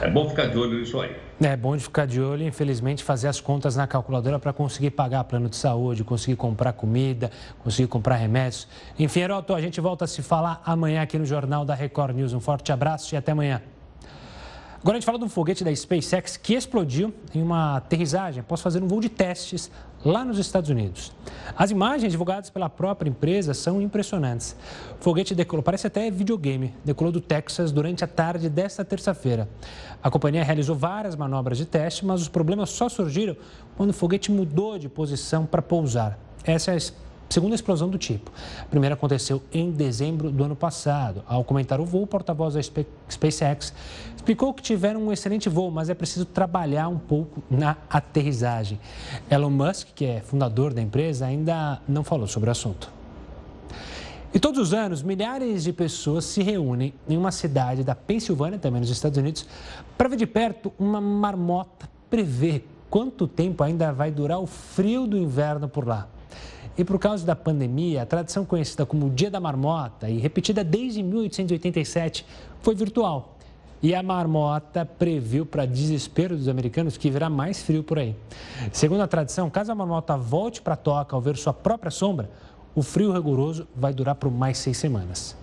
É 0.00 0.10
bom 0.10 0.28
ficar 0.28 0.46
de 0.46 0.58
olho 0.58 0.78
nisso 0.78 1.00
aí. 1.00 1.14
É 1.40 1.56
bom 1.56 1.76
de 1.76 1.82
ficar 1.82 2.06
de 2.06 2.20
olho 2.20 2.44
infelizmente, 2.44 3.02
fazer 3.02 3.28
as 3.28 3.40
contas 3.40 3.74
na 3.74 3.86
calculadora 3.86 4.38
para 4.38 4.52
conseguir 4.52 4.90
pagar 4.90 5.24
plano 5.24 5.48
de 5.48 5.56
saúde, 5.56 6.04
conseguir 6.04 6.36
comprar 6.36 6.72
comida, 6.72 7.30
conseguir 7.62 7.88
comprar 7.88 8.16
remédios. 8.16 8.68
Enfim, 8.98 9.20
Heroto, 9.20 9.54
a 9.54 9.60
gente 9.60 9.80
volta 9.80 10.04
a 10.04 10.08
se 10.08 10.22
falar 10.22 10.62
amanhã 10.64 11.02
aqui 11.02 11.18
no 11.18 11.24
Jornal 11.24 11.64
da 11.64 11.74
Record 11.74 12.16
News. 12.16 12.32
Um 12.32 12.40
forte 12.40 12.70
abraço 12.72 13.14
e 13.14 13.16
até 13.16 13.32
amanhã. 13.32 13.60
Agora 14.82 14.96
a 14.96 15.00
gente 15.00 15.06
fala 15.06 15.16
de 15.16 15.24
um 15.24 15.28
foguete 15.28 15.62
da 15.62 15.72
SpaceX 15.72 16.36
que 16.36 16.54
explodiu 16.54 17.14
em 17.32 17.40
uma 17.40 17.76
aterrissagem 17.76 18.40
após 18.40 18.60
fazer 18.60 18.82
um 18.82 18.88
voo 18.88 19.00
de 19.00 19.08
testes 19.08 19.70
lá 20.04 20.24
nos 20.24 20.38
Estados 20.38 20.70
Unidos. 20.70 21.12
As 21.56 21.70
imagens 21.70 22.10
divulgadas 22.10 22.50
pela 22.50 22.68
própria 22.68 23.08
empresa 23.08 23.54
são 23.54 23.80
impressionantes. 23.80 24.56
O 25.00 25.04
foguete 25.04 25.36
decolou, 25.36 25.62
parece 25.62 25.86
até 25.86 26.10
videogame, 26.10 26.74
decolou 26.84 27.12
do 27.12 27.20
Texas 27.20 27.70
durante 27.70 28.02
a 28.02 28.08
tarde 28.08 28.48
desta 28.48 28.84
terça-feira. 28.84 29.48
A 30.02 30.10
companhia 30.10 30.42
realizou 30.42 30.74
várias 30.74 31.14
manobras 31.14 31.58
de 31.58 31.64
teste, 31.64 32.04
mas 32.04 32.20
os 32.20 32.28
problemas 32.28 32.68
só 32.70 32.88
surgiram 32.88 33.36
quando 33.76 33.90
o 33.90 33.94
foguete 33.94 34.32
mudou 34.32 34.80
de 34.80 34.88
posição 34.88 35.46
para 35.46 35.62
pousar. 35.62 36.18
Essa 36.44 36.72
é 36.72 36.74
a 36.74 36.76
segunda 37.32 37.54
explosão 37.54 37.88
do 37.88 37.98
tipo. 37.98 38.30
A 38.60 38.66
primeira 38.66 38.94
aconteceu 38.94 39.42
em 39.52 39.70
dezembro 39.70 40.30
do 40.30 40.44
ano 40.44 40.54
passado. 40.54 41.22
Ao 41.26 41.42
comentar 41.42 41.80
o 41.80 41.84
voo, 41.84 42.02
o 42.02 42.06
porta-voz 42.06 42.54
da 42.54 42.60
SpaceX 42.62 43.72
explicou 44.14 44.52
que 44.52 44.62
tiveram 44.62 45.02
um 45.06 45.12
excelente 45.12 45.48
voo, 45.48 45.70
mas 45.70 45.88
é 45.88 45.94
preciso 45.94 46.26
trabalhar 46.26 46.88
um 46.88 46.98
pouco 46.98 47.42
na 47.50 47.76
aterrissagem. 47.88 48.78
Elon 49.30 49.50
Musk, 49.50 49.88
que 49.94 50.04
é 50.04 50.20
fundador 50.20 50.74
da 50.74 50.82
empresa, 50.82 51.26
ainda 51.26 51.80
não 51.88 52.04
falou 52.04 52.26
sobre 52.26 52.50
o 52.50 52.52
assunto. 52.52 52.92
E 54.34 54.38
todos 54.38 54.58
os 54.60 54.74
anos, 54.74 55.02
milhares 55.02 55.64
de 55.64 55.72
pessoas 55.72 56.24
se 56.24 56.42
reúnem 56.42 56.94
em 57.08 57.16
uma 57.18 57.30
cidade 57.30 57.82
da 57.82 57.94
Pensilvânia, 57.94 58.58
também 58.58 58.80
nos 58.80 58.90
Estados 58.90 59.18
Unidos, 59.18 59.46
para 59.96 60.08
ver 60.08 60.16
de 60.16 60.26
perto 60.26 60.72
uma 60.78 61.00
marmota 61.00 61.88
prever 62.08 62.66
quanto 62.88 63.26
tempo 63.26 63.62
ainda 63.62 63.90
vai 63.90 64.10
durar 64.10 64.38
o 64.38 64.46
frio 64.46 65.06
do 65.06 65.16
inverno 65.16 65.68
por 65.68 65.86
lá. 65.86 66.08
E 66.76 66.84
por 66.84 66.98
causa 66.98 67.24
da 67.26 67.36
pandemia, 67.36 68.02
a 68.02 68.06
tradição 68.06 68.44
conhecida 68.44 68.86
como 68.86 69.10
Dia 69.10 69.30
da 69.30 69.38
Marmota 69.38 70.08
e 70.08 70.18
repetida 70.18 70.64
desde 70.64 71.02
1887 71.02 72.24
foi 72.60 72.74
virtual. 72.74 73.36
E 73.82 73.96
a 73.96 74.02
marmota 74.02 74.86
previu, 74.86 75.44
para 75.44 75.66
desespero 75.66 76.36
dos 76.36 76.46
americanos, 76.46 76.96
que 76.96 77.10
virá 77.10 77.28
mais 77.28 77.60
frio 77.62 77.82
por 77.82 77.98
aí. 77.98 78.14
Segundo 78.70 79.00
a 79.00 79.08
tradição, 79.08 79.50
caso 79.50 79.72
a 79.72 79.74
marmota 79.74 80.16
volte 80.16 80.62
para 80.62 80.74
a 80.74 80.76
toca 80.76 81.16
ao 81.16 81.20
ver 81.20 81.36
sua 81.36 81.52
própria 81.52 81.90
sombra, 81.90 82.30
o 82.76 82.82
frio 82.82 83.12
rigoroso 83.12 83.66
vai 83.74 83.92
durar 83.92 84.14
por 84.14 84.30
mais 84.30 84.58
seis 84.58 84.76
semanas. 84.76 85.36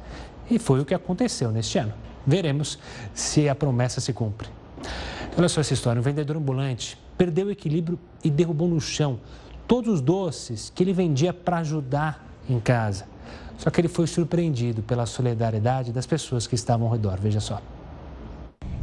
E 0.50 0.58
foi 0.58 0.80
o 0.80 0.86
que 0.86 0.94
aconteceu 0.94 1.52
neste 1.52 1.78
ano. 1.78 1.94
Veremos 2.26 2.80
se 3.14 3.50
a 3.50 3.54
promessa 3.54 4.00
se 4.00 4.14
cumpre. 4.14 4.48
Olha 5.38 5.50
só 5.50 5.60
essa 5.60 5.74
história: 5.74 6.00
um 6.00 6.04
vendedor 6.04 6.38
ambulante 6.38 6.98
perdeu 7.18 7.48
o 7.48 7.52
equilíbrio 7.52 8.00
e 8.24 8.30
derrubou 8.30 8.70
no 8.70 8.80
chão 8.80 9.20
todos 9.70 9.94
os 9.94 10.02
doces 10.02 10.72
que 10.74 10.82
ele 10.82 10.92
vendia 10.92 11.32
para 11.32 11.60
ajudar 11.60 12.26
em 12.50 12.60
casa. 12.60 13.08
Só 13.56 13.70
que 13.70 13.80
ele 13.80 13.88
foi 13.88 14.08
surpreendido 14.08 14.82
pela 14.82 15.06
solidariedade 15.06 15.94
das 15.94 16.08
pessoas 16.08 16.48
que 16.48 16.56
estavam 16.56 16.88
ao 16.88 16.94
redor. 16.94 17.20
Veja 17.20 17.40
só. 17.40 17.62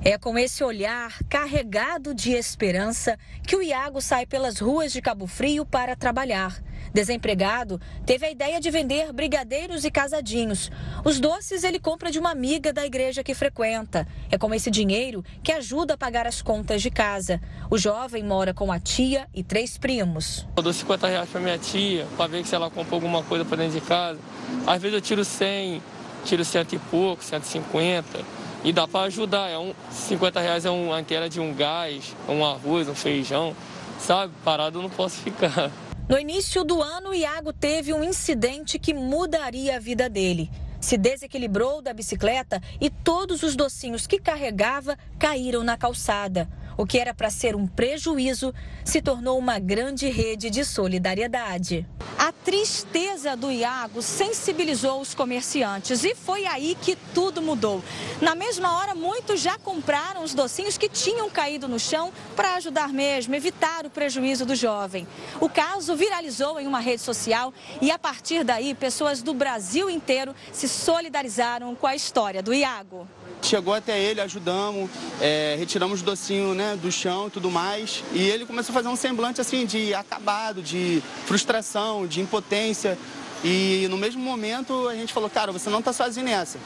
É 0.05 0.17
com 0.17 0.39
esse 0.39 0.63
olhar 0.63 1.19
carregado 1.29 2.15
de 2.15 2.31
esperança 2.31 3.19
que 3.45 3.57
o 3.57 3.63
Iago 3.63 4.01
sai 4.01 4.27
pelas 4.27 4.61
ruas 4.61 4.93
de 4.93 5.03
Cabo 5.03 5.27
Frio 5.27 5.67
para 5.67 5.97
trabalhar. 5.97 6.63
Desempregado, 6.97 7.79
teve 8.07 8.25
a 8.25 8.31
ideia 8.31 8.59
de 8.59 8.71
vender 8.71 9.13
brigadeiros 9.13 9.85
e 9.85 9.91
casadinhos. 9.91 10.71
Os 11.05 11.21
doces 11.21 11.63
ele 11.63 11.79
compra 11.79 12.11
de 12.11 12.19
uma 12.19 12.31
amiga 12.31 12.73
da 12.73 12.87
igreja 12.87 13.23
que 13.23 13.35
frequenta. 13.35 14.09
É 14.31 14.39
com 14.39 14.55
esse 14.55 14.71
dinheiro 14.71 15.23
que 15.43 15.53
ajuda 15.53 15.93
a 15.93 15.99
pagar 15.99 16.27
as 16.27 16.41
contas 16.41 16.81
de 16.81 16.91
casa. 16.91 17.39
O 17.69 17.77
jovem 17.77 18.25
mora 18.25 18.55
com 18.55 18.73
a 18.73 18.81
tia 18.81 19.29
e 19.35 19.45
três 19.45 19.77
primos. 19.77 20.47
Eu 20.57 20.63
dou 20.63 20.73
50 20.73 21.07
reais 21.07 21.29
para 21.29 21.39
minha 21.39 21.59
tia, 21.59 22.07
para 22.17 22.29
ver 22.29 22.47
se 22.47 22.55
ela 22.55 22.71
compra 22.71 22.95
alguma 22.95 23.23
coisa 23.23 23.45
para 23.45 23.59
dentro 23.59 23.79
de 23.79 23.87
casa. 23.87 24.19
Às 24.67 24.81
vezes 24.81 24.95
eu 24.95 25.03
tiro 25.03 25.23
100, 25.23 25.83
tiro 26.25 26.47
cento 26.47 26.77
e 26.77 26.79
pouco, 26.79 27.23
150 27.23 28.21
e 28.65 28.73
dá 28.73 28.89
para 28.89 29.05
ajudar. 29.05 29.51
É 29.51 29.59
um, 29.59 29.75
50 29.91 30.41
reais 30.41 30.65
é 30.65 30.71
uma 30.71 30.99
inteira 30.99 31.29
de 31.29 31.41
um 31.41 31.53
gás, 31.53 32.17
um 32.27 32.43
arroz, 32.43 32.89
um 32.89 32.95
feijão, 32.95 33.55
sabe? 33.99 34.33
Parado 34.43 34.79
eu 34.79 34.83
não 34.83 34.89
posso 34.89 35.17
ficar. 35.17 35.71
No 36.09 36.17
início 36.17 36.63
do 36.63 36.81
ano, 36.81 37.13
Iago 37.13 37.53
teve 37.53 37.93
um 37.93 38.05
incidente 38.05 38.79
que 38.79 38.95
mudaria 38.95 39.75
a 39.75 39.81
vida 39.81 40.09
dele. 40.09 40.49
Se 40.81 40.97
desequilibrou 40.97 41.83
da 41.83 41.93
bicicleta 41.93 42.63
e 42.81 42.89
todos 42.89 43.43
os 43.43 43.57
docinhos 43.57 44.07
que 44.07 44.21
carregava 44.21 44.97
caíram 45.19 45.65
na 45.65 45.77
calçada. 45.77 46.49
O 46.79 46.85
que 46.85 46.99
era 46.99 47.15
para 47.15 47.31
ser 47.31 47.57
um 47.57 47.67
prejuízo 47.67 48.53
se 48.85 49.01
tornou 49.01 49.39
uma 49.39 49.59
grande 49.59 50.09
rede 50.09 50.51
de 50.51 50.65
solidariedade. 50.65 51.87
A 52.19 52.33
tristeza 52.33 53.37
do 53.37 53.51
Iago 53.51 54.03
sensibilizou 54.03 55.01
os 55.01 55.15
comerciantes 55.15 56.05
e 56.05 56.15
foi 56.15 56.47
aí 56.47 56.77
que 56.81 56.97
tudo 57.15 57.41
mudou. 57.41 57.83
Na 58.21 58.35
mesma 58.35 58.79
hora, 58.79 58.95
muitos 58.95 59.41
já 59.41 59.59
compraram 59.59 60.23
os 60.23 60.35
docinhos 60.35 60.77
que 60.77 60.89
tinham 60.89 61.31
caído 61.31 61.67
no 61.67 61.79
chão 61.79 62.13
para 62.35 62.57
ajudar 62.57 62.89
mesmo, 62.89 63.35
evitar 63.35 63.87
o 63.87 63.91
prejuízo 63.91 64.45
do 64.45 64.55
jovem. 64.55 65.07
O 65.41 65.49
caso 65.49 65.97
viralizou 65.97 66.61
em 66.61 66.67
uma 66.67 66.81
rede 66.81 67.03
social 67.03 67.53
e 67.81 67.91
a 67.91 67.99
partir 67.99 68.45
daí, 68.45 68.75
pessoas 68.75 69.23
do 69.23 69.33
Brasil 69.33 69.89
inteiro 69.89 70.35
se 70.53 70.69
solidarizaram 70.69 71.75
com 71.75 71.87
a 71.87 71.95
história 71.95 72.43
do 72.43 72.53
Iago. 72.53 73.09
Chegou 73.43 73.75
até 73.75 74.01
ele, 74.01 74.21
ajudamos, 74.21 74.91
é, 75.21 75.55
retiramos 75.59 76.01
o 76.01 76.05
docinho 76.05 76.55
né, 76.55 76.77
do 76.81 76.91
chão 76.91 77.29
e 77.29 77.31
tudo 77.31 77.51
mais. 77.51 78.03
E 78.13 78.23
ele 78.29 78.45
começou 78.45 78.73
a 78.73 78.75
fazer 78.75 78.89
um 78.89 78.97
semblante 78.97 79.41
assim 79.41 79.65
de 79.65 79.95
acabado, 79.95 80.63
de 80.63 81.03
frustração, 81.27 82.07
de 82.07 82.21
impotência. 82.21 82.99
E 83.45 83.87
no 83.91 83.97
mesmo 83.97 84.21
momento 84.23 84.89
a 84.89 84.95
gente 84.95 85.13
falou, 85.13 85.31
cara, 85.31 85.53
você 85.53 85.71
não 85.71 85.79
está 85.79 85.93
sozinho 85.93 86.27
nessa. 86.27 86.59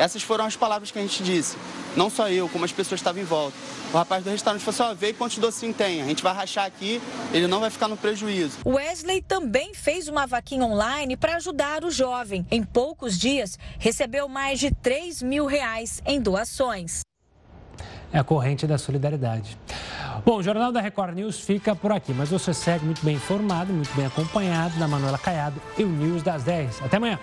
Essas 0.00 0.22
foram 0.22 0.46
as 0.46 0.56
palavras 0.56 0.90
que 0.90 0.98
a 0.98 1.02
gente 1.02 1.22
disse. 1.22 1.56
Não 1.94 2.08
só 2.08 2.28
eu, 2.28 2.48
como 2.48 2.64
as 2.64 2.72
pessoas 2.72 3.00
estavam 3.00 3.20
em 3.20 3.24
volta. 3.24 3.56
O 3.92 3.96
rapaz 3.96 4.24
do 4.24 4.30
restaurante 4.30 4.62
falou 4.62 4.88
assim, 4.88 4.92
ó, 4.92 4.94
vê 4.94 5.12
quantos 5.12 5.36
docinhos 5.36 5.76
tem. 5.76 6.00
A 6.00 6.06
gente 6.06 6.22
vai 6.22 6.32
rachar 6.32 6.64
aqui, 6.64 7.02
ele 7.32 7.46
não 7.46 7.60
vai 7.60 7.68
ficar 7.68 7.86
no 7.86 7.96
prejuízo. 7.96 8.58
Wesley 8.64 9.20
também 9.20 9.74
fez 9.74 10.08
uma 10.08 10.26
vaquinha 10.26 10.64
online 10.64 11.16
para 11.16 11.36
ajudar 11.36 11.84
o 11.84 11.90
jovem. 11.90 12.46
Em 12.50 12.62
poucos 12.62 13.18
dias, 13.18 13.58
recebeu 13.78 14.26
mais 14.26 14.58
de 14.58 14.70
3 14.70 15.22
mil 15.22 15.44
reais 15.44 16.00
em 16.06 16.20
doações. 16.20 17.02
É 18.12 18.18
a 18.18 18.24
corrente 18.24 18.66
da 18.66 18.78
solidariedade. 18.78 19.56
Bom, 20.24 20.38
o 20.38 20.42
Jornal 20.42 20.72
da 20.72 20.80
Record 20.80 21.14
News 21.14 21.40
fica 21.40 21.76
por 21.76 21.92
aqui, 21.92 22.12
mas 22.12 22.28
você 22.28 22.52
segue 22.52 22.84
muito 22.84 23.04
bem 23.04 23.16
informado, 23.16 23.72
muito 23.72 23.94
bem 23.94 24.06
acompanhado 24.06 24.78
na 24.78 24.88
Manuela 24.88 25.18
Caiado 25.18 25.60
e 25.78 25.84
o 25.84 25.88
News 25.88 26.22
das 26.22 26.42
10. 26.42 26.82
Até 26.82 26.96
amanhã. 26.96 27.18